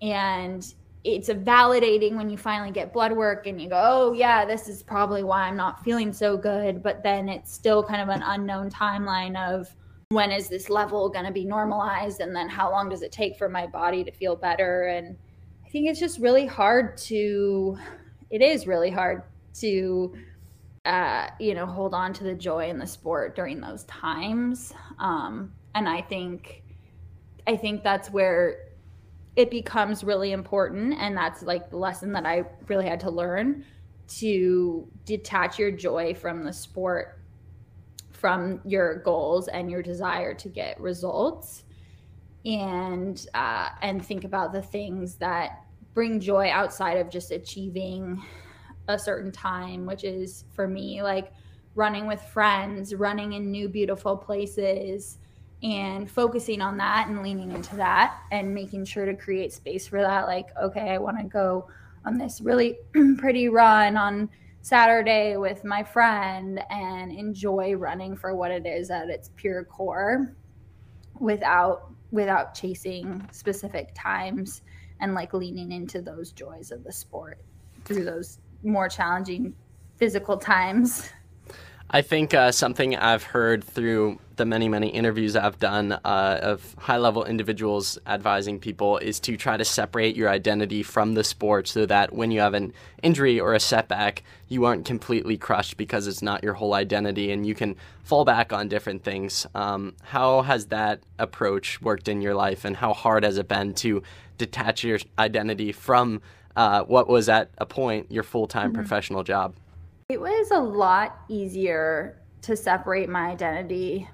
and 0.00 0.74
it's 1.04 1.28
a 1.28 1.34
validating 1.34 2.16
when 2.16 2.30
you 2.30 2.36
finally 2.36 2.70
get 2.70 2.92
blood 2.92 3.12
work 3.12 3.46
and 3.46 3.60
you 3.60 3.68
go, 3.68 3.80
oh, 3.82 4.12
yeah, 4.12 4.44
this 4.44 4.68
is 4.68 4.82
probably 4.82 5.22
why 5.22 5.42
I'm 5.42 5.56
not 5.56 5.82
feeling 5.84 6.12
so 6.12 6.36
good. 6.36 6.82
But 6.82 7.02
then 7.02 7.28
it's 7.28 7.52
still 7.52 7.82
kind 7.82 8.00
of 8.00 8.08
an 8.08 8.22
unknown 8.24 8.70
timeline 8.70 9.36
of 9.36 9.68
when 10.10 10.30
is 10.30 10.48
this 10.48 10.70
level 10.70 11.08
going 11.08 11.24
to 11.24 11.32
be 11.32 11.44
normalized? 11.44 12.20
And 12.20 12.34
then 12.34 12.48
how 12.48 12.70
long 12.70 12.88
does 12.88 13.02
it 13.02 13.10
take 13.10 13.36
for 13.36 13.48
my 13.48 13.66
body 13.66 14.04
to 14.04 14.12
feel 14.12 14.36
better? 14.36 14.84
And 14.84 15.16
I 15.64 15.68
think 15.70 15.88
it's 15.88 15.98
just 15.98 16.20
really 16.20 16.46
hard 16.46 16.96
to, 16.98 17.76
it 18.30 18.42
is 18.42 18.66
really 18.66 18.90
hard 18.90 19.22
to, 19.54 20.14
uh, 20.84 21.28
you 21.38 21.54
know, 21.54 21.66
hold 21.66 21.94
on 21.94 22.12
to 22.12 22.24
the 22.24 22.34
joy 22.34 22.68
in 22.68 22.78
the 22.78 22.86
sport 22.86 23.36
during 23.36 23.60
those 23.60 23.84
times. 23.84 24.72
Um, 24.98 25.52
and 25.74 25.88
I 25.88 26.02
think, 26.02 26.62
I 27.46 27.56
think 27.56 27.82
that's 27.82 28.10
where 28.10 28.72
it 29.36 29.50
becomes 29.50 30.04
really 30.04 30.32
important 30.32 30.94
and 30.98 31.16
that's 31.16 31.42
like 31.42 31.70
the 31.70 31.76
lesson 31.76 32.12
that 32.12 32.26
i 32.26 32.44
really 32.68 32.86
had 32.86 33.00
to 33.00 33.10
learn 33.10 33.64
to 34.06 34.86
detach 35.04 35.58
your 35.58 35.70
joy 35.70 36.14
from 36.14 36.44
the 36.44 36.52
sport 36.52 37.18
from 38.10 38.60
your 38.64 38.96
goals 38.96 39.48
and 39.48 39.70
your 39.70 39.82
desire 39.82 40.34
to 40.34 40.48
get 40.48 40.78
results 40.80 41.64
and 42.44 43.26
uh, 43.34 43.68
and 43.82 44.04
think 44.04 44.24
about 44.24 44.52
the 44.52 44.60
things 44.60 45.14
that 45.14 45.64
bring 45.94 46.18
joy 46.18 46.50
outside 46.50 46.98
of 46.98 47.08
just 47.08 47.30
achieving 47.30 48.22
a 48.88 48.98
certain 48.98 49.30
time 49.30 49.86
which 49.86 50.04
is 50.04 50.44
for 50.52 50.66
me 50.66 51.02
like 51.02 51.32
running 51.74 52.06
with 52.06 52.20
friends 52.20 52.94
running 52.94 53.32
in 53.32 53.50
new 53.50 53.68
beautiful 53.68 54.16
places 54.16 55.18
and 55.62 56.10
focusing 56.10 56.60
on 56.60 56.76
that 56.76 57.06
and 57.08 57.22
leaning 57.22 57.52
into 57.52 57.76
that 57.76 58.18
and 58.32 58.52
making 58.52 58.84
sure 58.84 59.06
to 59.06 59.14
create 59.14 59.52
space 59.52 59.86
for 59.86 60.00
that 60.00 60.26
like 60.26 60.48
okay 60.60 60.90
i 60.90 60.98
want 60.98 61.16
to 61.16 61.24
go 61.24 61.66
on 62.04 62.18
this 62.18 62.40
really 62.40 62.78
pretty 63.18 63.48
run 63.48 63.96
on 63.96 64.28
saturday 64.60 65.36
with 65.36 65.64
my 65.64 65.82
friend 65.82 66.60
and 66.70 67.12
enjoy 67.12 67.74
running 67.74 68.16
for 68.16 68.34
what 68.34 68.50
it 68.50 68.66
is 68.66 68.90
at 68.90 69.08
its 69.08 69.30
pure 69.36 69.64
core 69.64 70.34
without 71.20 71.92
without 72.10 72.54
chasing 72.54 73.26
specific 73.30 73.90
times 73.94 74.62
and 75.00 75.14
like 75.14 75.32
leaning 75.32 75.72
into 75.72 76.02
those 76.02 76.32
joys 76.32 76.70
of 76.70 76.84
the 76.84 76.92
sport 76.92 77.40
through 77.84 78.04
those 78.04 78.38
more 78.62 78.88
challenging 78.88 79.54
physical 79.96 80.36
times 80.36 81.10
I 81.94 82.00
think 82.00 82.32
uh, 82.32 82.52
something 82.52 82.96
I've 82.96 83.22
heard 83.22 83.62
through 83.62 84.18
the 84.36 84.46
many, 84.46 84.66
many 84.66 84.88
interviews 84.88 85.36
I've 85.36 85.58
done 85.58 85.92
uh, 85.92 86.38
of 86.40 86.74
high 86.78 86.96
level 86.96 87.22
individuals 87.26 87.98
advising 88.06 88.58
people 88.58 88.96
is 88.96 89.20
to 89.20 89.36
try 89.36 89.58
to 89.58 89.64
separate 89.64 90.16
your 90.16 90.30
identity 90.30 90.82
from 90.82 91.12
the 91.12 91.22
sport 91.22 91.68
so 91.68 91.84
that 91.84 92.14
when 92.14 92.30
you 92.30 92.40
have 92.40 92.54
an 92.54 92.72
injury 93.02 93.38
or 93.38 93.52
a 93.52 93.60
setback, 93.60 94.22
you 94.48 94.64
aren't 94.64 94.86
completely 94.86 95.36
crushed 95.36 95.76
because 95.76 96.06
it's 96.06 96.22
not 96.22 96.42
your 96.42 96.54
whole 96.54 96.72
identity 96.72 97.30
and 97.30 97.44
you 97.44 97.54
can 97.54 97.76
fall 98.04 98.24
back 98.24 98.54
on 98.54 98.68
different 98.68 99.04
things. 99.04 99.46
Um, 99.54 99.94
how 100.02 100.40
has 100.40 100.66
that 100.66 101.00
approach 101.18 101.82
worked 101.82 102.08
in 102.08 102.22
your 102.22 102.34
life 102.34 102.64
and 102.64 102.74
how 102.74 102.94
hard 102.94 103.22
has 103.22 103.36
it 103.36 103.48
been 103.48 103.74
to 103.74 104.02
detach 104.38 104.82
your 104.82 104.98
identity 105.18 105.72
from 105.72 106.22
uh, 106.56 106.84
what 106.84 107.08
was 107.08 107.28
at 107.28 107.50
a 107.58 107.66
point 107.66 108.10
your 108.10 108.22
full 108.22 108.46
time 108.46 108.68
mm-hmm. 108.68 108.76
professional 108.76 109.22
job? 109.22 109.54
It 110.08 110.20
was 110.20 110.50
a 110.50 110.58
lot 110.58 111.20
easier 111.28 112.18
to 112.42 112.56
separate 112.56 113.08
my 113.08 113.30
identity 113.30 114.08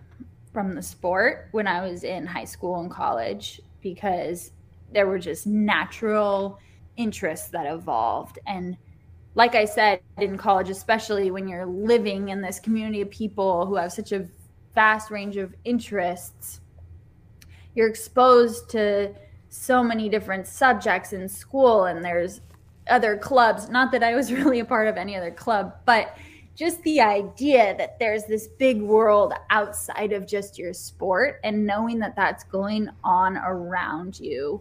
from 0.53 0.75
the 0.75 0.83
sport 0.83 1.49
when 1.53 1.67
I 1.67 1.87
was 1.87 2.05
in 2.05 2.27
high 2.27 2.45
school 2.45 2.81
and 2.81 2.91
college 2.91 3.61
because 3.83 4.53
there 4.93 5.07
were 5.07 5.19
just 5.19 5.47
natural 5.47 6.59
interests 6.97 7.49
that 7.49 7.67
evolved. 7.67 8.39
And 8.47 8.77
like 9.35 9.55
I 9.55 9.65
said, 9.65 10.01
in 10.19 10.37
college, 10.37 10.69
especially 10.69 11.31
when 11.31 11.49
you're 11.49 11.67
living 11.67 12.31
in 12.31 12.41
this 12.41 12.59
community 12.59 13.01
of 13.01 13.11
people 13.11 13.67
who 13.67 13.77
have 13.77 13.93
such 13.93 14.13
a 14.13 14.29
vast 14.75 15.11
range 15.11 15.37
of 15.37 15.55
interests, 15.65 16.61
you're 17.75 17.89
exposed 17.89 18.69
to 18.71 19.15
so 19.51 19.83
many 19.83 20.09
different 20.09 20.47
subjects 20.47 21.13
in 21.13 21.29
school, 21.29 21.85
and 21.85 22.05
there's 22.05 22.41
other 22.89 23.17
clubs. 23.17 23.69
Not 23.69 23.93
that 23.93 24.03
I 24.03 24.15
was 24.15 24.33
really 24.33 24.61
a 24.61 24.65
part 24.65 24.89
of 24.89 24.97
any 24.97 25.17
other 25.17 25.31
club, 25.31 25.75
but 25.85 26.17
just 26.55 26.83
the 26.83 27.01
idea 27.01 27.77
that 27.79 28.01
there's 28.01 28.25
this 28.25 28.49
big 28.59 28.83
world 28.83 29.33
outside 29.51 30.13
of 30.13 30.27
just 30.27 30.59
your 30.59 30.73
sport 30.73 31.39
and 31.45 31.65
knowing 31.65 32.01
that 32.01 32.17
that's 32.17 32.43
going 32.43 32.89
on 33.05 33.37
around 33.37 34.19
you 34.19 34.61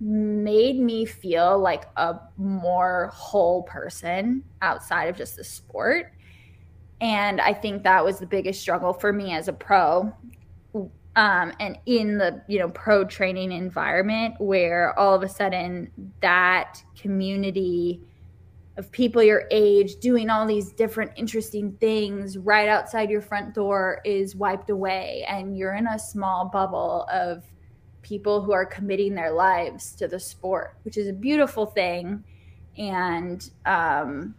made 0.00 0.78
me 0.78 1.04
feel 1.04 1.58
like 1.58 1.84
a 1.96 2.18
more 2.38 3.10
whole 3.12 3.62
person 3.64 4.42
outside 4.62 5.04
of 5.04 5.16
just 5.16 5.36
the 5.36 5.44
sport. 5.44 6.12
And 7.00 7.42
I 7.42 7.52
think 7.52 7.82
that 7.82 8.02
was 8.02 8.18
the 8.18 8.26
biggest 8.26 8.60
struggle 8.60 8.94
for 8.94 9.12
me 9.12 9.34
as 9.34 9.48
a 9.48 9.52
pro 9.52 10.12
um, 11.18 11.52
and 11.58 11.76
in 11.86 12.16
the 12.16 12.40
you 12.46 12.60
know 12.60 12.68
pro 12.70 13.04
training 13.04 13.50
environment 13.50 14.36
where 14.38 14.96
all 14.96 15.14
of 15.14 15.22
a 15.24 15.28
sudden 15.28 15.90
that 16.20 16.80
community 16.96 18.00
of 18.76 18.90
people 18.92 19.20
your 19.20 19.42
age 19.50 19.96
doing 19.96 20.30
all 20.30 20.46
these 20.46 20.70
different 20.70 21.10
interesting 21.16 21.72
things 21.80 22.38
right 22.38 22.68
outside 22.68 23.10
your 23.10 23.20
front 23.20 23.52
door 23.52 24.00
is 24.04 24.36
wiped 24.36 24.70
away 24.70 25.26
and 25.28 25.58
you're 25.58 25.74
in 25.74 25.88
a 25.88 25.98
small 25.98 26.44
bubble 26.44 27.04
of 27.12 27.42
people 28.02 28.40
who 28.40 28.52
are 28.52 28.64
committing 28.64 29.12
their 29.12 29.32
lives 29.32 29.96
to 29.96 30.06
the 30.06 30.20
sport 30.20 30.76
which 30.84 30.96
is 30.96 31.08
a 31.08 31.12
beautiful 31.12 31.66
thing 31.66 32.22
and 32.78 33.50
um, 33.66 34.36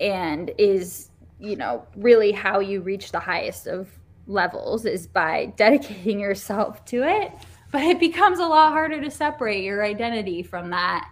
and 0.00 0.50
is 0.56 1.10
you 1.38 1.56
know 1.56 1.86
really 1.94 2.32
how 2.32 2.58
you 2.58 2.80
reach 2.80 3.12
the 3.12 3.20
highest 3.20 3.66
of 3.66 3.97
levels 4.28 4.84
is 4.84 5.06
by 5.06 5.46
dedicating 5.56 6.20
yourself 6.20 6.84
to 6.84 7.02
it 7.02 7.32
but 7.70 7.82
it 7.82 8.00
becomes 8.00 8.38
a 8.38 8.46
lot 8.46 8.72
harder 8.72 9.00
to 9.00 9.10
separate 9.10 9.62
your 9.62 9.84
identity 9.84 10.42
from 10.42 10.70
that. 10.70 11.08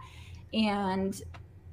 And 0.54 1.20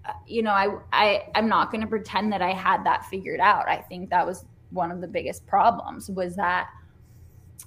uh, 0.05 0.11
you 0.27 0.41
know 0.41 0.51
i, 0.51 0.67
I 0.91 1.29
i'm 1.33 1.47
not 1.47 1.71
going 1.71 1.79
to 1.79 1.87
pretend 1.87 2.33
that 2.33 2.41
i 2.41 2.51
had 2.51 2.83
that 2.85 3.05
figured 3.05 3.39
out. 3.39 3.69
I 3.69 3.77
think 3.77 4.09
that 4.09 4.25
was 4.25 4.43
one 4.71 4.91
of 4.91 4.99
the 4.99 5.07
biggest 5.07 5.47
problems 5.47 6.09
was 6.09 6.35
that 6.35 6.67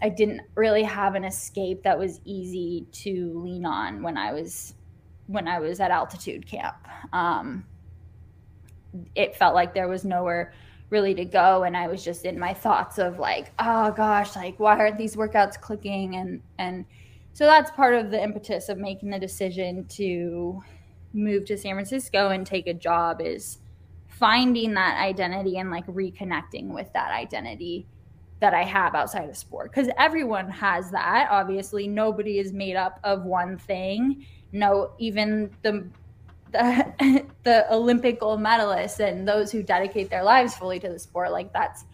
i 0.02 0.10
didn't 0.10 0.42
really 0.54 0.82
have 0.82 1.14
an 1.14 1.24
escape 1.24 1.82
that 1.84 1.98
was 1.98 2.20
easy 2.26 2.86
to 2.92 3.40
lean 3.42 3.64
on 3.64 4.02
when 4.02 4.18
i 4.18 4.34
was 4.34 4.74
when 5.28 5.48
i 5.48 5.58
was 5.58 5.80
at 5.80 5.90
altitude 5.90 6.46
camp. 6.46 6.76
Um, 7.14 7.64
it 9.14 9.34
felt 9.36 9.54
like 9.54 9.72
there 9.72 9.88
was 9.88 10.04
nowhere 10.04 10.52
really 10.90 11.14
to 11.14 11.24
go 11.24 11.64
and 11.64 11.76
i 11.76 11.88
was 11.88 12.04
just 12.04 12.24
in 12.24 12.38
my 12.38 12.54
thoughts 12.54 12.98
of 12.98 13.18
like 13.18 13.52
oh 13.58 13.90
gosh 13.92 14.36
like 14.36 14.58
why 14.60 14.76
aren't 14.78 14.98
these 14.98 15.16
workouts 15.16 15.60
clicking? 15.60 16.16
And 16.16 16.40
and 16.58 16.84
so 17.32 17.44
that's 17.44 17.70
part 17.72 17.94
of 17.94 18.10
the 18.10 18.22
impetus 18.22 18.68
of 18.68 18.78
making 18.78 19.10
the 19.10 19.18
decision 19.18 19.84
to 19.86 20.62
move 21.12 21.44
to 21.46 21.56
san 21.56 21.74
francisco 21.74 22.28
and 22.30 22.46
take 22.46 22.66
a 22.66 22.74
job 22.74 23.20
is 23.20 23.58
finding 24.08 24.74
that 24.74 24.98
identity 24.98 25.58
and 25.58 25.70
like 25.70 25.86
reconnecting 25.86 26.68
with 26.68 26.92
that 26.92 27.10
identity 27.10 27.86
that 28.40 28.54
i 28.54 28.62
have 28.62 28.94
outside 28.94 29.28
of 29.28 29.36
sport. 29.36 29.70
Because 29.70 29.90
everyone 29.98 30.48
has 30.50 30.90
that 30.90 31.28
obviously. 31.30 31.88
Nobody 31.88 32.38
is 32.38 32.52
made 32.52 32.76
up 32.76 33.00
of 33.04 33.24
one 33.24 33.58
thing. 33.58 34.26
No 34.52 34.92
even 34.98 35.50
the 35.62 35.88
the, 36.52 37.24
the 37.42 37.72
Olympic 37.72 38.20
gold 38.20 38.40
medalists 38.40 39.00
and 39.00 39.26
those 39.26 39.52
who 39.52 39.62
dedicate 39.62 40.10
their 40.10 40.24
lives 40.24 40.54
fully 40.54 40.78
to 40.80 40.88
the 40.88 40.98
sport, 40.98 41.32
like 41.32 41.52
that's 41.52 41.84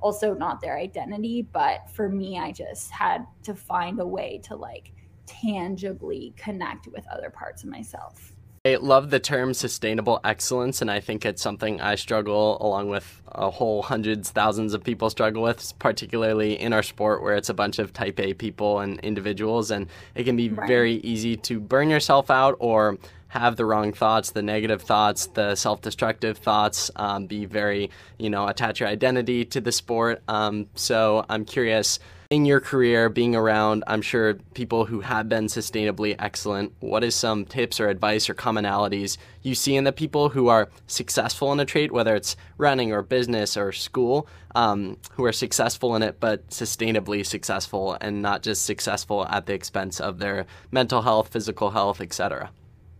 also 0.00 0.34
not 0.34 0.60
their 0.60 0.76
identity. 0.76 1.42
But 1.42 1.90
for 1.90 2.08
me, 2.08 2.38
I 2.38 2.52
just 2.52 2.90
had 2.90 3.26
to 3.44 3.54
find 3.54 4.00
a 4.00 4.06
way 4.06 4.40
to 4.44 4.56
like 4.56 4.92
tangibly 5.26 6.34
connect 6.36 6.88
with 6.88 7.06
other 7.08 7.30
parts 7.30 7.62
of 7.62 7.70
myself. 7.70 8.32
I 8.64 8.76
love 8.76 9.10
the 9.10 9.18
term 9.18 9.54
sustainable 9.54 10.20
excellence, 10.22 10.80
and 10.80 10.88
I 10.88 11.00
think 11.00 11.26
it's 11.26 11.42
something 11.42 11.80
I 11.80 11.96
struggle 11.96 12.58
along 12.60 12.90
with 12.90 13.20
a 13.26 13.50
whole 13.50 13.82
hundreds, 13.82 14.30
thousands 14.30 14.72
of 14.72 14.84
people 14.84 15.10
struggle 15.10 15.42
with, 15.42 15.76
particularly 15.80 16.60
in 16.60 16.72
our 16.72 16.84
sport 16.84 17.24
where 17.24 17.34
it's 17.34 17.48
a 17.48 17.54
bunch 17.54 17.80
of 17.80 17.92
type 17.92 18.20
A 18.20 18.34
people 18.34 18.78
and 18.78 19.00
individuals, 19.00 19.72
and 19.72 19.88
it 20.14 20.22
can 20.22 20.36
be 20.36 20.48
right. 20.48 20.68
very 20.68 20.94
easy 20.98 21.36
to 21.38 21.58
burn 21.58 21.90
yourself 21.90 22.30
out 22.30 22.54
or 22.60 22.98
have 23.32 23.56
the 23.56 23.64
wrong 23.64 23.94
thoughts, 23.94 24.32
the 24.32 24.42
negative 24.42 24.82
thoughts, 24.82 25.26
the 25.28 25.54
self-destructive 25.54 26.36
thoughts, 26.36 26.90
um, 26.96 27.26
be 27.26 27.46
very, 27.46 27.90
you 28.18 28.28
know, 28.28 28.46
attach 28.46 28.78
your 28.78 28.90
identity 28.90 29.42
to 29.46 29.58
the 29.58 29.72
sport. 29.72 30.22
Um, 30.28 30.66
so 30.74 31.24
I'm 31.30 31.46
curious 31.46 31.98
in 32.28 32.44
your 32.44 32.60
career, 32.60 33.08
being 33.08 33.34
around, 33.34 33.84
I'm 33.86 34.02
sure, 34.02 34.34
people 34.52 34.84
who 34.84 35.00
have 35.00 35.30
been 35.30 35.46
sustainably 35.46 36.14
excellent, 36.18 36.74
what 36.80 37.02
is 37.02 37.14
some 37.14 37.46
tips 37.46 37.80
or 37.80 37.88
advice 37.88 38.28
or 38.28 38.34
commonalities 38.34 39.16
you 39.40 39.54
see 39.54 39.76
in 39.76 39.84
the 39.84 39.92
people 39.92 40.28
who 40.28 40.48
are 40.48 40.68
successful 40.86 41.52
in 41.52 41.60
a 41.60 41.64
trait, 41.64 41.90
whether 41.90 42.14
it's 42.14 42.36
running 42.58 42.92
or 42.92 43.00
business 43.00 43.56
or 43.56 43.72
school, 43.72 44.26
um, 44.54 44.98
who 45.12 45.24
are 45.24 45.32
successful 45.32 45.96
in 45.96 46.02
it, 46.02 46.20
but 46.20 46.46
sustainably 46.50 47.24
successful 47.24 47.96
and 48.02 48.20
not 48.20 48.42
just 48.42 48.66
successful 48.66 49.26
at 49.26 49.46
the 49.46 49.54
expense 49.54 50.00
of 50.00 50.18
their 50.18 50.44
mental 50.70 51.00
health, 51.00 51.28
physical 51.28 51.70
health, 51.70 52.02
etc.? 52.02 52.50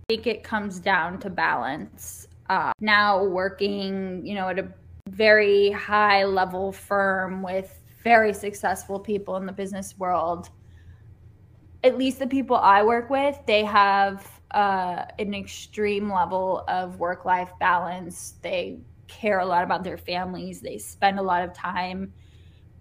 I 0.09 0.15
think 0.15 0.27
it 0.27 0.43
comes 0.43 0.79
down 0.79 1.19
to 1.21 1.31
balance. 1.31 2.27
Uh, 2.51 2.73
now 2.81 3.25
working, 3.25 4.27
you 4.27 4.35
know, 4.35 4.49
at 4.49 4.59
a 4.59 4.69
very 5.09 5.71
high 5.71 6.25
level 6.25 6.73
firm 6.73 7.43
with 7.43 7.81
very 8.03 8.33
successful 8.33 8.99
people 8.99 9.37
in 9.37 9.47
the 9.47 9.53
business 9.53 9.97
world, 9.99 10.51
at 11.85 11.99
least 11.99 12.19
the 12.19 12.27
people 12.27 12.57
I 12.57 12.83
work 12.83 13.11
with, 13.11 13.39
they 13.47 13.65
have 13.65 14.29
uh, 14.53 15.05
an 15.19 15.35
extreme 15.35 16.13
level 16.13 16.65
of 16.69 16.99
work 16.99 17.25
life 17.25 17.51
balance. 17.59 18.35
They 18.43 18.81
care 19.09 19.41
a 19.41 19.47
lot 19.47 19.65
about 19.65 19.85
their 19.85 19.97
families. 19.97 20.61
They 20.61 20.79
spend 20.79 21.19
a 21.19 21.23
lot 21.23 21.43
of 21.43 21.53
time 21.53 22.13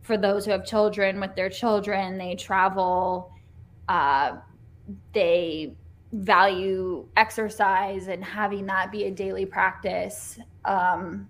for 0.02 0.18
those 0.18 0.46
who 0.46 0.52
have 0.52 0.66
children 0.66 1.20
with 1.20 1.36
their 1.36 1.50
children. 1.50 2.18
They 2.18 2.36
travel. 2.36 3.32
Uh, 3.88 4.38
they 5.14 5.76
value 6.12 7.08
exercise 7.16 8.08
and 8.08 8.24
having 8.24 8.66
that 8.66 8.92
be 8.92 9.06
a 9.06 9.12
daily 9.12 9.46
practice. 9.46 10.40
Um, 10.66 11.30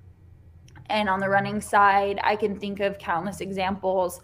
and 0.89 1.08
on 1.08 1.20
the 1.20 1.30
running 1.30 1.62
side, 1.62 2.20
I 2.24 2.36
can 2.36 2.60
think 2.60 2.80
of 2.80 2.98
countless 2.98 3.41
examples 3.41 4.22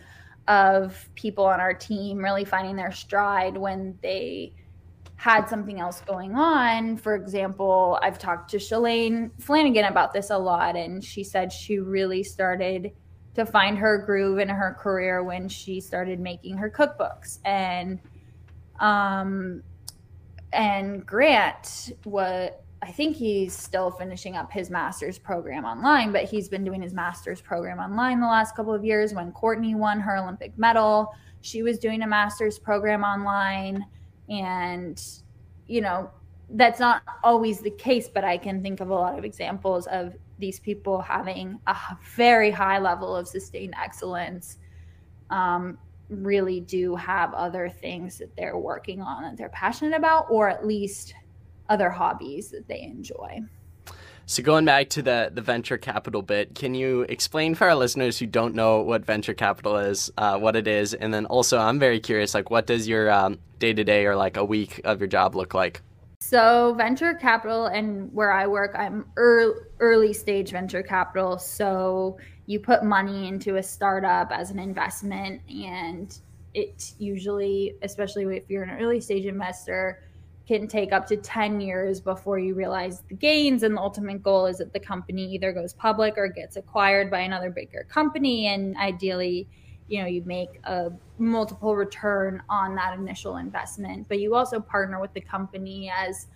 of 0.47 1.09
people 1.15 1.45
on 1.45 1.59
our 1.59 1.73
team 1.73 2.19
really 2.19 2.45
finding 2.45 2.75
their 2.75 2.91
stride 2.91 3.57
when 3.57 3.97
they 4.01 4.53
had 5.15 5.47
something 5.47 5.79
else 5.79 6.01
going 6.01 6.35
on. 6.35 6.97
For 6.97 7.15
example, 7.15 7.99
I've 8.01 8.19
talked 8.19 8.51
to 8.51 8.57
Shalane 8.57 9.31
Flanagan 9.41 9.85
about 9.85 10.13
this 10.13 10.29
a 10.29 10.37
lot, 10.37 10.75
and 10.75 11.03
she 11.03 11.23
said 11.23 11.51
she 11.51 11.79
really 11.79 12.23
started 12.23 12.91
to 13.33 13.45
find 13.45 13.77
her 13.77 13.99
groove 13.99 14.39
in 14.39 14.49
her 14.49 14.75
career 14.79 15.23
when 15.23 15.49
she 15.49 15.79
started 15.79 16.19
making 16.19 16.57
her 16.57 16.69
cookbooks. 16.69 17.39
And 17.45 17.99
um 18.79 19.63
and 20.53 21.05
Grant 21.05 21.91
what 22.03 22.63
I 22.81 22.91
think 22.91 23.15
he's 23.15 23.55
still 23.55 23.89
finishing 23.89 24.35
up 24.35 24.51
his 24.51 24.69
master's 24.69 25.17
program 25.17 25.65
online, 25.65 26.11
but 26.11 26.25
he's 26.25 26.47
been 26.47 26.63
doing 26.63 26.81
his 26.81 26.93
master's 26.93 27.41
program 27.41 27.79
online 27.79 28.19
the 28.19 28.27
last 28.27 28.55
couple 28.55 28.73
of 28.73 28.85
years. 28.85 29.13
When 29.13 29.31
Courtney 29.31 29.73
won 29.73 29.99
her 29.99 30.17
Olympic 30.17 30.57
medal, 30.57 31.13
she 31.41 31.63
was 31.63 31.79
doing 31.79 32.03
a 32.03 32.07
master's 32.07 32.59
program 32.59 33.03
online. 33.03 33.85
And, 34.29 35.01
you 35.67 35.81
know, 35.81 36.11
that's 36.51 36.79
not 36.79 37.01
always 37.23 37.59
the 37.59 37.71
case, 37.71 38.07
but 38.07 38.23
I 38.23 38.37
can 38.37 38.61
think 38.61 38.79
of 38.79 38.89
a 38.89 38.93
lot 38.93 39.17
of 39.17 39.25
examples 39.25 39.87
of 39.87 40.13
these 40.39 40.59
people 40.59 41.01
having 41.01 41.59
a 41.67 41.75
very 42.15 42.51
high 42.51 42.77
level 42.77 43.15
of 43.15 43.27
sustained 43.27 43.73
excellence. 43.81 44.59
Um, 45.29 45.79
really 46.09 46.59
do 46.59 46.95
have 46.95 47.33
other 47.33 47.69
things 47.69 48.17
that 48.19 48.35
they're 48.35 48.57
working 48.57 49.01
on 49.01 49.23
that 49.23 49.37
they're 49.37 49.49
passionate 49.49 49.95
about, 49.95 50.27
or 50.29 50.49
at 50.49 50.65
least 50.65 51.13
other 51.69 51.89
hobbies 51.89 52.49
that 52.51 52.67
they 52.67 52.81
enjoy. 52.81 53.41
So 54.25 54.43
going 54.43 54.65
back 54.65 54.89
to 54.89 55.01
the 55.01 55.31
the 55.33 55.41
venture 55.41 55.77
capital 55.77 56.21
bit, 56.21 56.53
can 56.53 56.75
you 56.75 57.03
explain 57.03 57.55
for 57.55 57.69
our 57.69 57.75
listeners 57.75 58.19
who 58.19 58.25
don't 58.25 58.55
know 58.55 58.81
what 58.81 59.05
venture 59.05 59.33
capital 59.33 59.77
is, 59.77 60.11
uh, 60.17 60.37
what 60.37 60.57
it 60.57 60.67
is, 60.67 60.93
and 60.93 61.13
then 61.13 61.25
also 61.27 61.57
I'm 61.57 61.79
very 61.79 61.99
curious, 61.99 62.33
like 62.33 62.49
what 62.49 62.67
does 62.67 62.87
your 62.87 63.07
day 63.59 63.73
to 63.73 63.83
day 63.83 64.05
or 64.05 64.15
like 64.15 64.35
a 64.35 64.43
week 64.43 64.81
of 64.83 64.99
your 64.99 65.07
job 65.07 65.35
look 65.35 65.53
like? 65.53 65.81
So 66.19 66.73
venture 66.77 67.13
capital 67.13 67.67
and 67.67 68.13
where 68.13 68.31
I 68.31 68.47
work, 68.47 68.75
I'm 68.77 69.05
early, 69.15 69.53
early 69.79 70.13
stage 70.13 70.51
venture 70.51 70.83
capital. 70.83 71.37
So 71.37 72.17
you 72.47 72.59
put 72.59 72.83
money 72.83 73.27
into 73.27 73.57
a 73.57 73.63
startup 73.63 74.31
as 74.31 74.49
an 74.49 74.57
investment, 74.57 75.41
and 75.49 76.17
it 76.53 76.93
usually, 76.97 77.75
especially 77.83 78.37
if 78.37 78.49
you're 78.49 78.63
an 78.63 78.81
early 78.81 78.99
stage 78.99 79.25
investor, 79.25 80.01
can 80.47 80.65
take 80.65 80.93
up 80.93 81.05
to 81.05 81.17
10 81.17 81.59
years 81.59 81.99
before 81.99 82.39
you 82.39 82.55
realize 82.55 83.01
the 83.09 83.15
gains. 83.15 83.63
And 83.63 83.75
the 83.75 83.81
ultimate 83.81 84.23
goal 84.23 84.45
is 84.45 84.59
that 84.59 84.71
the 84.71 84.79
company 84.79 85.25
either 85.33 85.51
goes 85.51 85.73
public 85.73 86.13
or 86.17 86.29
gets 86.29 86.55
acquired 86.55 87.11
by 87.11 87.19
another 87.19 87.49
bigger 87.49 87.85
company. 87.89 88.47
And 88.47 88.77
ideally, 88.77 89.49
you 89.89 90.01
know, 90.01 90.07
you 90.07 90.23
make 90.25 90.61
a 90.63 90.91
multiple 91.17 91.75
return 91.75 92.41
on 92.49 92.75
that 92.75 92.97
initial 92.97 93.37
investment. 93.37 94.07
But 94.07 94.19
you 94.19 94.35
also 94.35 94.61
partner 94.61 95.01
with 95.01 95.13
the 95.13 95.21
company 95.21 95.91
as 95.93 96.27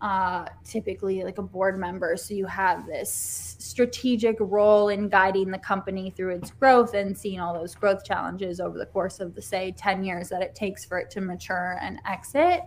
uh, 0.00 0.44
typically 0.64 1.22
like 1.22 1.38
a 1.38 1.42
board 1.42 1.78
member. 1.78 2.16
So 2.16 2.34
you 2.34 2.46
have 2.46 2.86
this 2.86 3.56
strategic 3.58 4.36
role 4.38 4.88
in 4.88 5.08
guiding 5.08 5.50
the 5.50 5.58
company 5.58 6.10
through 6.10 6.36
its 6.36 6.50
growth 6.50 6.94
and 6.94 7.16
seeing 7.16 7.40
all 7.40 7.54
those 7.54 7.74
growth 7.74 8.04
challenges 8.04 8.60
over 8.60 8.78
the 8.78 8.86
course 8.86 9.20
of 9.20 9.34
the, 9.34 9.42
say, 9.42 9.72
10 9.72 10.04
years 10.04 10.28
that 10.28 10.42
it 10.42 10.54
takes 10.54 10.84
for 10.84 10.98
it 10.98 11.10
to 11.10 11.20
mature 11.20 11.78
and 11.80 11.98
exit. 12.06 12.62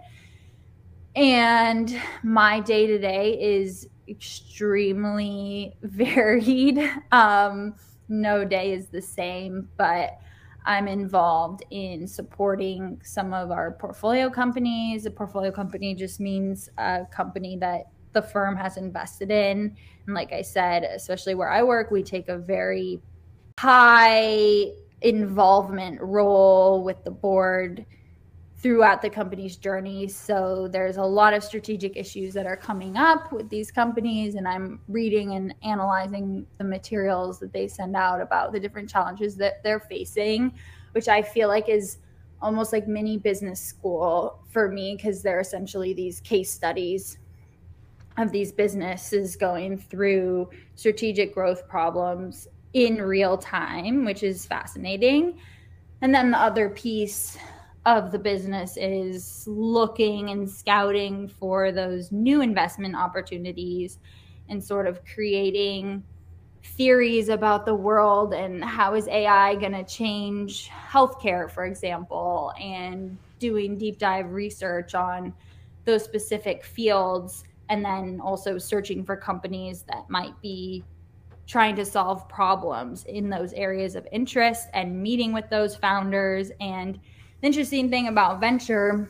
And 1.15 1.99
my 2.23 2.59
day 2.59 2.87
to 2.87 2.97
day 2.97 3.39
is 3.39 3.87
extremely 4.07 5.75
varied. 5.81 6.79
Um, 7.11 7.75
no 8.07 8.43
day 8.43 8.73
is 8.73 8.87
the 8.87 9.01
same, 9.01 9.69
but 9.77 10.19
I'm 10.65 10.87
involved 10.87 11.63
in 11.71 12.07
supporting 12.07 12.99
some 13.03 13.33
of 13.33 13.51
our 13.51 13.71
portfolio 13.71 14.29
companies. 14.29 15.05
A 15.05 15.11
portfolio 15.11 15.51
company 15.51 15.95
just 15.95 16.19
means 16.19 16.69
a 16.77 17.05
company 17.11 17.57
that 17.57 17.85
the 18.13 18.21
firm 18.21 18.55
has 18.55 18.77
invested 18.77 19.31
in. 19.31 19.75
And 20.05 20.15
like 20.15 20.33
I 20.33 20.41
said, 20.41 20.83
especially 20.83 21.35
where 21.35 21.49
I 21.49 21.63
work, 21.63 21.91
we 21.91 22.03
take 22.03 22.29
a 22.29 22.37
very 22.37 23.01
high 23.59 24.71
involvement 25.01 26.01
role 26.01 26.83
with 26.83 27.03
the 27.03 27.11
board 27.11 27.85
throughout 28.61 29.01
the 29.01 29.09
company's 29.09 29.55
journey. 29.55 30.07
So 30.07 30.67
there's 30.67 30.97
a 30.97 31.03
lot 31.03 31.33
of 31.33 31.43
strategic 31.43 31.95
issues 31.95 32.33
that 32.33 32.45
are 32.45 32.57
coming 32.57 32.97
up 32.97 33.31
with 33.31 33.49
these 33.49 33.71
companies, 33.71 34.35
and 34.35 34.47
I'm 34.47 34.81
reading 34.89 35.33
and 35.35 35.55
analyzing 35.63 36.45
the 36.57 36.65
materials 36.65 37.39
that 37.39 37.53
they 37.53 37.67
send 37.67 37.95
out 37.95 38.21
about 38.21 38.51
the 38.51 38.59
different 38.59 38.89
challenges 38.89 39.37
that 39.37 39.63
they're 39.63 39.79
facing, 39.79 40.53
which 40.91 41.07
I 41.07 41.21
feel 41.21 41.47
like 41.47 41.69
is 41.69 41.99
almost 42.41 42.73
like 42.73 42.87
mini 42.87 43.17
business 43.17 43.61
school 43.61 44.43
for 44.49 44.69
me 44.69 44.95
because 44.95 45.21
they're 45.21 45.39
essentially 45.39 45.93
these 45.93 46.19
case 46.19 46.51
studies 46.51 47.17
of 48.17 48.31
these 48.31 48.51
businesses 48.51 49.37
going 49.37 49.77
through 49.77 50.49
strategic 50.75 51.33
growth 51.33 51.67
problems 51.67 52.49
in 52.73 53.01
real 53.01 53.37
time, 53.37 54.03
which 54.03 54.23
is 54.23 54.45
fascinating. 54.45 55.39
And 56.01 56.13
then 56.13 56.31
the 56.31 56.39
other 56.39 56.69
piece 56.69 57.37
of 57.85 58.11
the 58.11 58.19
business 58.19 58.77
is 58.77 59.45
looking 59.47 60.29
and 60.29 60.49
scouting 60.49 61.27
for 61.27 61.71
those 61.71 62.11
new 62.11 62.41
investment 62.41 62.95
opportunities 62.95 63.99
and 64.49 64.63
sort 64.63 64.85
of 64.87 65.03
creating 65.05 66.03
theories 66.63 67.29
about 67.29 67.65
the 67.65 67.73
world 67.73 68.33
and 68.33 68.63
how 68.63 68.95
is 68.95 69.07
AI 69.07 69.55
going 69.55 69.71
to 69.71 69.83
change 69.83 70.69
healthcare, 70.69 71.49
for 71.49 71.65
example, 71.65 72.51
and 72.59 73.17
doing 73.39 73.77
deep 73.77 73.97
dive 73.97 74.31
research 74.31 74.93
on 74.93 75.33
those 75.85 76.03
specific 76.03 76.63
fields, 76.65 77.45
and 77.69 77.83
then 77.83 78.19
also 78.21 78.57
searching 78.57 79.03
for 79.03 79.15
companies 79.15 79.83
that 79.83 80.09
might 80.09 80.39
be 80.41 80.83
trying 81.47 81.75
to 81.75 81.85
solve 81.85 82.27
problems 82.27 83.05
in 83.05 83.29
those 83.29 83.53
areas 83.53 83.95
of 83.95 84.07
interest 84.11 84.67
and 84.73 85.01
meeting 85.01 85.33
with 85.33 85.49
those 85.49 85.75
founders 85.75 86.51
and 86.59 86.99
the 87.41 87.47
interesting 87.47 87.89
thing 87.89 88.07
about 88.07 88.39
venture 88.39 89.09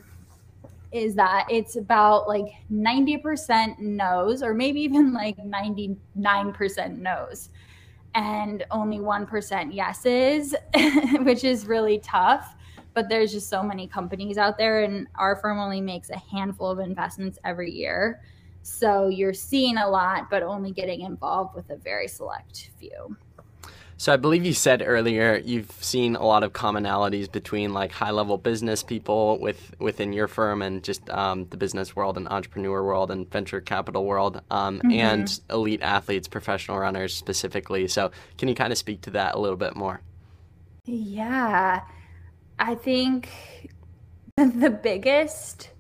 is 0.92 1.16
that 1.16 1.46
it's 1.50 1.76
about 1.76 2.28
like 2.28 2.48
90% 2.72 3.80
no's 3.80 4.42
or 4.42 4.54
maybe 4.54 4.82
even 4.82 5.14
like 5.14 5.38
99% 5.38 6.98
no's 6.98 7.50
and 8.16 8.66
only 8.72 8.98
1% 8.98 9.74
yeses, 9.74 10.56
which 11.22 11.44
is 11.44 11.68
really 11.68 12.00
tough. 12.00 12.56
But 12.96 13.08
there's 13.08 13.32
just 13.32 13.50
so 13.50 13.62
many 13.62 13.88
companies 13.88 14.38
out 14.38 14.58
there, 14.58 14.84
and 14.84 15.08
our 15.16 15.36
firm 15.36 15.60
only 15.60 15.80
makes 15.80 16.10
a 16.10 16.18
handful 16.18 16.72
of 16.72 16.80
investments 16.80 17.38
every 17.46 17.72
year. 17.72 18.22
So 18.64 19.08
you're 19.08 19.34
seeing 19.34 19.78
a 19.78 19.88
lot, 19.88 20.30
but 20.30 20.42
only 20.42 20.72
getting 20.72 21.02
involved 21.02 21.56
with 21.56 21.70
a 21.70 21.76
very 21.78 22.08
select 22.08 22.72
few. 22.80 23.16
So 24.00 24.14
I 24.14 24.16
believe 24.16 24.46
you 24.46 24.54
said 24.54 24.82
earlier 24.86 25.42
you've 25.44 25.72
seen 25.84 26.16
a 26.16 26.26
lot 26.26 26.44
of 26.44 26.54
commonalities 26.54 27.30
between 27.30 27.74
like 27.74 27.92
high 27.92 28.12
level 28.12 28.38
business 28.38 28.82
people 28.82 29.38
with 29.42 29.76
within 29.78 30.14
your 30.14 30.30
firm 30.30 30.62
and 30.62 30.82
just 30.82 31.10
um, 31.10 31.48
the 31.50 31.58
business 31.58 31.98
world 31.98 32.16
and 32.16 32.26
entrepreneur 32.30 32.82
world 32.82 33.12
and 33.12 33.30
venture 33.30 33.60
capital 33.60 34.06
world 34.06 34.40
um, 34.52 34.78
mm-hmm. 34.78 34.92
and 34.92 35.42
elite 35.50 35.82
athletes, 35.82 36.30
professional 36.30 36.80
runners 36.80 37.14
specifically. 37.14 37.90
So 37.90 38.12
can 38.38 38.48
you 38.48 38.56
kind 38.56 38.72
of 38.72 38.78
speak 38.78 39.02
to 39.02 39.10
that 39.12 39.36
a 39.36 39.38
little 39.38 39.58
bit 39.58 39.76
more? 39.76 40.00
Yeah. 40.86 41.82
I 42.58 42.76
think 42.76 43.30
the 44.38 44.70
biggest 44.70 45.72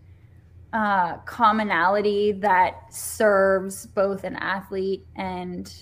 uh, 0.74 1.20
commonality 1.20 2.34
that 2.34 2.94
serves 2.94 3.86
both 3.86 4.26
an 4.26 4.36
athlete 4.36 5.08
and 5.16 5.74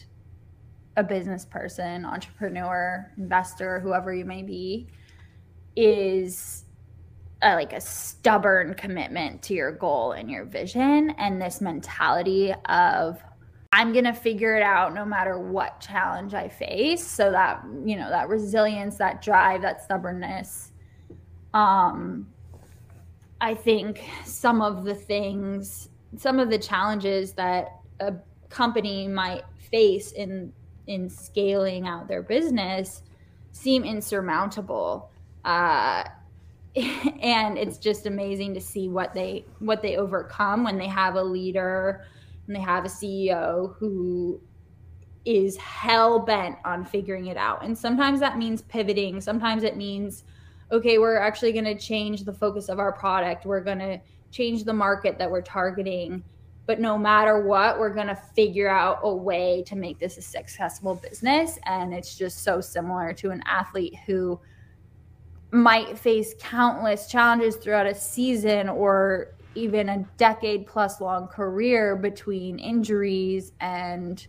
a 0.97 1.03
business 1.03 1.45
person, 1.45 2.03
entrepreneur, 2.03 3.09
investor, 3.17 3.79
whoever 3.79 4.13
you 4.13 4.25
may 4.25 4.41
be, 4.41 4.87
is 5.75 6.65
a, 7.43 7.53
like 7.53 7.71
a 7.71 7.79
stubborn 7.79 8.73
commitment 8.73 9.43
to 9.43 9.53
your 9.53 9.71
goal 9.71 10.13
and 10.13 10.29
your 10.29 10.43
vision, 10.43 11.11
and 11.11 11.41
this 11.41 11.61
mentality 11.61 12.53
of 12.65 13.23
I'm 13.73 13.93
going 13.93 14.05
to 14.05 14.13
figure 14.13 14.55
it 14.55 14.63
out 14.63 14.95
no 14.95 15.05
matter 15.05 15.37
what 15.37 15.79
challenge 15.79 16.33
I 16.33 16.47
face. 16.47 17.05
So 17.05 17.31
that, 17.31 17.63
you 17.85 17.95
know, 17.97 18.09
that 18.09 18.27
resilience, 18.27 18.97
that 18.97 19.21
drive, 19.21 19.61
that 19.61 19.83
stubbornness. 19.83 20.71
Um, 21.53 22.27
I 23.39 23.53
think 23.53 24.03
some 24.25 24.61
of 24.61 24.83
the 24.83 24.95
things, 24.95 25.89
some 26.15 26.39
of 26.39 26.49
the 26.49 26.57
challenges 26.57 27.33
that 27.33 27.81
a 27.99 28.15
company 28.49 29.07
might 29.07 29.43
face 29.69 30.13
in 30.13 30.51
in 30.87 31.09
scaling 31.09 31.87
out 31.87 32.07
their 32.07 32.23
business 32.23 33.03
seem 33.51 33.83
insurmountable. 33.83 35.11
Uh, 35.45 36.03
and 37.21 37.57
it's 37.57 37.77
just 37.77 38.05
amazing 38.05 38.53
to 38.53 38.61
see 38.61 38.87
what 38.87 39.13
they 39.13 39.45
what 39.59 39.81
they 39.81 39.97
overcome 39.97 40.63
when 40.63 40.77
they 40.77 40.87
have 40.87 41.15
a 41.15 41.23
leader 41.23 42.05
and 42.45 42.55
they 42.55 42.59
have 42.61 42.85
a 42.85 42.89
CEO 42.89 43.75
who 43.77 44.39
is 45.25 45.57
hell 45.57 46.19
bent 46.19 46.55
on 46.63 46.85
figuring 46.85 47.27
it 47.27 47.35
out. 47.35 47.63
And 47.63 47.77
sometimes 47.77 48.21
that 48.21 48.37
means 48.37 48.61
pivoting. 48.61 49.19
Sometimes 49.19 49.63
it 49.63 49.75
means, 49.75 50.23
okay, 50.71 50.99
we're 50.99 51.17
actually 51.17 51.51
going 51.51 51.65
to 51.65 51.75
change 51.75 52.23
the 52.23 52.31
focus 52.31 52.69
of 52.69 52.79
our 52.79 52.93
product. 52.93 53.45
We're 53.45 53.61
going 53.61 53.79
to 53.79 53.99
change 54.31 54.63
the 54.63 54.73
market 54.73 55.17
that 55.17 55.29
we're 55.29 55.41
targeting. 55.41 56.23
But 56.67 56.79
no 56.79 56.97
matter 56.97 57.41
what, 57.41 57.79
we're 57.79 57.93
going 57.93 58.07
to 58.07 58.15
figure 58.15 58.69
out 58.69 58.99
a 59.01 59.15
way 59.15 59.63
to 59.67 59.75
make 59.75 59.97
this 59.97 60.17
a 60.17 60.21
successful 60.21 60.95
business. 60.95 61.57
And 61.65 61.93
it's 61.93 62.15
just 62.15 62.43
so 62.43 62.61
similar 62.61 63.13
to 63.13 63.31
an 63.31 63.41
athlete 63.45 63.95
who 64.05 64.39
might 65.51 65.97
face 65.97 66.35
countless 66.39 67.07
challenges 67.07 67.55
throughout 67.55 67.87
a 67.87 67.95
season 67.95 68.67
or 68.67 69.33
even 69.55 69.89
a 69.89 70.05
decade 70.17 70.67
plus 70.67 71.01
long 71.01 71.27
career 71.27 71.95
between 71.95 72.59
injuries 72.59 73.53
and 73.61 74.27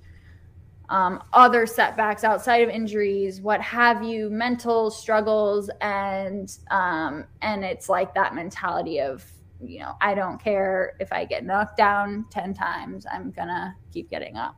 um, 0.89 1.23
other 1.33 1.67
setbacks 1.67 2.25
outside 2.25 2.63
of 2.63 2.71
injuries, 2.71 3.41
what 3.41 3.61
have 3.61 4.03
you, 4.03 4.31
mental 4.31 4.91
struggles, 4.91 5.69
and 5.83 6.57
um, 6.71 7.27
and 7.43 7.63
it's 7.63 7.91
like 7.91 8.15
that 8.15 8.35
mentality 8.35 9.01
of 9.01 9.23
you 9.61 9.81
know 9.81 9.95
I 10.01 10.15
don't 10.15 10.43
care 10.43 10.95
if 11.01 11.13
I 11.13 11.25
get 11.25 11.45
knocked 11.45 11.77
down 11.77 12.27
ten 12.31 12.55
times, 12.55 13.07
I'm 13.11 13.31
gonna 13.33 13.77
keep 13.93 14.11
getting 14.11 14.37
up. 14.37 14.57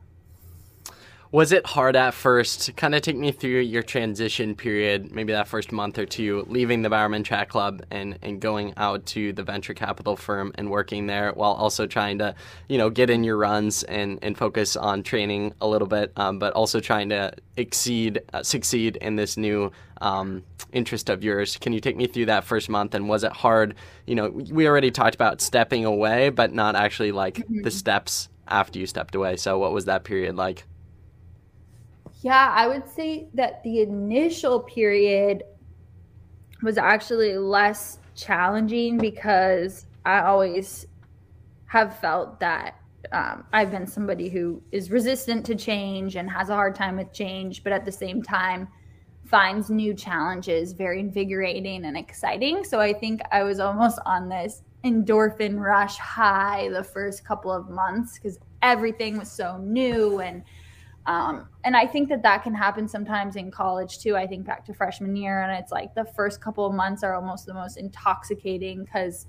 Was 1.33 1.53
it 1.53 1.65
hard 1.65 1.95
at 1.95 2.13
first? 2.13 2.75
Kind 2.75 2.93
of 2.93 3.03
take 3.03 3.15
me 3.15 3.31
through 3.31 3.61
your 3.61 3.83
transition 3.83 4.53
period, 4.53 5.13
maybe 5.13 5.31
that 5.31 5.47
first 5.47 5.71
month 5.71 5.97
or 5.97 6.05
two, 6.05 6.45
leaving 6.49 6.81
the 6.81 6.89
Bowerman 6.89 7.23
Track 7.23 7.47
Club 7.47 7.83
and, 7.89 8.19
and 8.21 8.41
going 8.41 8.73
out 8.75 9.05
to 9.07 9.31
the 9.31 9.41
venture 9.41 9.73
capital 9.73 10.17
firm 10.17 10.51
and 10.55 10.69
working 10.69 11.07
there 11.07 11.31
while 11.31 11.53
also 11.53 11.87
trying 11.87 12.17
to, 12.17 12.35
you 12.67 12.77
know, 12.77 12.89
get 12.89 13.09
in 13.09 13.23
your 13.23 13.37
runs 13.37 13.83
and, 13.83 14.19
and 14.21 14.37
focus 14.37 14.75
on 14.75 15.03
training 15.03 15.53
a 15.61 15.67
little 15.69 15.87
bit, 15.87 16.11
um, 16.17 16.37
but 16.37 16.51
also 16.51 16.81
trying 16.81 17.07
to 17.07 17.31
exceed, 17.55 18.19
uh, 18.33 18.43
succeed 18.43 18.97
in 18.97 19.15
this 19.15 19.37
new 19.37 19.71
um, 20.01 20.43
interest 20.73 21.09
of 21.09 21.23
yours. 21.23 21.55
Can 21.55 21.71
you 21.71 21.79
take 21.79 21.95
me 21.95 22.07
through 22.07 22.25
that 22.25 22.43
first 22.43 22.67
month? 22.67 22.93
And 22.93 23.07
was 23.07 23.23
it 23.23 23.31
hard? 23.31 23.75
You 24.05 24.15
know, 24.15 24.31
we 24.31 24.67
already 24.67 24.91
talked 24.91 25.15
about 25.15 25.39
stepping 25.39 25.85
away, 25.85 26.27
but 26.27 26.51
not 26.51 26.75
actually 26.75 27.13
like 27.13 27.35
mm-hmm. 27.35 27.61
the 27.61 27.71
steps 27.71 28.27
after 28.49 28.79
you 28.79 28.85
stepped 28.85 29.15
away. 29.15 29.37
So 29.37 29.57
what 29.59 29.71
was 29.71 29.85
that 29.85 30.03
period 30.03 30.35
like? 30.35 30.65
Yeah, 32.21 32.53
I 32.55 32.67
would 32.67 32.87
say 32.87 33.27
that 33.33 33.63
the 33.63 33.81
initial 33.81 34.59
period 34.59 35.43
was 36.61 36.77
actually 36.77 37.35
less 37.37 37.97
challenging 38.15 38.99
because 38.99 39.87
I 40.05 40.21
always 40.21 40.85
have 41.65 41.97
felt 41.99 42.39
that 42.39 42.75
um, 43.11 43.45
I've 43.51 43.71
been 43.71 43.87
somebody 43.87 44.29
who 44.29 44.61
is 44.71 44.91
resistant 44.91 45.45
to 45.47 45.55
change 45.55 46.15
and 46.15 46.29
has 46.29 46.49
a 46.49 46.53
hard 46.53 46.75
time 46.75 46.97
with 46.97 47.11
change, 47.11 47.63
but 47.63 47.73
at 47.73 47.85
the 47.85 47.91
same 47.91 48.21
time 48.21 48.67
finds 49.25 49.69
new 49.71 49.93
challenges 49.93 50.73
very 50.73 50.99
invigorating 50.99 51.85
and 51.85 51.97
exciting. 51.97 52.63
So 52.63 52.79
I 52.79 52.93
think 52.93 53.21
I 53.31 53.43
was 53.43 53.59
almost 53.59 53.97
on 54.05 54.29
this 54.29 54.61
endorphin 54.83 55.59
rush 55.59 55.97
high 55.97 56.69
the 56.69 56.83
first 56.83 57.25
couple 57.25 57.51
of 57.51 57.69
months 57.69 58.19
because 58.19 58.37
everything 58.61 59.17
was 59.17 59.31
so 59.31 59.57
new 59.57 60.19
and 60.19 60.43
um, 61.05 61.47
and 61.63 61.75
I 61.75 61.87
think 61.87 62.09
that 62.09 62.21
that 62.23 62.43
can 62.43 62.53
happen 62.53 62.87
sometimes 62.87 63.35
in 63.35 63.49
college 63.49 63.99
too. 63.99 64.15
I 64.15 64.27
think 64.27 64.45
back 64.45 64.65
to 64.65 64.73
freshman 64.73 65.15
year, 65.15 65.41
and 65.41 65.51
it's 65.51 65.71
like 65.71 65.95
the 65.95 66.05
first 66.05 66.41
couple 66.41 66.65
of 66.65 66.73
months 66.73 67.03
are 67.03 67.15
almost 67.15 67.45
the 67.45 67.53
most 67.53 67.77
intoxicating 67.77 68.83
because 68.83 69.25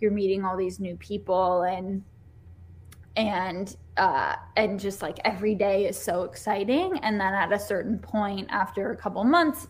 you're 0.00 0.10
meeting 0.10 0.44
all 0.44 0.56
these 0.56 0.80
new 0.80 0.96
people 0.96 1.62
and 1.62 2.02
and 3.16 3.76
uh, 3.96 4.36
and 4.56 4.78
just 4.78 5.00
like 5.00 5.18
every 5.24 5.54
day 5.54 5.86
is 5.86 5.98
so 5.98 6.24
exciting. 6.24 6.98
And 6.98 7.18
then 7.18 7.32
at 7.32 7.52
a 7.52 7.58
certain 7.58 7.98
point, 7.98 8.48
after 8.50 8.90
a 8.90 8.96
couple 8.96 9.24
months, 9.24 9.68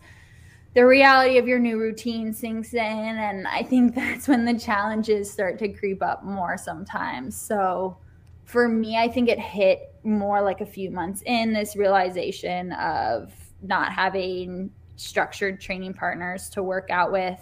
the 0.73 0.85
reality 0.85 1.37
of 1.37 1.47
your 1.47 1.59
new 1.59 1.79
routine 1.79 2.33
sinks 2.33 2.73
in, 2.73 2.81
and 2.81 3.47
I 3.47 3.63
think 3.63 3.95
that's 3.95 4.27
when 4.27 4.43
the 4.43 4.59
challenges 4.59 5.31
start 5.31 5.57
to 5.59 5.69
creep 5.69 6.03
up 6.03 6.23
more 6.25 6.57
sometimes. 6.57 7.39
So 7.39 7.97
for 8.43 8.67
me, 8.67 8.97
I 8.97 9.07
think 9.07 9.29
it 9.29 9.39
hit 9.39 9.94
more 10.05 10.41
like 10.41 10.61
a 10.61 10.65
few 10.65 10.91
months 10.91 11.23
in 11.25 11.53
this 11.53 11.75
realization 11.75 12.71
of 12.73 13.33
not 13.61 13.91
having 13.91 14.69
structured 14.95 15.59
training 15.59 15.93
partners 15.93 16.49
to 16.49 16.63
work 16.63 16.89
out 16.89 17.11
with 17.11 17.39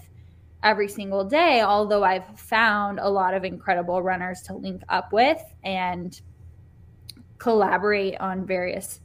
every 0.63 0.87
single 0.87 1.25
day. 1.25 1.61
Although 1.61 2.03
I've 2.03 2.39
found 2.39 2.99
a 2.99 3.09
lot 3.09 3.33
of 3.33 3.43
incredible 3.43 4.01
runners 4.01 4.41
to 4.43 4.53
link 4.53 4.81
up 4.89 5.11
with 5.11 5.41
and 5.63 6.19
collaborate 7.37 8.17
on 8.19 8.45
various 8.45 9.01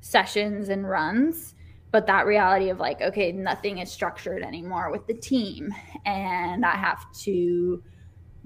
sessions 0.00 0.68
and 0.68 0.88
runs. 0.88 1.54
But 1.90 2.06
that 2.06 2.26
reality 2.26 2.70
of 2.70 2.78
like, 2.78 3.00
okay, 3.00 3.32
nothing 3.32 3.78
is 3.78 3.90
structured 3.90 4.42
anymore 4.42 4.90
with 4.90 5.06
the 5.06 5.14
team, 5.14 5.72
and 6.04 6.64
I 6.64 6.76
have 6.76 7.04
to 7.20 7.82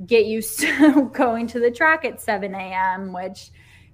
get 0.06 0.26
used 0.26 0.58
to 0.60 1.10
going 1.12 1.46
to 1.48 1.60
the 1.60 1.70
track 1.70 2.04
at 2.04 2.20
7 2.20 2.54
a.m., 2.54 3.12
which 3.12 3.50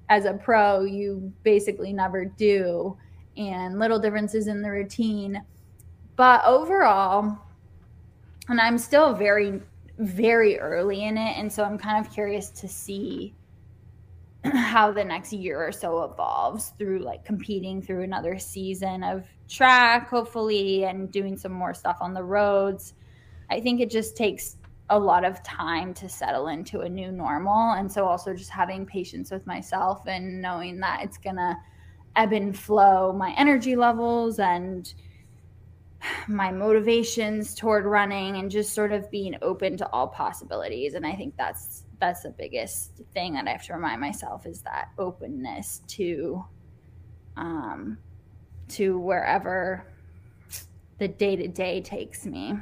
as 0.09 0.25
a 0.25 0.35
pro, 0.35 0.85
you 0.85 1.33
basically 1.43 1.93
never 1.93 2.25
do, 2.25 2.97
and 3.37 3.79
little 3.79 3.99
differences 3.99 4.47
in 4.47 4.63
the 4.63 4.71
routine. 4.71 5.43
But 6.17 6.45
overall, 6.45 7.39
and 8.49 8.61
I'm 8.61 8.79
still 8.79 9.15
very, 9.15 9.61
very 9.99 10.59
early 10.59 11.05
in 11.05 11.17
it. 11.17 11.39
And 11.39 11.53
so 11.53 11.65
I'm 11.65 11.79
kind 11.79 12.05
of 12.05 12.13
curious 12.13 12.51
to 12.51 12.69
see 12.69 13.35
how 14.45 14.93
the 14.93 15.05
next 15.05 15.33
year 15.33 15.67
or 15.67 15.73
so 15.73 16.05
evolves 16.05 16.73
through 16.79 17.01
like 17.01 17.25
competing 17.25 17.81
through 17.81 18.03
another 18.03 18.39
season 18.39 19.03
of 19.03 19.25
track, 19.49 20.09
hopefully, 20.09 20.85
and 20.85 21.11
doing 21.11 21.37
some 21.37 21.53
more 21.53 21.75
stuff 21.75 21.99
on 22.01 22.13
the 22.13 22.23
roads. 22.23 22.95
I 23.51 23.61
think 23.61 23.81
it 23.81 23.91
just 23.91 24.17
takes 24.17 24.57
a 24.95 24.99
lot 24.99 25.25
of 25.25 25.43
time 25.43 25.93
to 25.93 26.09
settle 26.09 26.47
into 26.47 26.83
a 26.83 26.89
new 26.89 27.11
normal. 27.11 27.73
And 27.73 27.91
so 27.91 28.07
also 28.07 28.33
just 28.33 28.51
having 28.51 28.87
patience 28.87 29.33
with 29.33 29.45
myself 29.45 30.07
and 30.07 30.41
knowing 30.41 30.79
that 30.81 31.01
it's 31.03 31.19
going 31.19 31.35
to 31.35 31.57
ebb 32.15 32.33
and 32.33 32.57
flow 32.57 33.13
my 33.13 33.35
energy 33.37 33.75
levels 33.75 34.39
and 34.39 34.95
my 36.29 36.53
motivations 36.53 37.57
toward 37.57 37.87
running 37.87 38.37
and 38.37 38.53
just 38.53 38.73
sort 38.73 38.93
of 38.93 39.11
being 39.11 39.35
open 39.43 39.77
to 39.77 39.89
all 39.91 40.07
possibilities 40.07 40.95
and 40.95 41.07
i 41.07 41.13
think 41.13 41.35
that's 41.37 41.85
that's 41.99 42.23
the 42.23 42.31
biggest 42.31 43.01
thing 43.15 43.33
that 43.33 43.49
i 43.49 43.51
have 43.51 43.65
to 43.65 43.73
remind 43.73 44.01
myself 44.01 44.47
is 44.47 44.61
that 44.61 44.89
openness 44.99 45.81
to 45.87 46.45
um 47.37 47.97
to 48.69 48.99
wherever 48.99 49.91
the 50.99 51.09
day 51.09 51.37
to 51.37 51.49
day 51.49 51.81
takes 51.81 52.27
me 52.27 52.55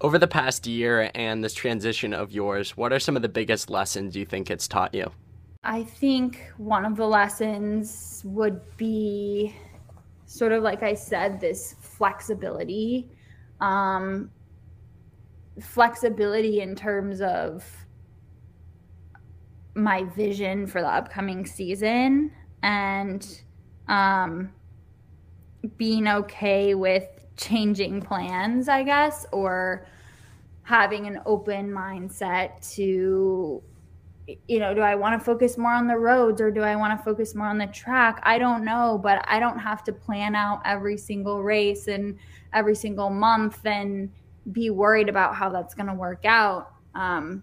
over 0.00 0.18
the 0.18 0.28
past 0.28 0.66
year 0.66 1.10
and 1.14 1.44
this 1.44 1.54
transition 1.54 2.12
of 2.14 2.32
yours, 2.32 2.76
what 2.76 2.92
are 2.92 2.98
some 3.00 3.16
of 3.16 3.22
the 3.22 3.28
biggest 3.28 3.70
lessons 3.70 4.16
you 4.16 4.24
think 4.24 4.50
it's 4.50 4.66
taught 4.66 4.94
you? 4.94 5.10
I 5.62 5.82
think 5.82 6.50
one 6.56 6.84
of 6.84 6.96
the 6.96 7.06
lessons 7.06 8.22
would 8.24 8.60
be 8.76 9.54
sort 10.24 10.52
of 10.52 10.62
like 10.62 10.82
I 10.82 10.94
said, 10.94 11.40
this 11.40 11.74
flexibility. 11.80 13.10
Um, 13.60 14.30
flexibility 15.60 16.60
in 16.60 16.74
terms 16.74 17.20
of 17.20 17.64
my 19.74 20.04
vision 20.04 20.66
for 20.66 20.80
the 20.80 20.88
upcoming 20.88 21.44
season 21.44 22.32
and 22.62 23.42
um, 23.88 24.52
being 25.76 26.08
okay 26.08 26.74
with 26.74 27.19
changing 27.40 28.02
plans, 28.02 28.68
I 28.68 28.82
guess, 28.82 29.26
or 29.32 29.86
having 30.62 31.06
an 31.06 31.20
open 31.26 31.70
mindset 31.70 32.74
to 32.74 33.62
you 34.46 34.60
know, 34.60 34.72
do 34.74 34.80
I 34.80 34.94
want 34.94 35.18
to 35.18 35.24
focus 35.24 35.58
more 35.58 35.72
on 35.72 35.88
the 35.88 35.96
roads 35.96 36.40
or 36.40 36.52
do 36.52 36.60
I 36.60 36.76
want 36.76 36.96
to 36.96 37.04
focus 37.04 37.34
more 37.34 37.48
on 37.48 37.58
the 37.58 37.66
track? 37.66 38.20
I 38.22 38.38
don't 38.38 38.64
know, 38.64 39.00
but 39.02 39.24
I 39.26 39.40
don't 39.40 39.58
have 39.58 39.82
to 39.84 39.92
plan 39.92 40.36
out 40.36 40.62
every 40.64 40.96
single 40.96 41.42
race 41.42 41.88
and 41.88 42.16
every 42.52 42.76
single 42.76 43.10
month 43.10 43.66
and 43.66 44.08
be 44.52 44.70
worried 44.70 45.08
about 45.08 45.34
how 45.34 45.48
that's 45.48 45.74
going 45.74 45.88
to 45.88 45.94
work 45.94 46.24
out. 46.24 46.72
Um, 46.94 47.42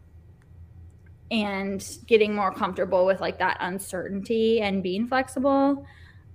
and 1.29 1.97
getting 2.07 2.33
more 2.33 2.53
comfortable 2.53 3.05
with 3.05 3.19
like 3.19 3.37
that 3.39 3.57
uncertainty 3.59 4.61
and 4.61 4.81
being 4.81 5.07
flexible. 5.07 5.85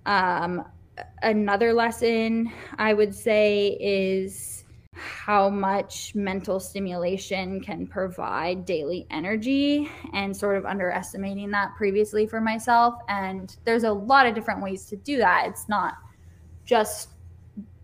Um, 0.04 0.66
another 1.22 1.72
lesson 1.72 2.52
I 2.78 2.94
would 2.94 3.14
say 3.14 3.76
is 3.80 4.64
how 4.94 5.48
much 5.48 6.14
mental 6.14 6.60
stimulation 6.60 7.60
can 7.60 7.86
provide 7.86 8.64
daily 8.64 9.06
energy 9.10 9.90
and 10.12 10.36
sort 10.36 10.56
of 10.56 10.66
underestimating 10.66 11.50
that 11.50 11.74
previously 11.76 12.26
for 12.26 12.40
myself. 12.40 12.94
And 13.08 13.56
there's 13.64 13.84
a 13.84 13.92
lot 13.92 14.26
of 14.26 14.34
different 14.34 14.62
ways 14.62 14.84
to 14.86 14.96
do 14.96 15.18
that. 15.18 15.46
It's 15.48 15.68
not 15.68 15.94
just 16.64 17.08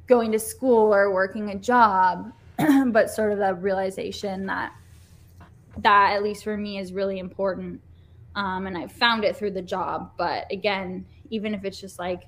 going 0.06 0.32
to 0.32 0.38
school 0.38 0.94
or 0.94 1.12
working 1.12 1.50
a 1.50 1.58
job, 1.58 2.32
but 2.86 3.10
sort 3.10 3.32
of 3.32 3.38
the 3.38 3.54
realization 3.54 4.46
that 4.46 4.72
that, 5.78 6.12
at 6.14 6.22
least 6.22 6.44
for 6.44 6.56
me, 6.56 6.78
is 6.78 6.92
really 6.92 7.18
important. 7.18 7.80
Um, 8.34 8.66
and 8.66 8.76
I 8.76 8.86
found 8.88 9.24
it 9.24 9.36
through 9.36 9.52
the 9.52 9.62
job. 9.62 10.12
But 10.18 10.50
again, 10.52 11.06
even 11.30 11.54
if 11.54 11.64
it's 11.64 11.80
just 11.80 11.98
like, 11.98 12.24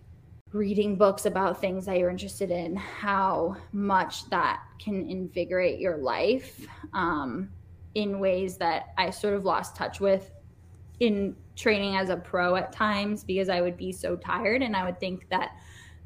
reading 0.53 0.97
books 0.97 1.27
about 1.27 1.61
things 1.61 1.87
that 1.87 1.99
you're 1.99 2.11
interested 2.11 2.51
in, 2.51 2.75
how 2.75 3.57
much 3.73 4.29
that 4.31 4.63
can 4.79 5.09
invigorate 5.09 5.79
your 5.79 5.97
life 5.97 6.67
um, 6.93 7.49
in 7.95 8.19
ways 8.19 8.57
that 8.57 8.93
I 8.99 9.11
sort 9.11 9.35
of 9.35 9.45
lost 9.45 9.77
touch 9.77 10.01
with 10.01 10.33
in 10.99 11.37
training 11.57 11.97
as 11.97 12.11
a 12.11 12.17
pro 12.17 12.57
at 12.57 12.73
times 12.73 13.23
because 13.23 13.49
I 13.49 13.61
would 13.61 13.77
be 13.77 13.93
so 13.93 14.17
tired 14.17 14.63
and 14.63 14.75
I 14.75 14.85
would 14.85 14.99
think 14.99 15.29
that 15.31 15.53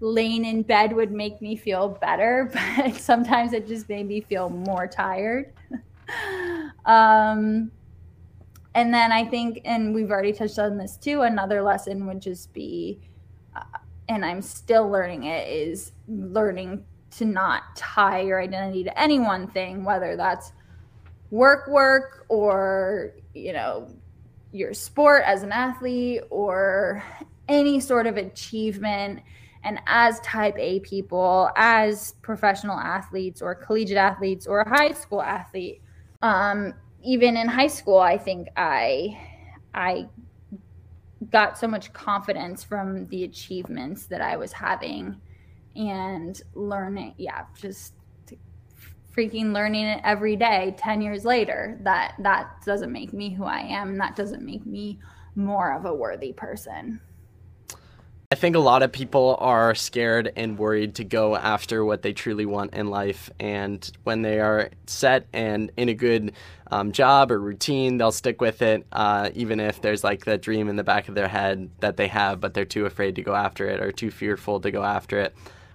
laying 0.01 0.45
in 0.45 0.63
bed 0.63 0.93
would 0.93 1.11
make 1.11 1.41
me 1.41 1.57
feel 1.57 1.89
better, 1.89 2.51
but 2.77 2.95
sometimes 2.95 3.53
it 3.53 3.67
just 3.67 3.89
made 3.89 4.07
me 4.07 4.21
feel 4.21 4.51
more 4.51 4.87
tired. 4.87 5.53
um, 6.85 7.71
and 8.75 8.93
then 8.93 9.11
I 9.13 9.25
think, 9.25 9.61
and 9.65 9.95
we've 9.95 10.11
already 10.11 10.33
touched 10.33 10.59
on 10.59 10.77
this 10.77 10.97
too, 10.97 11.23
another 11.23 11.63
lesson 11.63 12.07
would 12.07 12.21
just 12.21 12.53
be 12.53 13.01
and 14.09 14.25
I'm 14.25 14.43
still 14.43 14.89
learning 14.89 15.25
it 15.25 15.49
is 15.49 15.93
learning 16.09 16.85
to 17.13 17.25
not 17.25 17.77
tie 17.77 18.21
your 18.21 18.41
identity 18.41 18.85
to 18.85 19.01
any 19.01 19.19
one 19.19 19.47
thing, 19.49 19.85
whether 19.85 20.17
that's 20.17 20.53
work, 21.31 21.69
work, 21.69 22.27
or, 22.29 23.13
you 23.35 23.53
know, 23.53 23.89
your 24.53 24.75
sport 24.75 25.23
as 25.27 25.43
an 25.43 25.53
athlete 25.53 26.23
or 26.31 27.03
any 27.49 27.81
sort 27.81 28.07
of 28.07 28.17
achievement. 28.17 29.21
And 29.63 29.81
as 29.87 30.21
type 30.21 30.57
A 30.59 30.81
people, 30.81 31.51
as 31.57 32.13
professional 32.23 32.79
athletes 32.79 33.41
or 33.41 33.55
collegiate 33.55 33.97
athletes 33.97 34.47
or 34.47 34.61
a 34.61 34.69
high 34.69 34.93
school 34.93 35.23
athlete, 35.23 35.81
um, 36.23 36.75
even 37.03 37.37
in 37.37 37.49
high 37.49 37.69
school, 37.69 37.99
I 37.99 38.19
think 38.19 38.49
I 38.57 39.19
I 39.75 40.09
got 41.31 41.59
so 41.59 41.67
much 41.67 41.93
confidence 41.93 42.65
from 42.65 43.07
the 43.09 43.25
achievements 43.25 44.07
that 44.07 44.21
I 44.21 44.37
was 44.37 44.53
having 44.53 45.21
and 45.77 46.41
learning. 46.55 47.15
Yeah, 47.17 47.45
just 47.57 47.95
freaking 49.17 49.53
learning 49.53 49.85
it 49.85 50.01
every 50.05 50.37
day 50.37 50.75
10 50.77 51.01
years 51.01 51.25
later 51.25 51.79
that 51.83 52.15
that 52.19 52.65
doesn't 52.65 52.91
make 52.91 53.13
me 53.13 53.31
who 53.31 53.45
I 53.45 53.61
am 53.61 53.91
and 53.91 54.01
that 54.01 54.17
doesn't 54.17 54.45
make 54.45 54.67
me 54.67 54.99
more 55.37 55.73
of 55.73 55.85
a 55.85 55.95
worthy 55.95 56.33
person. 56.33 57.01
I 58.33 58.37
think 58.37 58.57
a 58.57 58.61
lot 58.61 58.83
of 58.83 58.91
people 58.91 59.37
are 59.39 59.75
scared 59.75 60.33
and 60.35 60.59
worried 60.59 60.97
to 60.97 61.05
go 61.05 61.37
after 61.37 61.85
what 61.85 62.03
they 62.03 62.13
truly 62.13 62.47
want 62.47 62.75
in 62.75 62.89
life. 62.89 63.31
And 63.39 63.89
when 64.03 64.23
they 64.23 64.41
are 64.41 64.71
set 64.87 65.27
and 65.33 65.71
in 65.77 65.89
a 65.89 65.95
good 65.95 66.33
um, 66.71 66.93
job 66.93 67.31
or 67.31 67.39
routine, 67.39 67.99
they'll 67.99 68.13
stick 68.13 68.41
with 68.41 68.63
it, 68.63 68.87
uh, 68.93 69.31
even 69.35 69.61
if 69.61 69.81
there's 69.83 70.03
like 70.03 70.25
that 70.25 70.43
dream 70.43 70.69
in 70.69 70.77
the 70.77 70.85
back 70.85 71.09
of 71.09 71.15
their 71.15 71.29
head 71.29 71.71
that 71.81 71.97
they 71.97 72.09
have, 72.09 72.41
but 72.41 72.55
they're 72.55 72.65
too 72.65 72.87
afraid 72.87 73.17
to 73.17 73.23
go 73.23 73.35
after 73.35 73.69
it 73.69 73.81
or 73.81 73.93
too 73.93 74.11
fearful 74.11 74.61
to 74.61 74.71
go 74.71 74.83
after 74.83 75.21
it. 75.21 75.35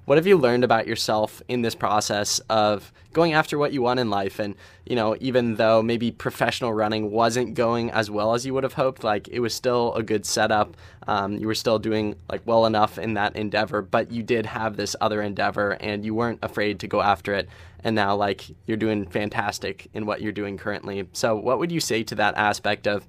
What 0.09 0.17
have 0.17 0.25
you 0.25 0.37
learned 0.37 0.63
about 0.63 0.87
yourself 0.87 1.39
in 1.47 1.61
this 1.61 1.75
process 1.75 2.39
of 2.49 2.91
going 3.13 3.33
after 3.33 3.59
what 3.59 3.73
you 3.73 3.83
want 3.83 3.99
in 3.99 4.09
life? 4.09 4.39
And, 4.39 4.55
you 4.83 4.95
know, 4.95 5.15
even 5.19 5.57
though 5.57 5.83
maybe 5.83 6.09
professional 6.09 6.73
running 6.73 7.11
wasn't 7.11 7.53
going 7.53 7.91
as 7.91 8.09
well 8.09 8.33
as 8.33 8.43
you 8.43 8.55
would 8.55 8.63
have 8.63 8.73
hoped, 8.73 9.03
like 9.03 9.27
it 9.27 9.39
was 9.39 9.53
still 9.53 9.93
a 9.93 10.01
good 10.01 10.25
setup. 10.25 10.75
Um, 11.07 11.37
you 11.37 11.45
were 11.45 11.53
still 11.53 11.77
doing 11.77 12.15
like 12.27 12.41
well 12.45 12.65
enough 12.65 12.97
in 12.97 13.13
that 13.13 13.35
endeavor, 13.35 13.83
but 13.83 14.09
you 14.09 14.23
did 14.23 14.47
have 14.47 14.77
this 14.77 14.95
other 14.99 15.21
endeavor 15.21 15.77
and 15.79 16.03
you 16.03 16.15
weren't 16.15 16.39
afraid 16.41 16.79
to 16.79 16.87
go 16.87 17.01
after 17.01 17.35
it. 17.35 17.47
And 17.83 17.95
now, 17.95 18.15
like, 18.15 18.45
you're 18.65 18.77
doing 18.77 19.05
fantastic 19.05 19.91
in 19.93 20.07
what 20.07 20.23
you're 20.23 20.31
doing 20.31 20.57
currently. 20.57 21.07
So, 21.13 21.35
what 21.35 21.59
would 21.59 21.71
you 21.71 21.79
say 21.79 22.01
to 22.05 22.15
that 22.15 22.35
aspect 22.35 22.87
of 22.87 23.05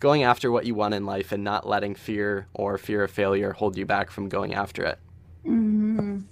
going 0.00 0.24
after 0.24 0.50
what 0.50 0.66
you 0.66 0.74
want 0.74 0.94
in 0.94 1.06
life 1.06 1.30
and 1.30 1.44
not 1.44 1.68
letting 1.68 1.94
fear 1.94 2.48
or 2.54 2.76
fear 2.76 3.04
of 3.04 3.12
failure 3.12 3.52
hold 3.52 3.76
you 3.76 3.86
back 3.86 4.10
from 4.10 4.28
going 4.28 4.52
after 4.52 4.82
it? 4.82 4.98
Mm-hmm 5.46 6.22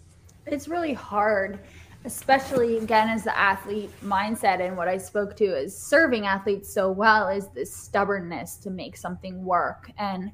it's 0.53 0.69
really 0.69 0.93
hard 0.93 1.61
especially 2.05 2.79
again 2.79 3.09
as 3.09 3.25
the 3.25 3.37
athlete 3.37 3.91
mindset 4.03 4.61
and 4.61 4.77
what 4.77 4.89
i 4.89 4.97
spoke 4.97 5.37
to 5.37 5.45
is 5.45 5.77
serving 5.77 6.27
athletes 6.27 6.73
so 6.73 6.91
well 6.91 7.29
is 7.29 7.49
this 7.49 7.75
stubbornness 7.75 8.57
to 8.57 8.71
make 8.71 8.97
something 8.97 9.45
work 9.45 9.91
and 9.99 10.31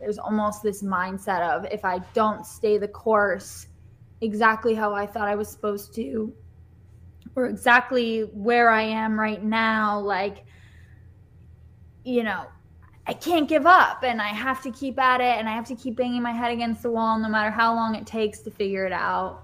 there's 0.00 0.18
almost 0.18 0.62
this 0.62 0.82
mindset 0.82 1.40
of 1.40 1.64
if 1.72 1.84
i 1.84 1.98
don't 2.14 2.44
stay 2.44 2.78
the 2.78 2.88
course 2.88 3.68
exactly 4.22 4.74
how 4.74 4.92
i 4.92 5.06
thought 5.06 5.28
i 5.28 5.34
was 5.34 5.48
supposed 5.48 5.94
to 5.94 6.34
or 7.36 7.46
exactly 7.46 8.22
where 8.32 8.70
i 8.70 8.82
am 8.82 9.18
right 9.18 9.44
now 9.44 9.98
like 10.00 10.44
you 12.04 12.22
know 12.22 12.46
I 13.06 13.12
can't 13.12 13.48
give 13.48 13.66
up 13.66 14.02
and 14.02 14.20
I 14.20 14.28
have 14.28 14.62
to 14.62 14.70
keep 14.70 14.98
at 14.98 15.20
it 15.20 15.38
and 15.38 15.46
I 15.46 15.52
have 15.52 15.66
to 15.66 15.76
keep 15.76 15.96
banging 15.96 16.22
my 16.22 16.32
head 16.32 16.52
against 16.52 16.82
the 16.82 16.90
wall 16.90 17.18
no 17.18 17.28
matter 17.28 17.50
how 17.50 17.74
long 17.74 17.94
it 17.94 18.06
takes 18.06 18.40
to 18.40 18.50
figure 18.50 18.86
it 18.86 18.92
out. 18.92 19.43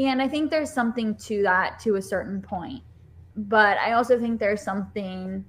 And 0.00 0.22
I 0.22 0.28
think 0.28 0.50
there's 0.50 0.72
something 0.72 1.14
to 1.16 1.42
that 1.42 1.78
to 1.80 1.96
a 1.96 2.02
certain 2.02 2.40
point. 2.40 2.82
But 3.36 3.76
I 3.78 3.92
also 3.92 4.18
think 4.18 4.40
there's 4.40 4.62
something 4.62 5.44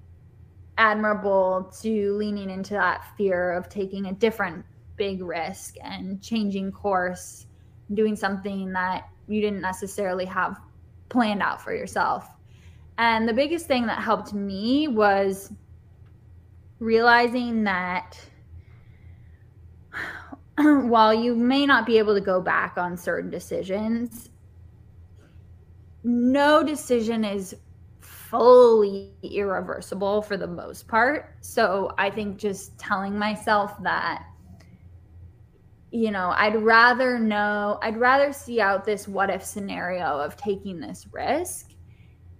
admirable 0.78 1.72
to 1.82 2.14
leaning 2.16 2.50
into 2.50 2.74
that 2.74 3.06
fear 3.18 3.54
of 3.54 3.70
taking 3.70 4.08
a 4.08 4.14
different 4.14 4.66
big 4.98 5.22
risk 5.22 5.76
and 5.82 6.22
changing 6.22 6.72
course, 6.72 7.46
doing 7.94 8.16
something 8.16 8.74
that 8.74 9.08
you 9.28 9.40
didn't 9.42 9.62
necessarily 9.62 10.26
have 10.26 10.60
planned 11.08 11.42
out 11.42 11.62
for 11.62 11.74
yourself. 11.74 12.28
And 12.98 13.28
the 13.28 13.34
biggest 13.34 13.68
thing 13.68 13.86
that 13.88 14.00
helped 14.00 14.34
me 14.34 14.88
was 14.88 15.54
realizing 16.80 17.64
that 17.64 18.20
while 20.58 21.14
you 21.14 21.36
may 21.36 21.66
not 21.66 21.86
be 21.86 21.98
able 21.98 22.16
to 22.16 22.22
go 22.22 22.42
back 22.42 22.78
on 22.78 22.98
certain 22.98 23.30
decisions, 23.30 24.30
no 26.04 26.64
decision 26.64 27.24
is 27.24 27.56
fully 28.00 29.14
irreversible 29.22 30.22
for 30.22 30.38
the 30.38 30.48
most 30.48 30.88
part. 30.88 31.36
So 31.42 31.94
I 31.98 32.10
think 32.10 32.38
just 32.38 32.78
telling 32.80 33.18
myself 33.18 33.82
that, 33.84 34.24
you 35.92 36.12
know, 36.12 36.34
I'd 36.36 36.56
rather 36.56 37.20
know, 37.20 37.78
I'd 37.82 37.98
rather 37.98 38.32
see 38.32 38.62
out 38.62 38.86
this 38.86 39.08
what 39.08 39.30
if 39.30 39.44
scenario 39.44 40.06
of 40.06 40.38
taking 40.38 40.80
this 40.80 41.08
risk. 41.12 41.72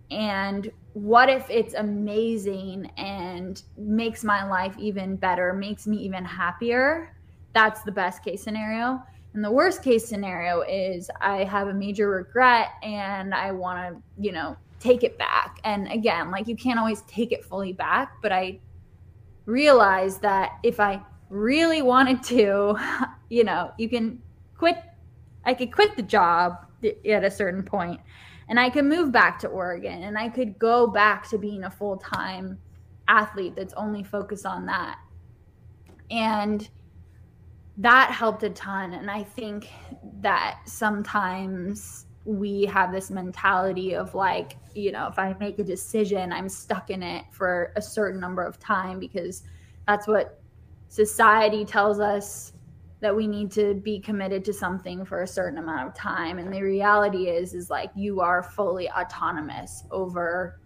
And 0.10 0.70
what 0.94 1.30
if 1.30 1.50
it's 1.50 1.74
amazing 1.74 2.92
and 2.98 3.62
makes 3.78 4.24
my 4.24 4.50
life 4.50 4.76
even 4.80 5.16
better, 5.16 5.54
makes 5.54 5.88
me 5.88 5.98
even 5.98 6.26
happier? 6.26 7.16
That's 7.54 7.82
the 7.84 7.92
best 7.92 8.24
case 8.24 8.44
scenario. 8.44 9.00
And 9.34 9.44
the 9.44 9.52
worst 9.52 9.82
case 9.82 10.08
scenario 10.08 10.62
is 10.62 11.10
I 11.22 11.44
have 11.46 11.70
a 11.70 11.74
major 11.74 12.10
regret 12.10 12.70
and 12.84 13.34
I 13.34 13.52
want 13.52 13.96
to, 13.96 14.02
you 14.22 14.32
know, 14.32 14.58
take 14.80 15.04
it 15.04 15.18
back. 15.18 15.60
And 15.64 15.90
again, 15.92 16.32
like 16.32 16.48
you 16.48 16.56
can't 16.56 16.80
always 16.80 17.02
take 17.04 17.32
it 17.32 17.46
fully 17.46 17.72
back, 17.72 18.14
but 18.22 18.32
I 18.32 18.60
realized 19.46 20.22
that 20.22 20.58
if 20.64 20.80
I 20.80 21.02
really 21.30 21.82
wanted 21.82 22.24
to, 22.24 22.76
you 23.30 23.44
know, 23.44 23.72
you 23.78 23.88
can 23.88 24.22
quit 24.58 24.78
I 25.44 25.56
could 25.56 25.74
quit 25.74 25.96
the 25.96 26.04
job 26.04 26.68
at 26.84 27.24
a 27.24 27.32
certain 27.32 27.64
point 27.64 28.00
and 28.48 28.60
I 28.60 28.70
could 28.70 28.86
move 28.86 29.12
back 29.12 29.40
to 29.40 29.48
Oregon 29.48 30.04
and 30.04 30.18
I 30.18 30.30
could 30.30 30.60
go 30.60 30.86
back 30.86 31.28
to 31.30 31.38
being 31.40 31.64
a 31.64 31.72
full-time 31.72 32.60
athlete 33.08 33.56
that's 33.56 33.74
only 33.74 34.04
focused 34.04 34.46
on 34.46 34.66
that. 34.68 35.00
And 36.12 36.70
that 37.82 38.12
helped 38.12 38.44
a 38.44 38.50
ton. 38.52 38.94
And 38.94 39.10
I 39.10 39.24
think 39.24 39.70
that 40.22 40.60
sometimes 40.66 42.06
we 42.26 42.66
have 42.66 42.92
this 42.92 43.10
mentality 43.10 43.96
of 43.96 44.14
like, 44.14 44.58
you 44.76 44.92
know, 44.92 45.08
if 45.08 45.18
I 45.18 45.36
make 45.40 45.58
a 45.58 45.64
decision, 45.64 46.32
I'm 46.32 46.48
stuck 46.48 46.92
in 46.92 47.02
it 47.02 47.26
for 47.32 47.74
a 47.76 47.82
certain 47.82 48.20
number 48.20 48.44
of 48.44 48.60
time 48.60 49.00
because 49.00 49.44
that's 49.88 50.08
what 50.08 50.40
society 50.90 51.66
tells 51.66 52.00
us 52.00 52.54
that 53.00 53.16
we 53.16 53.26
need 53.26 53.50
to 53.52 53.74
be 53.74 54.00
committed 54.00 54.46
to 54.46 54.54
something 54.54 55.04
for 55.04 55.24
a 55.24 55.28
certain 55.28 55.58
amount 55.58 55.88
of 55.88 55.96
time 55.96 56.38
and 56.38 56.54
the 56.54 56.62
reality 56.62 57.30
is 57.30 57.56
is 57.56 57.70
like 57.70 57.90
you 57.96 58.22
are 58.22 58.44
fully 58.44 58.88
autonomous 58.92 59.86
over 59.90 60.60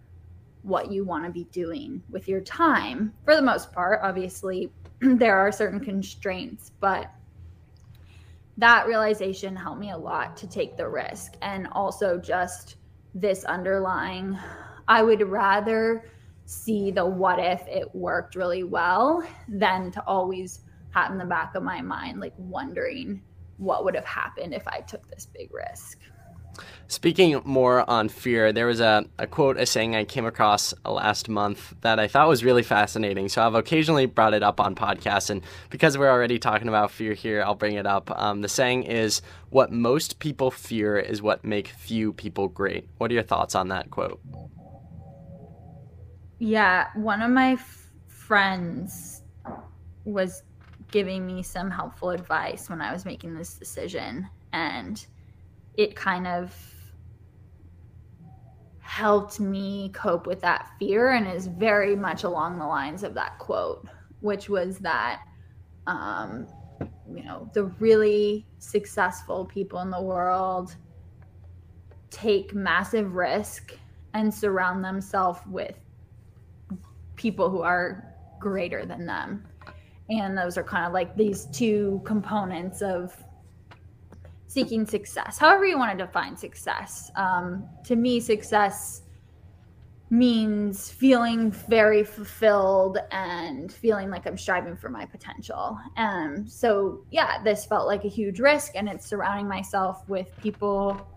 what 0.62 0.90
you 0.92 1.04
want 1.04 1.24
to 1.24 1.30
be 1.30 1.44
doing 1.44 2.02
with 2.10 2.28
your 2.28 2.42
time 2.42 3.14
for 3.24 3.34
the 3.36 3.40
most 3.40 3.72
part 3.72 4.00
obviously 4.02 4.70
there 5.00 5.36
are 5.36 5.52
certain 5.52 5.80
constraints 5.80 6.72
but 6.80 7.10
that 8.58 8.86
realization 8.86 9.54
helped 9.54 9.80
me 9.80 9.90
a 9.90 9.98
lot 9.98 10.34
to 10.38 10.46
take 10.46 10.78
the 10.78 10.88
risk. 10.88 11.34
And 11.42 11.68
also 11.72 12.18
just 12.18 12.76
this 13.16 13.44
underlying 13.44 14.38
i 14.88 15.02
would 15.02 15.22
rather 15.22 16.04
see 16.44 16.90
the 16.90 17.04
what 17.04 17.38
if 17.38 17.66
it 17.66 17.92
worked 17.94 18.36
really 18.36 18.62
well 18.62 19.26
than 19.48 19.90
to 19.90 20.04
always 20.06 20.60
have 20.90 21.10
in 21.10 21.18
the 21.18 21.24
back 21.24 21.54
of 21.54 21.62
my 21.62 21.80
mind 21.80 22.20
like 22.20 22.34
wondering 22.36 23.22
what 23.56 23.84
would 23.84 23.94
have 23.94 24.04
happened 24.04 24.52
if 24.52 24.68
i 24.68 24.80
took 24.80 25.08
this 25.08 25.26
big 25.26 25.48
risk 25.52 26.00
Speaking 26.88 27.40
more 27.44 27.88
on 27.90 28.08
fear, 28.08 28.52
there 28.52 28.66
was 28.66 28.80
a, 28.80 29.06
a 29.18 29.26
quote, 29.26 29.56
a 29.58 29.66
saying 29.66 29.96
I 29.96 30.04
came 30.04 30.24
across 30.24 30.72
last 30.84 31.28
month 31.28 31.74
that 31.80 31.98
I 31.98 32.06
thought 32.06 32.28
was 32.28 32.44
really 32.44 32.62
fascinating. 32.62 33.28
So 33.28 33.44
I've 33.44 33.54
occasionally 33.54 34.06
brought 34.06 34.34
it 34.34 34.42
up 34.42 34.60
on 34.60 34.74
podcasts, 34.74 35.30
and 35.30 35.42
because 35.70 35.98
we're 35.98 36.10
already 36.10 36.38
talking 36.38 36.68
about 36.68 36.90
fear 36.90 37.12
here, 37.12 37.42
I'll 37.42 37.56
bring 37.56 37.74
it 37.74 37.86
up. 37.86 38.10
Um, 38.20 38.40
the 38.42 38.48
saying 38.48 38.84
is, 38.84 39.20
What 39.50 39.72
most 39.72 40.18
people 40.20 40.50
fear 40.50 40.96
is 40.98 41.22
what 41.22 41.44
make 41.44 41.68
few 41.68 42.12
people 42.12 42.48
great. 42.48 42.88
What 42.98 43.10
are 43.10 43.14
your 43.14 43.22
thoughts 43.24 43.54
on 43.54 43.68
that 43.68 43.90
quote? 43.90 44.20
Yeah, 46.38 46.88
one 46.94 47.22
of 47.22 47.30
my 47.30 47.52
f- 47.52 47.90
friends 48.06 49.22
was 50.04 50.42
giving 50.90 51.26
me 51.26 51.42
some 51.42 51.70
helpful 51.70 52.10
advice 52.10 52.70
when 52.70 52.80
I 52.80 52.92
was 52.92 53.04
making 53.04 53.34
this 53.34 53.54
decision, 53.54 54.28
and 54.52 55.04
it 55.76 55.94
kind 55.94 56.26
of 56.26 56.54
helped 58.80 59.40
me 59.40 59.90
cope 59.90 60.26
with 60.26 60.40
that 60.40 60.70
fear 60.78 61.10
and 61.10 61.26
is 61.26 61.48
very 61.48 61.94
much 61.94 62.24
along 62.24 62.58
the 62.58 62.66
lines 62.66 63.02
of 63.02 63.14
that 63.14 63.38
quote, 63.38 63.86
which 64.20 64.48
was 64.48 64.78
that, 64.78 65.20
um, 65.86 66.46
you 67.12 67.22
know, 67.24 67.50
the 67.52 67.64
really 67.78 68.46
successful 68.58 69.44
people 69.44 69.80
in 69.80 69.90
the 69.90 70.00
world 70.00 70.76
take 72.10 72.54
massive 72.54 73.14
risk 73.14 73.76
and 74.14 74.32
surround 74.32 74.82
themselves 74.82 75.40
with 75.46 75.76
people 77.16 77.50
who 77.50 77.60
are 77.60 78.14
greater 78.38 78.86
than 78.86 79.04
them. 79.04 79.44
And 80.08 80.38
those 80.38 80.56
are 80.56 80.64
kind 80.64 80.86
of 80.86 80.92
like 80.92 81.16
these 81.16 81.46
two 81.46 82.00
components 82.04 82.80
of 82.80 83.14
seeking 84.46 84.86
success, 84.86 85.38
however 85.38 85.66
you 85.66 85.78
want 85.78 85.96
to 85.98 86.04
define 86.04 86.36
success. 86.36 87.10
Um, 87.16 87.68
to 87.84 87.96
me, 87.96 88.20
success 88.20 89.02
means 90.08 90.88
feeling 90.88 91.50
very 91.50 92.04
fulfilled 92.04 92.98
and 93.10 93.72
feeling 93.72 94.08
like 94.08 94.24
I'm 94.24 94.38
striving 94.38 94.76
for 94.76 94.88
my 94.88 95.04
potential. 95.04 95.76
Um, 95.96 96.46
so 96.46 97.04
yeah, 97.10 97.42
this 97.42 97.64
felt 97.66 97.86
like 97.86 98.04
a 98.04 98.08
huge 98.08 98.38
risk, 98.38 98.72
and 98.76 98.88
it's 98.88 99.06
surrounding 99.06 99.48
myself 99.48 100.08
with 100.08 100.28
people 100.40 101.08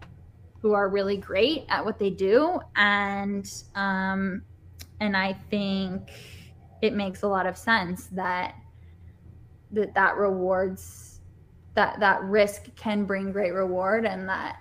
who 0.62 0.74
are 0.74 0.90
really 0.90 1.18
great 1.18 1.66
at 1.70 1.86
what 1.86 2.00
they 2.00 2.10
do, 2.10 2.60
and 2.76 3.50
um, 3.76 4.42
and 5.00 5.16
I 5.16 5.34
think 5.50 6.10
it 6.82 6.94
makes 6.94 7.24
a 7.24 7.28
lot 7.28 7.46
of 7.46 7.58
sense 7.58 8.08
that 8.08 8.56
that 9.72 9.94
that 9.94 10.18
rewards 10.18 11.09
that 11.80 11.98
that 12.02 12.22
risk 12.24 12.76
can 12.76 13.06
bring 13.06 13.32
great 13.32 13.54
reward 13.54 14.06
and 14.06 14.28
that 14.28 14.58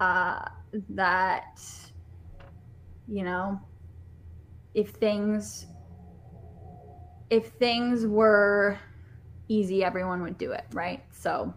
uh, 0.00 0.42
that 0.88 1.60
you 3.06 3.22
know 3.22 3.60
if 4.72 4.88
things 4.88 5.66
if 7.28 7.48
things 7.48 8.06
were 8.06 8.78
easy 9.48 9.84
everyone 9.84 10.22
would 10.22 10.38
do 10.38 10.52
it 10.52 10.64
right? 10.72 11.04
So 11.10 11.52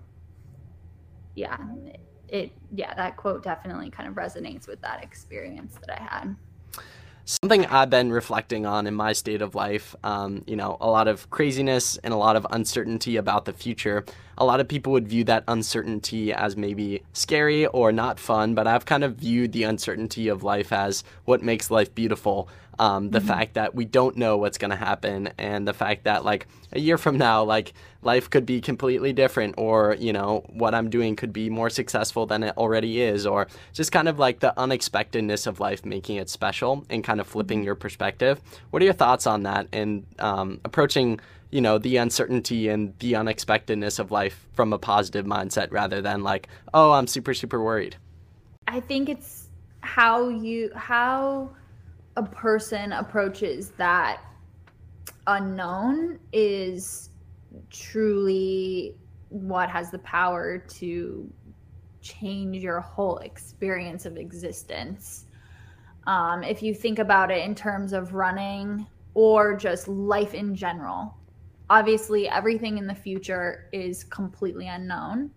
yeah 1.35 1.57
it, 1.85 2.01
it 2.27 2.51
yeah 2.75 2.93
that 2.95 3.15
quote 3.15 3.41
definitely 3.41 3.89
kind 3.89 4.09
of 4.09 4.15
resonates 4.15 4.67
with 4.67 4.81
that 4.81 5.01
experience 5.01 5.75
that 5.75 6.01
i 6.01 6.03
had 6.03 6.35
Something 7.29 7.67
I've 7.67 7.91
been 7.91 8.11
reflecting 8.11 8.65
on 8.65 8.87
in 8.87 8.95
my 8.95 9.13
state 9.13 9.43
of 9.43 9.53
life, 9.53 9.95
um, 10.03 10.43
you 10.47 10.55
know, 10.55 10.77
a 10.81 10.89
lot 10.89 11.07
of 11.07 11.29
craziness 11.29 11.95
and 11.97 12.11
a 12.11 12.17
lot 12.17 12.35
of 12.35 12.47
uncertainty 12.49 13.17
about 13.17 13.45
the 13.45 13.53
future. 13.53 14.03
A 14.39 14.43
lot 14.43 14.59
of 14.59 14.67
people 14.67 14.93
would 14.93 15.07
view 15.07 15.23
that 15.25 15.43
uncertainty 15.47 16.33
as 16.33 16.57
maybe 16.57 17.03
scary 17.13 17.67
or 17.67 17.91
not 17.91 18.19
fun, 18.19 18.55
but 18.55 18.65
I've 18.65 18.85
kind 18.85 19.03
of 19.03 19.17
viewed 19.17 19.51
the 19.51 19.61
uncertainty 19.61 20.27
of 20.27 20.41
life 20.41 20.73
as 20.73 21.03
what 21.25 21.43
makes 21.43 21.69
life 21.69 21.93
beautiful 21.93 22.49
um, 22.79 23.09
the 23.09 23.19
mm-hmm. 23.19 23.27
fact 23.27 23.53
that 23.55 23.75
we 23.75 23.85
don't 23.85 24.15
know 24.17 24.37
what's 24.37 24.57
going 24.57 24.71
to 24.71 24.77
happen 24.77 25.29
and 25.37 25.67
the 25.67 25.73
fact 25.73 26.05
that 26.05 26.23
like 26.23 26.47
a 26.71 26.79
year 26.79 26.97
from 26.97 27.17
now 27.17 27.43
like 27.43 27.73
life 28.01 28.29
could 28.29 28.45
be 28.45 28.61
completely 28.61 29.11
different 29.11 29.55
or 29.57 29.95
you 29.99 30.13
know 30.13 30.43
what 30.47 30.73
i'm 30.73 30.89
doing 30.89 31.15
could 31.15 31.33
be 31.33 31.49
more 31.49 31.69
successful 31.69 32.25
than 32.25 32.41
it 32.41 32.57
already 32.57 33.01
is 33.01 33.25
or 33.27 33.47
just 33.73 33.91
kind 33.91 34.07
of 34.07 34.17
like 34.17 34.39
the 34.39 34.57
unexpectedness 34.57 35.45
of 35.45 35.59
life 35.59 35.85
making 35.85 36.15
it 36.15 36.29
special 36.29 36.85
and 36.89 37.03
kind 37.03 37.19
of 37.19 37.27
flipping 37.27 37.59
mm-hmm. 37.59 37.65
your 37.65 37.75
perspective 37.75 38.39
what 38.69 38.81
are 38.81 38.85
your 38.85 38.93
thoughts 38.93 39.27
on 39.27 39.43
that 39.43 39.67
and 39.73 40.05
um, 40.19 40.61
approaching 40.63 41.19
you 41.51 41.59
know 41.59 41.77
the 41.77 41.97
uncertainty 41.97 42.69
and 42.69 42.97
the 42.99 43.15
unexpectedness 43.15 43.99
of 43.99 44.11
life 44.11 44.47
from 44.53 44.71
a 44.71 44.79
positive 44.79 45.25
mindset 45.25 45.69
rather 45.71 46.01
than 46.01 46.23
like 46.23 46.47
oh 46.73 46.93
i'm 46.93 47.07
super 47.07 47.33
super 47.33 47.61
worried 47.61 47.97
i 48.67 48.79
think 48.79 49.09
it's 49.09 49.47
how 49.81 50.29
you 50.29 50.71
how 50.75 51.49
a 52.19 52.23
person 52.23 52.91
approaches 52.91 53.69
that 53.77 54.21
unknown 55.27 56.19
is 56.33 57.11
truly 57.69 58.93
what 59.29 59.69
has 59.69 59.89
the 59.89 59.99
power 59.99 60.57
to 60.57 61.31
change 62.01 62.57
your 62.57 62.81
whole 62.81 63.19
experience 63.19 64.05
of 64.05 64.17
existence. 64.17 65.27
Um, 66.07 66.43
if 66.43 66.61
you 66.61 66.73
think 66.73 66.99
about 66.99 67.31
it 67.31 67.45
in 67.45 67.55
terms 67.55 67.93
of 67.93 68.13
running 68.13 68.85
or 69.13 69.55
just 69.55 69.87
life 69.87 70.33
in 70.33 70.53
general, 70.53 71.15
obviously 71.69 72.27
everything 72.27 72.77
in 72.77 72.85
the 72.85 72.95
future 72.95 73.69
is 73.71 74.03
completely 74.03 74.67
unknown 74.67 75.31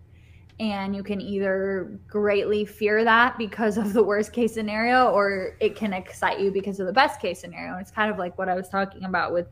and 0.59 0.95
you 0.95 1.03
can 1.03 1.19
either 1.19 1.99
greatly 2.07 2.63
fear 2.65 3.03
that 3.03 3.37
because 3.37 3.77
of 3.77 3.93
the 3.93 4.03
worst 4.03 4.33
case 4.33 4.53
scenario 4.53 5.09
or 5.09 5.57
it 5.59 5.75
can 5.75 5.93
excite 5.93 6.39
you 6.39 6.51
because 6.51 6.79
of 6.79 6.87
the 6.87 6.93
best 6.93 7.19
case 7.19 7.39
scenario. 7.39 7.73
And 7.73 7.81
it's 7.81 7.91
kind 7.91 8.11
of 8.11 8.17
like 8.17 8.37
what 8.37 8.49
i 8.49 8.55
was 8.55 8.69
talking 8.69 9.05
about 9.05 9.33
with 9.33 9.47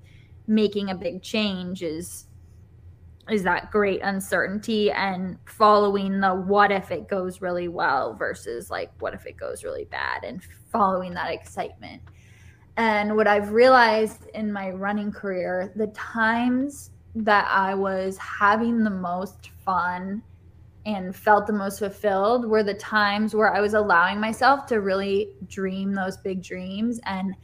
making 0.47 0.89
a 0.89 0.95
big 0.95 1.21
change 1.21 1.81
is 1.81 2.25
is 3.29 3.43
that 3.43 3.71
great 3.71 4.01
uncertainty 4.01 4.91
and 4.91 5.37
following 5.45 6.19
the 6.19 6.33
what 6.33 6.71
if 6.71 6.91
it 6.91 7.07
goes 7.07 7.41
really 7.41 7.67
well 7.67 8.13
versus 8.15 8.69
like 8.69 8.91
what 8.99 9.13
if 9.13 9.25
it 9.25 9.37
goes 9.37 9.63
really 9.63 9.85
bad 9.85 10.23
and 10.23 10.41
following 10.71 11.13
that 11.13 11.31
excitement. 11.31 12.01
And 12.77 13.15
what 13.15 13.27
i've 13.27 13.51
realized 13.51 14.27
in 14.33 14.51
my 14.51 14.69
running 14.71 15.11
career 15.11 15.71
the 15.75 15.87
times 15.87 16.91
that 17.15 17.45
i 17.49 17.73
was 17.73 18.17
having 18.17 18.83
the 18.83 18.89
most 18.89 19.49
fun 19.65 20.23
and 20.85 21.15
felt 21.15 21.47
the 21.47 21.53
most 21.53 21.79
fulfilled 21.79 22.45
were 22.45 22.63
the 22.63 22.73
times 22.73 23.35
where 23.35 23.53
I 23.53 23.61
was 23.61 23.73
allowing 23.73 24.19
myself 24.19 24.65
to 24.67 24.81
really 24.81 25.35
dream 25.47 25.93
those 25.93 26.17
big 26.17 26.41
dreams. 26.41 26.99
And 27.05 27.35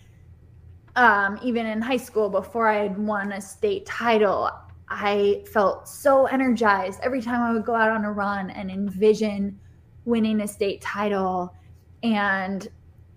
um, 0.95 1.39
even 1.43 1.65
in 1.67 1.81
high 1.81 1.97
school, 1.97 2.29
before 2.29 2.67
I 2.67 2.77
had 2.77 2.97
won 2.97 3.31
a 3.33 3.41
state 3.41 3.85
title, 3.85 4.49
I 4.89 5.43
felt 5.51 5.87
so 5.87 6.25
energized 6.25 6.99
every 7.03 7.21
time 7.21 7.41
I 7.41 7.53
would 7.53 7.65
go 7.65 7.75
out 7.75 7.91
on 7.91 8.05
a 8.05 8.11
run 8.11 8.49
and 8.49 8.71
envision 8.71 9.59
winning 10.05 10.41
a 10.41 10.47
state 10.47 10.81
title. 10.81 11.53
And 12.01 12.67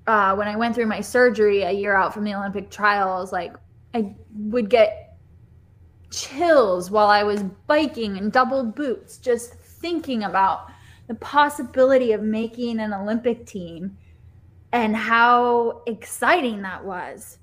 uh, 0.07 0.35
when 0.35 0.49
I 0.49 0.57
went 0.57 0.75
through 0.75 0.87
my 0.87 1.01
surgery 1.01 1.63
a 1.63 1.71
year 1.71 1.95
out 1.95 2.13
from 2.13 2.25
the 2.25 2.35
Olympic 2.35 2.71
trials, 2.71 3.33
like 3.33 3.55
I 3.95 4.15
would 4.35 4.69
get 4.69 5.17
chills 6.11 6.91
while 6.91 7.07
I 7.07 7.23
was 7.23 7.45
biking 7.67 8.17
in 8.17 8.31
double 8.31 8.65
boots, 8.65 9.19
just 9.19 9.57
thinking 9.81 10.25
about 10.25 10.71
the 11.09 11.15
possibility 11.17 12.13
of 12.13 12.23
making 12.23 12.81
an 12.81 12.93
Olympic 12.93 13.47
team 13.47 13.97
and 14.73 14.95
how 14.95 15.83
exciting 15.87 16.63
that 16.63 16.85
was. 16.85 17.39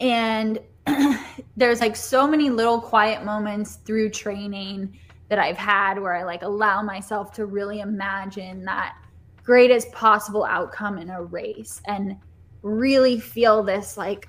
And 0.00 0.58
there's 1.56 1.80
like 1.80 1.96
so 1.96 2.26
many 2.26 2.50
little 2.50 2.80
quiet 2.80 3.24
moments 3.24 3.76
through 3.76 4.10
training 4.10 4.98
that 5.28 5.38
I've 5.38 5.56
had 5.56 5.98
where 5.98 6.14
I 6.14 6.24
like 6.24 6.42
allow 6.42 6.82
myself 6.82 7.32
to 7.34 7.46
really 7.46 7.80
imagine 7.80 8.64
that 8.64 8.96
greatest 9.42 9.90
possible 9.92 10.44
outcome 10.44 10.98
in 10.98 11.08
a 11.10 11.22
race 11.22 11.80
and 11.86 12.16
really 12.62 13.18
feel 13.18 13.62
this 13.62 13.96
like 13.96 14.28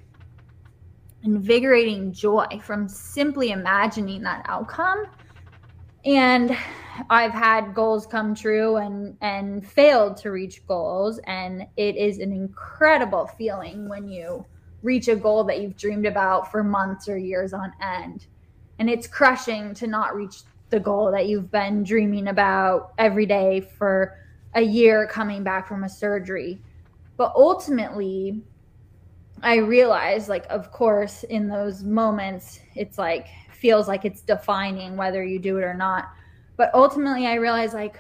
invigorating 1.24 2.12
joy 2.14 2.46
from 2.62 2.88
simply 2.88 3.52
imagining 3.52 4.22
that 4.22 4.46
outcome 4.48 5.06
and 6.06 6.56
i've 7.10 7.32
had 7.32 7.74
goals 7.74 8.06
come 8.06 8.36
true 8.36 8.78
and 8.78 9.18
and 9.22 9.66
failed 9.66 10.18
to 10.18 10.32
reach 10.32 10.66
goals 10.68 11.20
and 11.26 11.66
it 11.78 11.96
is 11.96 12.20
an 12.20 12.32
incredible 12.32 13.28
feeling 13.38 13.88
when 13.90 14.08
you 14.08 14.46
reach 14.82 15.08
a 15.08 15.16
goal 15.16 15.44
that 15.44 15.62
you've 15.62 15.78
dreamed 15.78 16.06
about 16.06 16.52
for 16.52 16.64
months 16.64 17.08
or 17.08 17.18
years 17.18 17.54
on 17.54 17.72
end 17.82 18.28
and 18.80 18.90
it's 18.90 19.08
crushing 19.08 19.74
to 19.74 19.88
not 19.88 20.16
reach 20.16 20.42
the 20.74 20.80
goal 20.80 21.12
that 21.12 21.28
you've 21.28 21.52
been 21.52 21.84
dreaming 21.84 22.30
about 22.30 22.94
every 22.98 23.28
day 23.28 23.62
for 23.62 24.18
a 24.56 24.62
year 24.62 25.08
coming 25.08 25.44
back 25.44 25.68
from 25.68 25.84
a 25.84 25.90
surgery. 25.90 26.60
But 27.16 27.32
ultimately, 27.36 28.42
I 29.44 29.58
realized, 29.58 30.30
like, 30.30 30.48
of 30.50 30.72
course, 30.72 31.24
in 31.24 31.48
those 31.48 31.84
moments, 31.84 32.60
it's 32.76 32.98
like, 32.98 33.28
feels 33.52 33.88
like 33.88 34.04
it's 34.04 34.22
defining 34.22 34.98
whether 34.98 35.24
you 35.24 35.38
do 35.38 35.58
it 35.60 35.64
or 35.64 35.76
not. 35.76 36.12
But 36.58 36.74
ultimately, 36.74 37.28
I 37.28 37.36
realized, 37.36 37.74
like, 37.74 38.00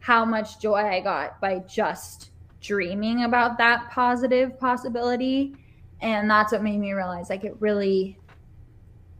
how 0.00 0.24
much 0.24 0.60
joy 0.60 0.76
I 0.76 1.00
got 1.00 1.40
by 1.40 1.60
just 1.60 2.30
dreaming 2.60 3.24
about 3.24 3.58
that 3.58 3.90
positive 3.90 4.58
possibility. 4.58 5.56
And 6.00 6.28
that's 6.28 6.52
what 6.52 6.62
made 6.62 6.78
me 6.78 6.92
realize, 6.92 7.30
like, 7.30 7.44
it 7.44 7.56
really 7.60 8.18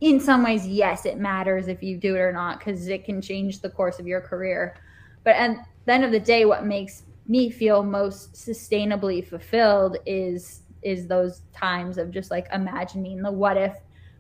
in 0.01 0.20
some 0.20 0.43
ways, 0.43 0.66
yes, 0.66 1.07
it 1.07 1.18
matters 1.18 1.66
if 1.66 1.83
you 1.83 1.97
do 1.97 2.14
it 2.14 2.18
or 2.18 2.33
not 2.33 2.59
because 2.59 2.89
it 2.89 3.05
can 3.05 3.22
change 3.22 3.61
the 3.61 3.70
course 3.70 3.99
of 3.99 4.07
your 4.07 4.20
career. 4.20 4.77
But 5.22 5.37
at 5.37 5.57
the 5.87 5.93
end 5.93 6.05
of 6.05 6.12
the 6.12 6.20
day, 6.20 6.45
what 6.45 6.66
makes 6.66 7.05
me 7.27 7.49
feel 7.49 7.83
most 7.83 8.35
sustainably 8.35 9.27
fulfilled 9.27 9.97
is 10.05 10.61
is 10.83 11.07
those 11.07 11.41
times 11.55 11.97
of 11.97 12.11
just 12.11 12.31
like 12.31 12.47
imagining 12.53 13.22
the 13.22 13.33
what 13.33 13.57
if 13.57 13.75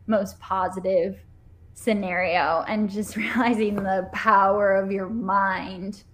most 0.06 0.40
positive 0.40 1.18
scenario 1.74 2.64
and 2.68 2.88
just 2.90 3.16
realizing 3.16 3.76
the 3.76 4.08
power 4.12 4.76
of 4.76 4.90
your 4.90 5.08
mind 5.08 6.04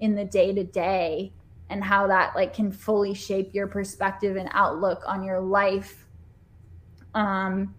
in 0.00 0.14
the 0.14 0.24
day 0.24 0.52
to 0.54 0.64
day 0.64 1.32
and 1.70 1.84
how 1.84 2.06
that 2.06 2.34
like 2.34 2.54
can 2.54 2.72
fully 2.72 3.12
shape 3.12 3.52
your 3.52 3.66
perspective 3.66 4.36
and 4.36 4.48
outlook 4.52 5.02
on 5.06 5.22
your 5.22 5.40
life 5.40 6.06
um 7.14 7.74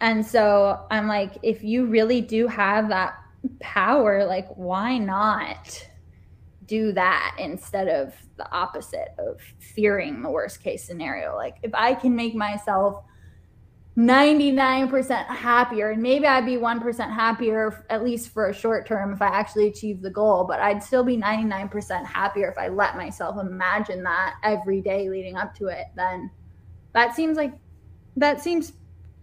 and 0.00 0.24
so 0.24 0.84
I'm 0.90 1.08
like, 1.08 1.38
if 1.42 1.62
you 1.64 1.86
really 1.86 2.20
do 2.20 2.46
have 2.48 2.88
that 2.88 3.14
power, 3.60 4.24
like, 4.24 4.48
why 4.56 4.98
not 4.98 5.88
do 6.66 6.92
that 6.92 7.36
instead 7.38 7.88
of 7.88 8.14
the 8.36 8.50
opposite 8.52 9.14
of 9.18 9.40
fearing 9.58 10.22
the 10.22 10.30
worst 10.30 10.62
case 10.62 10.84
scenario? 10.84 11.34
Like, 11.34 11.56
if 11.62 11.74
I 11.74 11.94
can 11.94 12.14
make 12.14 12.34
myself 12.34 13.04
99% 13.96 15.26
happier, 15.26 15.90
and 15.90 16.02
maybe 16.02 16.26
I'd 16.26 16.44
be 16.44 16.56
1% 16.56 16.98
happier, 17.14 17.84
at 17.88 18.04
least 18.04 18.28
for 18.28 18.50
a 18.50 18.54
short 18.54 18.86
term, 18.86 19.12
if 19.12 19.22
I 19.22 19.28
actually 19.28 19.68
achieve 19.68 20.02
the 20.02 20.10
goal, 20.10 20.44
but 20.44 20.60
I'd 20.60 20.82
still 20.82 21.02
be 21.02 21.16
99% 21.16 22.04
happier 22.04 22.50
if 22.50 22.58
I 22.58 22.68
let 22.68 22.96
myself 22.96 23.38
imagine 23.40 24.02
that 24.02 24.34
every 24.42 24.82
day 24.82 25.08
leading 25.08 25.36
up 25.36 25.54
to 25.56 25.68
it, 25.68 25.86
then 25.96 26.30
that 26.92 27.14
seems 27.14 27.38
like 27.38 27.54
that 28.16 28.40
seems 28.42 28.74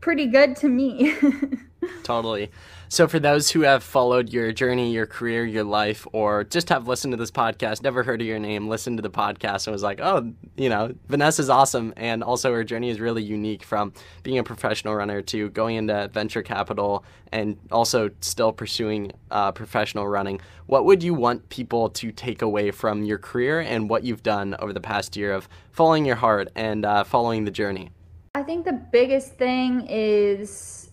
pretty 0.02 0.26
good 0.26 0.56
to 0.58 0.70
me. 0.70 1.16
totally. 2.04 2.52
So, 2.94 3.08
for 3.08 3.18
those 3.18 3.50
who 3.50 3.62
have 3.62 3.82
followed 3.82 4.30
your 4.30 4.52
journey, 4.52 4.94
your 4.94 5.08
career, 5.08 5.44
your 5.44 5.64
life, 5.64 6.06
or 6.12 6.44
just 6.44 6.70
have 6.70 6.88
listened 6.88 7.12
to 7.14 7.18
this 7.18 7.32
podcast, 7.32 7.82
never 7.82 8.04
heard 8.04 8.22
of 8.22 8.28
your 8.28 8.38
name, 8.38 8.68
listened 8.68 9.00
to 9.00 9.02
the 9.02 9.10
podcast, 9.10 9.66
and 9.66 9.72
was 9.72 9.82
like, 9.82 10.00
oh, 10.00 10.32
you 10.58 10.70
know, 10.70 10.94
Vanessa's 11.08 11.50
awesome. 11.50 11.96
And 11.98 12.24
also, 12.24 12.54
her 12.54 12.64
journey 12.64 12.92
is 12.92 13.00
really 13.00 13.24
unique 13.24 13.64
from 13.64 13.94
being 14.22 14.38
a 14.38 14.44
professional 14.44 14.94
runner 14.94 15.24
to 15.24 15.50
going 15.50 15.78
into 15.78 16.08
venture 16.14 16.44
capital 16.44 17.04
and 17.32 17.58
also 17.72 18.12
still 18.22 18.54
pursuing 18.54 19.12
uh, 19.32 19.52
professional 19.54 20.08
running. 20.08 20.40
What 20.68 20.86
would 20.86 21.02
you 21.02 21.16
want 21.16 21.50
people 21.50 21.90
to 21.90 22.12
take 22.12 22.44
away 22.44 22.70
from 22.70 23.02
your 23.02 23.18
career 23.18 23.62
and 23.62 23.90
what 23.90 24.04
you've 24.04 24.22
done 24.22 24.56
over 24.60 24.72
the 24.72 24.80
past 24.80 25.18
year 25.18 25.34
of 25.34 25.50
following 25.72 26.06
your 26.06 26.18
heart 26.18 26.50
and 26.54 26.86
uh, 26.86 27.06
following 27.06 27.46
the 27.46 27.50
journey? 27.50 27.90
I 28.36 28.44
think 28.44 28.66
the 28.66 28.74
biggest 28.92 29.34
thing 29.34 29.88
is 29.90 30.92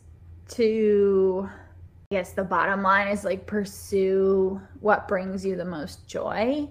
to, 0.53 1.51
guess 2.11 2.33
the 2.33 2.43
bottom 2.43 2.83
line 2.83 3.07
is 3.07 3.23
like 3.23 3.47
pursue 3.47 4.61
what 4.81 5.07
brings 5.07 5.47
you 5.47 5.55
the 5.55 5.65
most 5.65 6.09
joy. 6.09 6.69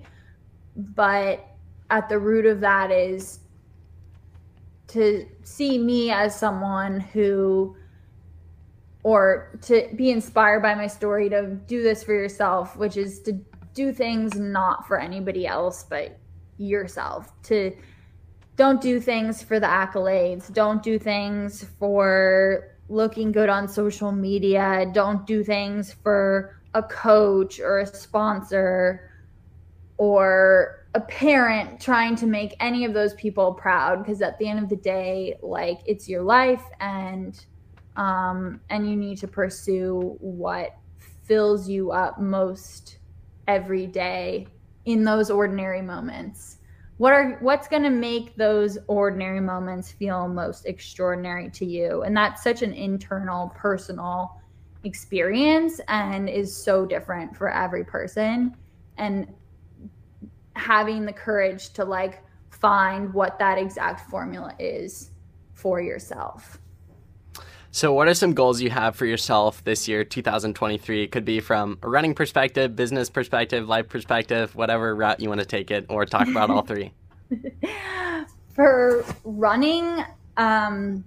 But 0.76 1.48
at 1.90 2.10
the 2.10 2.20
root 2.20 2.46
of 2.46 2.60
that 2.60 2.92
is 2.92 3.40
to 4.88 5.26
see 5.44 5.78
me 5.78 6.12
as 6.12 6.38
someone 6.38 7.00
who, 7.00 7.78
or 9.04 9.58
to 9.62 9.88
be 9.96 10.12
inspired 10.12 10.60
by 10.60 10.76
my 10.76 10.88
story 10.88 11.30
to 11.30 11.58
do 11.68 11.82
this 11.84 12.04
for 12.04 12.14
yourself, 12.14 12.76
which 12.76 12.98
is 12.98 13.22
to 13.22 13.40
do 13.74 13.94
things 13.94 14.38
not 14.38 14.86
for 14.90 15.00
anybody 15.00 15.48
else 15.48 15.86
but 15.90 16.20
yourself. 16.58 17.32
To 17.44 17.74
don't 18.58 18.82
do 18.82 19.00
things 19.00 19.42
for 19.42 19.58
the 19.58 19.68
accolades. 19.68 20.54
Don't 20.54 20.84
do 20.84 21.00
things 21.00 21.64
for 21.80 22.76
looking 22.90 23.32
good 23.32 23.50
on 23.50 23.68
social 23.68 24.12
media. 24.12 24.86
Don't 24.94 25.26
do 25.26 25.44
things 25.44 25.94
for 26.04 26.60
a 26.74 26.84
coach 26.84 27.60
or 27.60 27.80
a 27.80 27.86
sponsor 27.86 29.12
or 29.98 30.86
a 30.96 31.02
parent 31.02 31.80
trying 31.80 32.16
to 32.16 32.26
make 32.26 32.56
any 32.60 32.86
of 32.86 32.94
those 32.94 33.14
people 33.16 33.54
proud 33.54 34.04
because 34.04 34.22
at 34.22 34.38
the 34.40 34.48
end 34.48 34.60
of 34.60 34.70
the 34.70 34.76
day 34.76 35.38
like 35.42 35.80
it's 35.86 36.10
your 36.10 36.24
life 36.24 36.64
and 36.80 37.46
um 37.96 38.60
and 38.70 38.90
you 38.90 38.96
need 38.96 39.18
to 39.18 39.28
pursue 39.28 40.16
what 40.20 40.76
fills 41.26 41.70
you 41.70 41.92
up 41.92 42.20
most 42.20 42.98
every 43.48 43.86
day 43.86 44.48
in 44.86 45.04
those 45.04 45.30
ordinary 45.30 45.82
moments 45.82 46.59
what 47.00 47.14
are 47.14 47.38
what's 47.40 47.70
going 47.70 47.84
to 47.84 47.90
make 47.90 48.36
those 48.36 48.78
ordinary 48.88 49.40
moments 49.40 49.90
feel 49.90 50.28
most 50.28 50.66
extraordinary 50.66 51.50
to 51.52 51.66
you? 51.66 52.02
And 52.04 52.16
that's 52.16 52.44
such 52.44 52.62
an 52.62 52.74
internal 52.74 53.54
personal 53.56 54.36
experience 54.84 55.80
and 55.88 56.28
is 56.28 56.54
so 56.54 56.86
different 56.86 57.38
for 57.38 57.50
every 57.50 57.86
person. 57.86 58.54
And 58.98 59.34
having 60.58 61.06
the 61.06 61.14
courage 61.14 61.70
to 61.76 61.86
like 61.86 62.22
find 62.50 63.14
what 63.14 63.40
that 63.40 63.58
exact 63.58 64.10
formula 64.10 64.54
is 64.60 65.12
for 65.54 65.80
yourself 65.80 66.59
so, 67.72 67.94
what 67.94 68.08
are 68.08 68.14
some 68.16 68.34
goals 68.34 68.62
you 68.62 68.72
have 68.72 68.96
for 68.96 69.06
yourself 69.06 69.64
this 69.64 69.88
year, 69.88 70.04
2023? 70.04 71.04
It 71.04 71.12
could 71.12 71.26
be 71.26 71.40
from 71.40 71.78
a 71.84 71.90
running 71.90 72.16
perspective, 72.16 72.76
business 72.76 73.10
perspective, 73.10 73.68
life 73.68 73.88
perspective, 73.88 74.56
whatever 74.56 74.96
route 74.96 75.20
you 75.20 75.30
want 75.30 75.42
to 75.42 75.46
take 75.46 75.70
it, 75.70 75.86
or 75.88 76.06
talk 76.06 76.28
about 76.28 76.50
all 76.50 76.64
three. 76.64 76.92
for 78.56 79.06
running, 79.24 80.04
um, 80.38 81.04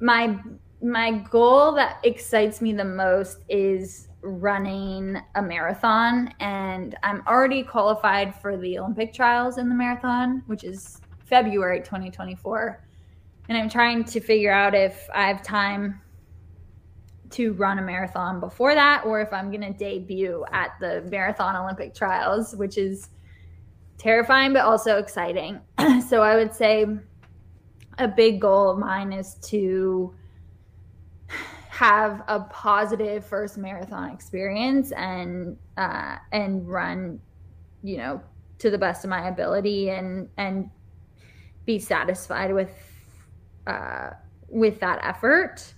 my 0.00 0.38
my 0.82 1.12
goal 1.30 1.72
that 1.72 1.98
excites 2.02 2.62
me 2.62 2.72
the 2.72 2.84
most 2.84 3.38
is 3.50 4.08
running 4.22 5.18
a 5.34 5.42
marathon, 5.42 6.32
and 6.40 6.96
I'm 7.02 7.22
already 7.26 7.62
qualified 7.62 8.34
for 8.40 8.56
the 8.56 8.78
Olympic 8.78 9.12
trials 9.12 9.58
in 9.58 9.68
the 9.68 9.74
marathon, 9.74 10.42
which 10.46 10.64
is 10.64 11.02
February 11.26 11.80
2024 11.80 12.83
and 13.48 13.58
I'm 13.58 13.68
trying 13.68 14.04
to 14.04 14.20
figure 14.20 14.52
out 14.52 14.74
if 14.74 15.08
I 15.12 15.28
have 15.28 15.42
time 15.42 16.00
to 17.30 17.52
run 17.54 17.78
a 17.78 17.82
marathon 17.82 18.38
before 18.38 18.74
that 18.74 19.04
or 19.04 19.20
if 19.20 19.32
I'm 19.32 19.50
going 19.50 19.62
to 19.62 19.72
debut 19.72 20.44
at 20.52 20.70
the 20.80 21.02
Marathon 21.10 21.56
Olympic 21.56 21.94
Trials, 21.94 22.54
which 22.54 22.78
is 22.78 23.08
terrifying 23.98 24.52
but 24.52 24.62
also 24.62 24.98
exciting. 24.98 25.60
so 26.08 26.22
I 26.22 26.36
would 26.36 26.54
say 26.54 26.86
a 27.98 28.08
big 28.08 28.40
goal 28.40 28.70
of 28.70 28.78
mine 28.78 29.12
is 29.12 29.34
to 29.46 30.14
have 31.68 32.22
a 32.28 32.38
positive 32.40 33.26
first 33.26 33.58
marathon 33.58 34.10
experience 34.10 34.92
and 34.92 35.56
uh, 35.76 36.16
and 36.30 36.68
run, 36.68 37.20
you 37.82 37.96
know, 37.96 38.20
to 38.58 38.70
the 38.70 38.78
best 38.78 39.02
of 39.02 39.10
my 39.10 39.28
ability 39.28 39.90
and 39.90 40.28
and 40.36 40.70
be 41.66 41.80
satisfied 41.80 42.54
with 42.54 42.70
uh, 43.66 44.10
with 44.48 44.80
that 44.80 45.00
effort. 45.02 45.74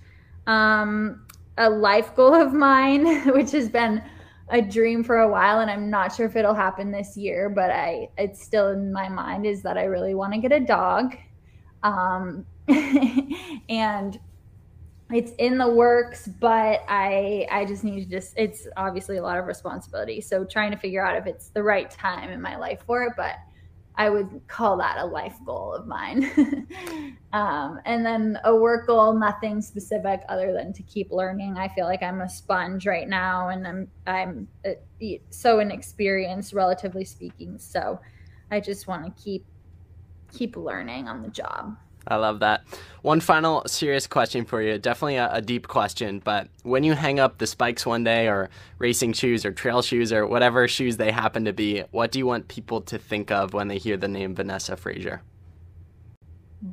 Um, 0.47 1.27
a 1.59 1.69
life 1.69 2.15
goal 2.15 2.35
of 2.35 2.53
mine, 2.53 3.27
which 3.35 3.53
has 3.53 3.69
been 3.69 4.03
a 4.51 4.63
dream 4.63 5.03
for 5.03 5.19
a 5.19 5.29
while, 5.29 5.61
and 5.61 5.71
I'm 5.71 5.91
not 5.91 6.15
sure 6.15 6.27
if 6.27 6.37
it'll 6.37 6.55
happen 6.55 6.91
this 6.91 7.17
year, 7.17 7.49
but 7.49 7.71
I 7.71 8.11
it's 8.17 8.43
still 8.43 8.69
in 8.69 8.93
my 8.93 9.09
mind 9.09 9.47
is 9.47 9.63
that 9.63 9.77
I 9.77 9.85
really 9.85 10.15
want 10.15 10.35
to 10.35 10.39
get 10.39 10.53
a 10.53 10.61
dog. 10.61 11.17
Um, 11.83 12.47
and 13.69 14.19
it's 15.11 15.33
in 15.39 15.59
the 15.59 15.69
works, 15.69 16.29
but 16.41 16.83
I 16.89 17.47
I 17.51 17.65
just 17.65 17.85
need 17.85 18.05
to 18.05 18.11
just 18.11 18.35
it's 18.37 18.69
obviously 18.77 19.17
a 19.17 19.23
lot 19.23 19.39
of 19.39 19.47
responsibility. 19.47 20.21
So 20.21 20.45
trying 20.45 20.71
to 20.73 20.77
figure 20.77 21.05
out 21.05 21.17
if 21.17 21.27
it's 21.27 21.49
the 21.49 21.63
right 21.63 21.91
time 21.91 22.31
in 22.31 22.41
my 22.41 22.57
life 22.57 22.83
for 22.87 23.05
it, 23.05 23.15
but 23.17 23.37
I 23.99 24.11
would 24.11 24.43
call 24.47 24.77
that 24.77 24.99
a 24.99 25.07
life 25.07 25.39
goal 25.45 25.73
of 25.73 25.87
mine. 25.87 26.25
um, 27.33 27.81
and 27.87 28.05
then 28.05 28.39
a 28.45 28.55
work 28.55 28.87
goal, 28.87 29.15
nothing 29.15 29.63
specific 29.63 30.21
other 30.29 30.53
than 30.53 30.73
to 30.75 30.83
keep 30.83 31.11
learning. 31.11 31.57
I 31.57 31.69
feel 31.69 31.87
like 31.87 32.03
I'm 32.03 32.21
a 32.21 32.29
sponge 32.29 32.87
right 32.87 33.09
now, 33.09 33.49
and 33.49 33.67
I'm 33.67 33.89
I'm 34.07 34.49
uh, 34.67 35.07
so 35.31 35.61
inexperienced, 35.61 36.53
relatively 36.53 37.05
speaking. 37.05 37.59
So 37.59 37.99
I 38.51 38.61
just 38.61 38.87
want 38.87 39.05
to 39.05 39.23
keep 39.23 39.47
keep 40.33 40.57
learning 40.57 41.09
on 41.09 41.23
the 41.23 41.29
job. 41.29 41.77
I 42.09 42.17
love 42.17 42.41
that. 42.41 42.65
One 43.03 43.21
final 43.21 43.63
serious 43.67 44.07
question 44.07 44.45
for 44.45 44.63
you. 44.63 44.79
Definitely 44.79 45.17
a, 45.17 45.33
a, 45.33 45.41
deep 45.41 45.69
question, 45.69 46.21
but 46.25 46.49
when 46.63 46.85
you 46.85 46.95
hang 46.95 47.21
up 47.21 47.39
the 47.39 47.47
spikes 47.47 47.87
one 47.87 48.05
day, 48.05 48.29
or 48.29 48.51
racing 48.79 49.13
shoes, 49.13 49.45
or 49.45 49.53
trail 49.53 49.83
shoes, 49.83 50.13
or 50.13 50.27
whatever 50.27 50.67
shoes 50.69 50.97
they 50.97 51.11
happen 51.11 51.45
to 51.45 51.53
be, 51.53 51.83
what 51.91 52.13
do 52.13 52.19
you 52.19 52.27
want 52.27 52.49
people 52.49 52.81
to 52.83 52.99
think 52.99 53.31
of 53.31 53.55
when 53.55 53.69
they 53.69 53.79
hear 53.79 53.97
the 53.97 54.09
name 54.09 54.35
Vanessa 54.35 54.77
Fraser? 54.77 55.23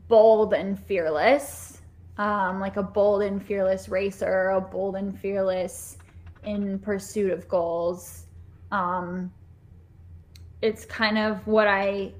Bold 0.07 0.53
and 0.53 0.79
fearless. 0.79 1.81
Um, 2.17 2.59
like 2.59 2.77
a 2.77 2.83
bold 2.83 3.23
and 3.23 3.43
fearless 3.43 3.89
racer, 3.89 4.49
a 4.49 4.61
bold 4.61 4.95
and 4.95 5.19
fearless 5.19 5.97
in 6.45 6.77
pursuit 6.79 7.31
of 7.31 7.47
goals. 7.47 8.27
Um, 8.71 9.31
it's 10.61 10.85
kind 10.85 11.17
of 11.17 11.45
what 11.47 11.67
I 11.67 12.13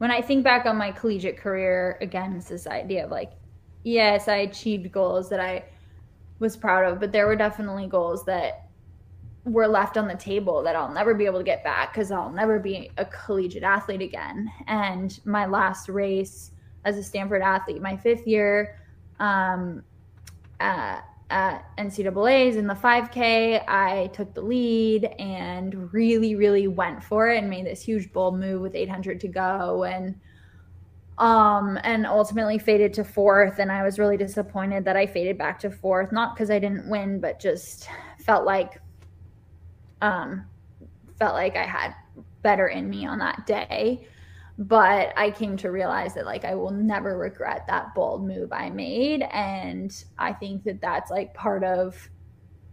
when 0.00 0.10
I 0.10 0.22
think 0.22 0.44
back 0.44 0.64
on 0.64 0.78
my 0.78 0.92
collegiate 0.92 1.36
career, 1.36 1.98
again, 2.00 2.34
it's 2.34 2.48
this 2.48 2.66
idea 2.66 3.04
of 3.04 3.10
like, 3.10 3.32
yes, 3.82 4.28
I 4.28 4.36
achieved 4.36 4.90
goals 4.90 5.28
that 5.28 5.40
I 5.40 5.66
was 6.38 6.56
proud 6.56 6.90
of, 6.90 7.00
but 7.00 7.12
there 7.12 7.26
were 7.26 7.36
definitely 7.36 7.86
goals 7.86 8.24
that 8.24 8.70
were 9.44 9.68
left 9.68 9.98
on 9.98 10.08
the 10.08 10.14
table 10.14 10.62
that 10.62 10.74
I'll 10.74 10.90
never 10.90 11.12
be 11.12 11.26
able 11.26 11.36
to 11.36 11.44
get 11.44 11.62
back 11.62 11.92
because 11.92 12.10
I'll 12.10 12.32
never 12.32 12.58
be 12.58 12.90
a 12.96 13.04
collegiate 13.04 13.62
athlete 13.62 14.00
again. 14.00 14.50
And 14.68 15.20
my 15.26 15.44
last 15.44 15.90
race 15.90 16.52
as 16.86 16.96
a 16.96 17.02
Stanford 17.02 17.42
athlete, 17.42 17.82
my 17.82 17.94
fifth 17.94 18.26
year, 18.26 18.80
um, 19.18 19.84
uh, 20.60 21.00
at 21.30 21.64
NCAA's 21.78 22.56
in 22.56 22.66
the 22.66 22.74
5K, 22.74 23.64
I 23.68 24.10
took 24.12 24.34
the 24.34 24.42
lead 24.42 25.04
and 25.18 25.92
really, 25.92 26.34
really 26.34 26.68
went 26.68 27.02
for 27.02 27.28
it 27.30 27.38
and 27.38 27.48
made 27.48 27.66
this 27.66 27.82
huge 27.82 28.12
bold 28.12 28.38
move 28.38 28.60
with 28.60 28.74
800 28.74 29.20
to 29.20 29.28
go 29.28 29.84
and 29.84 30.14
um 31.18 31.78
and 31.84 32.06
ultimately 32.06 32.58
faded 32.58 32.94
to 32.94 33.04
fourth. 33.04 33.58
And 33.58 33.70
I 33.70 33.82
was 33.82 33.98
really 33.98 34.16
disappointed 34.16 34.84
that 34.86 34.96
I 34.96 35.06
faded 35.06 35.36
back 35.36 35.58
to 35.60 35.70
fourth 35.70 36.12
not 36.12 36.34
because 36.34 36.50
I 36.50 36.58
didn't 36.58 36.88
win 36.88 37.20
but 37.20 37.38
just 37.38 37.88
felt 38.24 38.46
like 38.46 38.80
um 40.00 40.46
felt 41.18 41.34
like 41.34 41.56
I 41.56 41.64
had 41.64 41.94
better 42.42 42.68
in 42.68 42.88
me 42.88 43.06
on 43.06 43.18
that 43.18 43.46
day 43.46 44.06
but 44.60 45.14
I 45.16 45.30
came 45.30 45.56
to 45.58 45.70
realize 45.70 46.14
that 46.14 46.26
like 46.26 46.44
I 46.44 46.54
will 46.54 46.70
never 46.70 47.16
regret 47.16 47.66
that 47.68 47.94
bold 47.94 48.26
move 48.26 48.52
I 48.52 48.68
made. 48.68 49.22
And 49.32 49.92
I 50.18 50.34
think 50.34 50.64
that 50.64 50.82
that's 50.82 51.10
like 51.10 51.32
part 51.32 51.64
of 51.64 52.10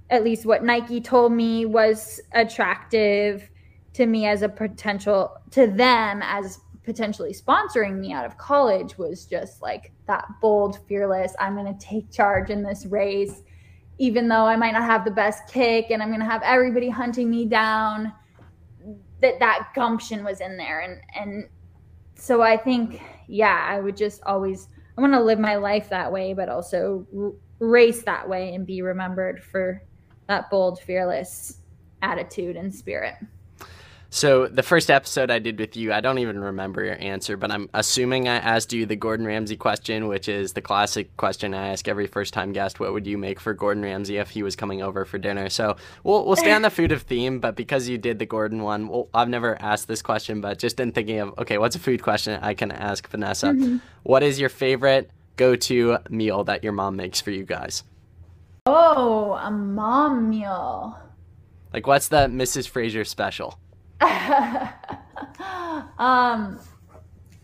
at 0.10 0.24
least 0.24 0.46
what 0.46 0.64
Nike 0.64 1.00
told 1.00 1.32
me 1.32 1.66
was 1.66 2.20
attractive 2.34 3.50
to 3.94 4.06
me 4.06 4.26
as 4.28 4.42
a 4.42 4.50
potential 4.50 5.38
to 5.52 5.68
them 5.68 6.22
as 6.24 6.60
potentially 6.84 7.34
sponsoring 7.34 8.00
me 8.00 8.12
out 8.12 8.26
of 8.26 8.38
college 8.38 8.98
was 8.98 9.26
just 9.26 9.62
like 9.62 9.92
that 10.08 10.26
bold 10.42 10.80
fearless 10.88 11.36
I'm 11.40 11.56
going 11.56 11.74
to 11.74 11.86
take 11.86 12.12
charge 12.12 12.50
in 12.50 12.64
this 12.64 12.86
race 12.86 13.44
even 13.98 14.28
though 14.28 14.46
I 14.46 14.56
might 14.56 14.72
not 14.72 14.84
have 14.84 15.06
the 15.06 15.12
best 15.12 15.48
kick 15.48 15.88
and 15.90 16.02
I'm 16.02 16.10
going 16.10 16.20
to 16.20 16.26
have 16.26 16.44
everybody 16.44 16.90
hunting 16.90 17.30
me 17.30 17.46
down. 17.46 18.14
That 19.22 19.40
that 19.40 19.70
gumption 19.74 20.24
was 20.24 20.42
in 20.42 20.58
there. 20.58 20.82
And 20.82 21.02
and 21.16 21.50
so 22.18 22.42
I 22.42 22.58
think, 22.58 23.02
yeah, 23.28 23.66
I 23.70 23.80
would 23.80 23.96
just 23.96 24.22
always, 24.24 24.68
I 24.98 25.02
want 25.02 25.14
to 25.14 25.22
live 25.22 25.40
my 25.40 25.56
life 25.56 25.90
that 25.90 26.12
way, 26.12 26.34
but 26.34 26.50
also 26.50 27.06
race 27.60 28.04
that 28.04 28.28
way 28.28 28.54
and 28.56 28.66
be 28.66 28.82
remembered 28.82 29.44
for 29.44 29.82
that 30.28 30.50
bold, 30.50 30.80
fearless 30.80 31.60
attitude 32.02 32.56
and 32.56 32.74
spirit. 32.74 33.16
So 34.10 34.48
the 34.48 34.64
first 34.64 34.90
episode 34.90 35.30
I 35.30 35.40
did 35.40 35.60
with 35.60 35.76
you, 35.76 35.92
I 35.92 36.00
don't 36.00 36.20
even 36.20 36.40
remember 36.40 36.84
your 36.84 36.98
answer, 37.00 37.36
but 37.36 37.52
I'm 37.52 37.70
assuming 37.74 38.28
I 38.28 38.36
asked 38.36 38.72
you 38.72 38.86
the 38.86 38.96
Gordon 38.96 39.26
Ramsay 39.26 39.58
question, 39.58 40.08
which 40.08 40.30
is 40.30 40.54
the 40.54 40.62
classic 40.62 41.16
question 41.18 41.54
I 41.54 41.70
ask 41.70 41.88
every 41.88 42.08
first 42.08 42.34
time 42.34 42.54
guest: 42.54 42.80
What 42.80 42.94
would 42.94 43.06
you 43.06 43.18
make 43.18 43.40
for 43.40 43.54
Gordon 43.54 43.84
Ramsay 43.84 44.18
if 44.18 44.30
he 44.30 44.44
was 44.44 44.56
coming 44.56 44.82
over 44.82 45.04
for 45.04 45.18
dinner? 45.18 45.50
So 45.50 45.76
we'll 46.04 46.26
we'll 46.26 46.38
stay 46.38 46.54
on 46.54 46.62
the 46.62 46.70
food 46.70 46.94
of 46.94 47.02
theme, 47.02 47.40
but 47.40 47.56
because 47.56 47.90
you 47.90 47.98
did 47.98 48.18
the 48.18 48.26
Gordon 48.26 48.64
one, 48.64 48.88
well, 48.88 49.10
I've 49.14 49.30
never 49.30 49.62
asked 49.62 49.90
this 49.90 50.02
question, 50.02 50.40
but 50.40 50.58
just 50.58 50.80
in 50.80 50.94
thinking 50.94 51.20
of 51.20 51.38
okay, 51.40 51.58
what's 51.58 51.76
a 51.76 51.80
food 51.80 52.02
question 52.02 52.40
I 52.42 52.54
can 52.54 52.72
ask 52.72 53.08
Vanessa? 53.10 53.48
Mm-hmm. 53.48 53.78
What 54.04 54.24
is 54.24 54.40
your 54.40 54.50
favorite 54.50 55.12
go-to 55.36 55.98
meal 56.10 56.46
that 56.46 56.64
your 56.64 56.74
mom 56.74 56.96
makes 56.96 57.20
for 57.20 57.32
you 57.32 57.44
guys? 57.44 57.84
Oh, 58.66 59.34
a 59.34 59.52
mom 59.52 60.30
meal. 60.30 60.98
Like, 61.74 61.86
what's 61.86 62.08
the 62.08 62.28
Mrs. 62.28 62.68
Fraser 62.68 63.04
special? 63.04 63.60
um, 65.98 66.60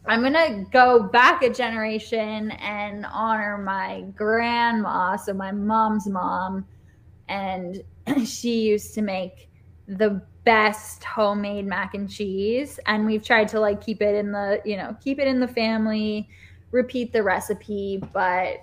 I'm 0.06 0.22
gonna 0.22 0.66
go 0.72 1.04
back 1.04 1.44
a 1.44 1.50
generation 1.50 2.52
and 2.52 3.06
honor 3.06 3.58
my 3.58 4.02
grandma, 4.16 5.16
so 5.16 5.34
my 5.34 5.52
mom's 5.52 6.08
mom, 6.08 6.66
and 7.30 7.82
she 8.26 8.62
used 8.62 8.94
to 8.96 9.02
make 9.02 9.50
the 9.88 10.22
best 10.44 11.04
homemade 11.04 11.66
mac 11.66 11.96
and 11.96 12.10
cheese, 12.10 12.80
and 12.86 13.06
we've 13.06 13.24
tried 13.24 13.48
to 13.50 13.60
like 13.60 13.84
keep 13.84 14.02
it 14.02 14.16
in 14.16 14.32
the 14.32 14.62
you 14.66 14.78
know 14.78 14.96
keep 15.02 15.20
it 15.20 15.28
in 15.28 15.40
the 15.40 15.48
family, 15.48 16.30
repeat 16.72 17.14
the 17.14 17.24
recipe, 17.24 18.04
but 18.14 18.58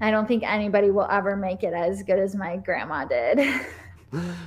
I 0.00 0.10
don't 0.10 0.28
think 0.28 0.44
anybody 0.44 0.90
will 0.90 1.08
ever 1.10 1.36
make 1.36 1.62
it 1.62 1.72
as 1.74 2.02
good 2.02 2.18
as 2.18 2.34
my 2.34 2.56
grandma 2.58 3.04
did. 3.04 3.40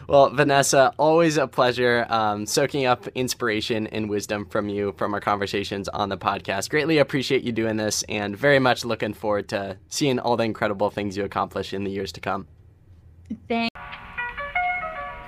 well, 0.08 0.30
Vanessa, 0.30 0.94
always 0.98 1.38
a 1.38 1.48
pleasure 1.48 2.06
um, 2.10 2.46
soaking 2.46 2.86
up 2.86 3.08
inspiration 3.10 3.88
and 3.88 4.10
wisdom 4.10 4.46
from 4.46 4.70
you 4.70 4.94
from 4.98 5.14
our 5.14 5.20
conversations 5.20 5.88
on 5.90 6.10
the 6.10 6.18
podcast. 6.18 6.70
Greatly 6.70 6.98
appreciate 6.98 7.44
you 7.44 7.52
doing 7.52 7.78
this 7.78 8.04
and 8.10 8.36
very 8.38 8.60
much 8.60 8.86
looking 8.86 9.14
forward 9.14 9.48
to 9.50 9.78
seeing 9.88 10.20
all 10.20 10.38
the 10.38 10.44
incredible 10.44 10.90
things 10.90 11.16
you 11.16 11.24
accomplish 11.24 11.74
in 11.74 11.84
the 11.84 11.92
years 11.92 12.12
to 12.12 12.20
come. 12.20 12.48
Thanks. 13.48 13.79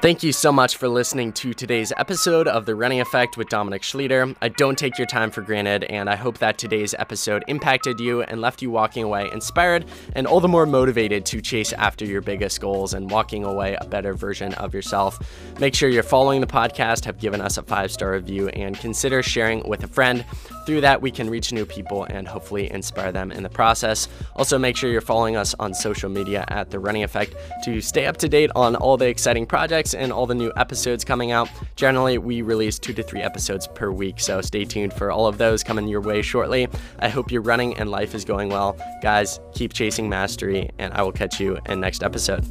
Thank 0.01 0.23
you 0.23 0.33
so 0.33 0.51
much 0.51 0.77
for 0.77 0.89
listening 0.89 1.31
to 1.33 1.53
today's 1.53 1.93
episode 1.95 2.47
of 2.47 2.65
The 2.65 2.73
Running 2.73 3.01
Effect 3.01 3.37
with 3.37 3.49
Dominic 3.49 3.83
Schlueter. 3.83 4.35
I 4.41 4.49
don't 4.49 4.75
take 4.75 4.97
your 4.97 5.05
time 5.05 5.29
for 5.29 5.41
granted, 5.41 5.83
and 5.83 6.09
I 6.09 6.15
hope 6.15 6.39
that 6.39 6.57
today's 6.57 6.95
episode 6.95 7.43
impacted 7.47 7.99
you 7.99 8.23
and 8.23 8.41
left 8.41 8.63
you 8.63 8.71
walking 8.71 9.03
away 9.03 9.29
inspired 9.31 9.85
and 10.15 10.25
all 10.25 10.39
the 10.39 10.47
more 10.47 10.65
motivated 10.65 11.23
to 11.27 11.39
chase 11.39 11.71
after 11.73 12.03
your 12.03 12.21
biggest 12.21 12.59
goals 12.59 12.95
and 12.95 13.11
walking 13.11 13.43
away 13.43 13.77
a 13.79 13.85
better 13.85 14.15
version 14.15 14.55
of 14.55 14.73
yourself. 14.73 15.19
Make 15.59 15.75
sure 15.75 15.87
you're 15.87 16.01
following 16.01 16.41
the 16.41 16.47
podcast, 16.47 17.05
have 17.05 17.19
given 17.19 17.39
us 17.39 17.59
a 17.59 17.61
five 17.61 17.91
star 17.91 18.13
review, 18.13 18.47
and 18.49 18.75
consider 18.79 19.21
sharing 19.21 19.61
with 19.69 19.83
a 19.83 19.87
friend. 19.87 20.25
Through 20.65 20.81
that, 20.81 20.99
we 20.99 21.11
can 21.11 21.29
reach 21.29 21.53
new 21.53 21.65
people 21.65 22.05
and 22.05 22.27
hopefully 22.27 22.71
inspire 22.71 23.11
them 23.11 23.31
in 23.31 23.43
the 23.43 23.49
process. 23.49 24.07
Also, 24.35 24.57
make 24.57 24.77
sure 24.77 24.89
you're 24.89 25.01
following 25.01 25.35
us 25.35 25.53
on 25.59 25.75
social 25.75 26.09
media 26.09 26.43
at 26.47 26.71
The 26.71 26.79
Running 26.79 27.03
Effect 27.03 27.35
to 27.65 27.81
stay 27.81 28.07
up 28.07 28.17
to 28.17 28.27
date 28.27 28.49
on 28.55 28.75
all 28.75 28.97
the 28.97 29.07
exciting 29.07 29.45
projects 29.45 29.90
and 29.93 30.11
all 30.11 30.25
the 30.25 30.35
new 30.35 30.51
episodes 30.55 31.03
coming 31.03 31.31
out. 31.31 31.49
Generally, 31.75 32.19
we 32.19 32.41
release 32.41 32.79
two 32.79 32.93
to 32.93 33.03
three 33.03 33.21
episodes 33.21 33.67
per 33.67 33.91
week, 33.91 34.19
so 34.19 34.41
stay 34.41 34.65
tuned 34.65 34.93
for 34.93 35.11
all 35.11 35.27
of 35.27 35.37
those 35.37 35.63
coming 35.63 35.87
your 35.87 36.01
way 36.01 36.21
shortly. 36.21 36.67
I 36.99 37.09
hope 37.09 37.31
your 37.31 37.41
running 37.41 37.77
and 37.77 37.89
life 37.89 38.15
is 38.15 38.25
going 38.25 38.49
well. 38.49 38.77
Guys, 39.01 39.39
keep 39.53 39.73
chasing 39.73 40.09
mastery, 40.09 40.69
and 40.77 40.93
I 40.93 41.01
will 41.03 41.11
catch 41.11 41.39
you 41.39 41.57
in 41.67 41.79
next 41.79 42.03
episode. 42.03 42.45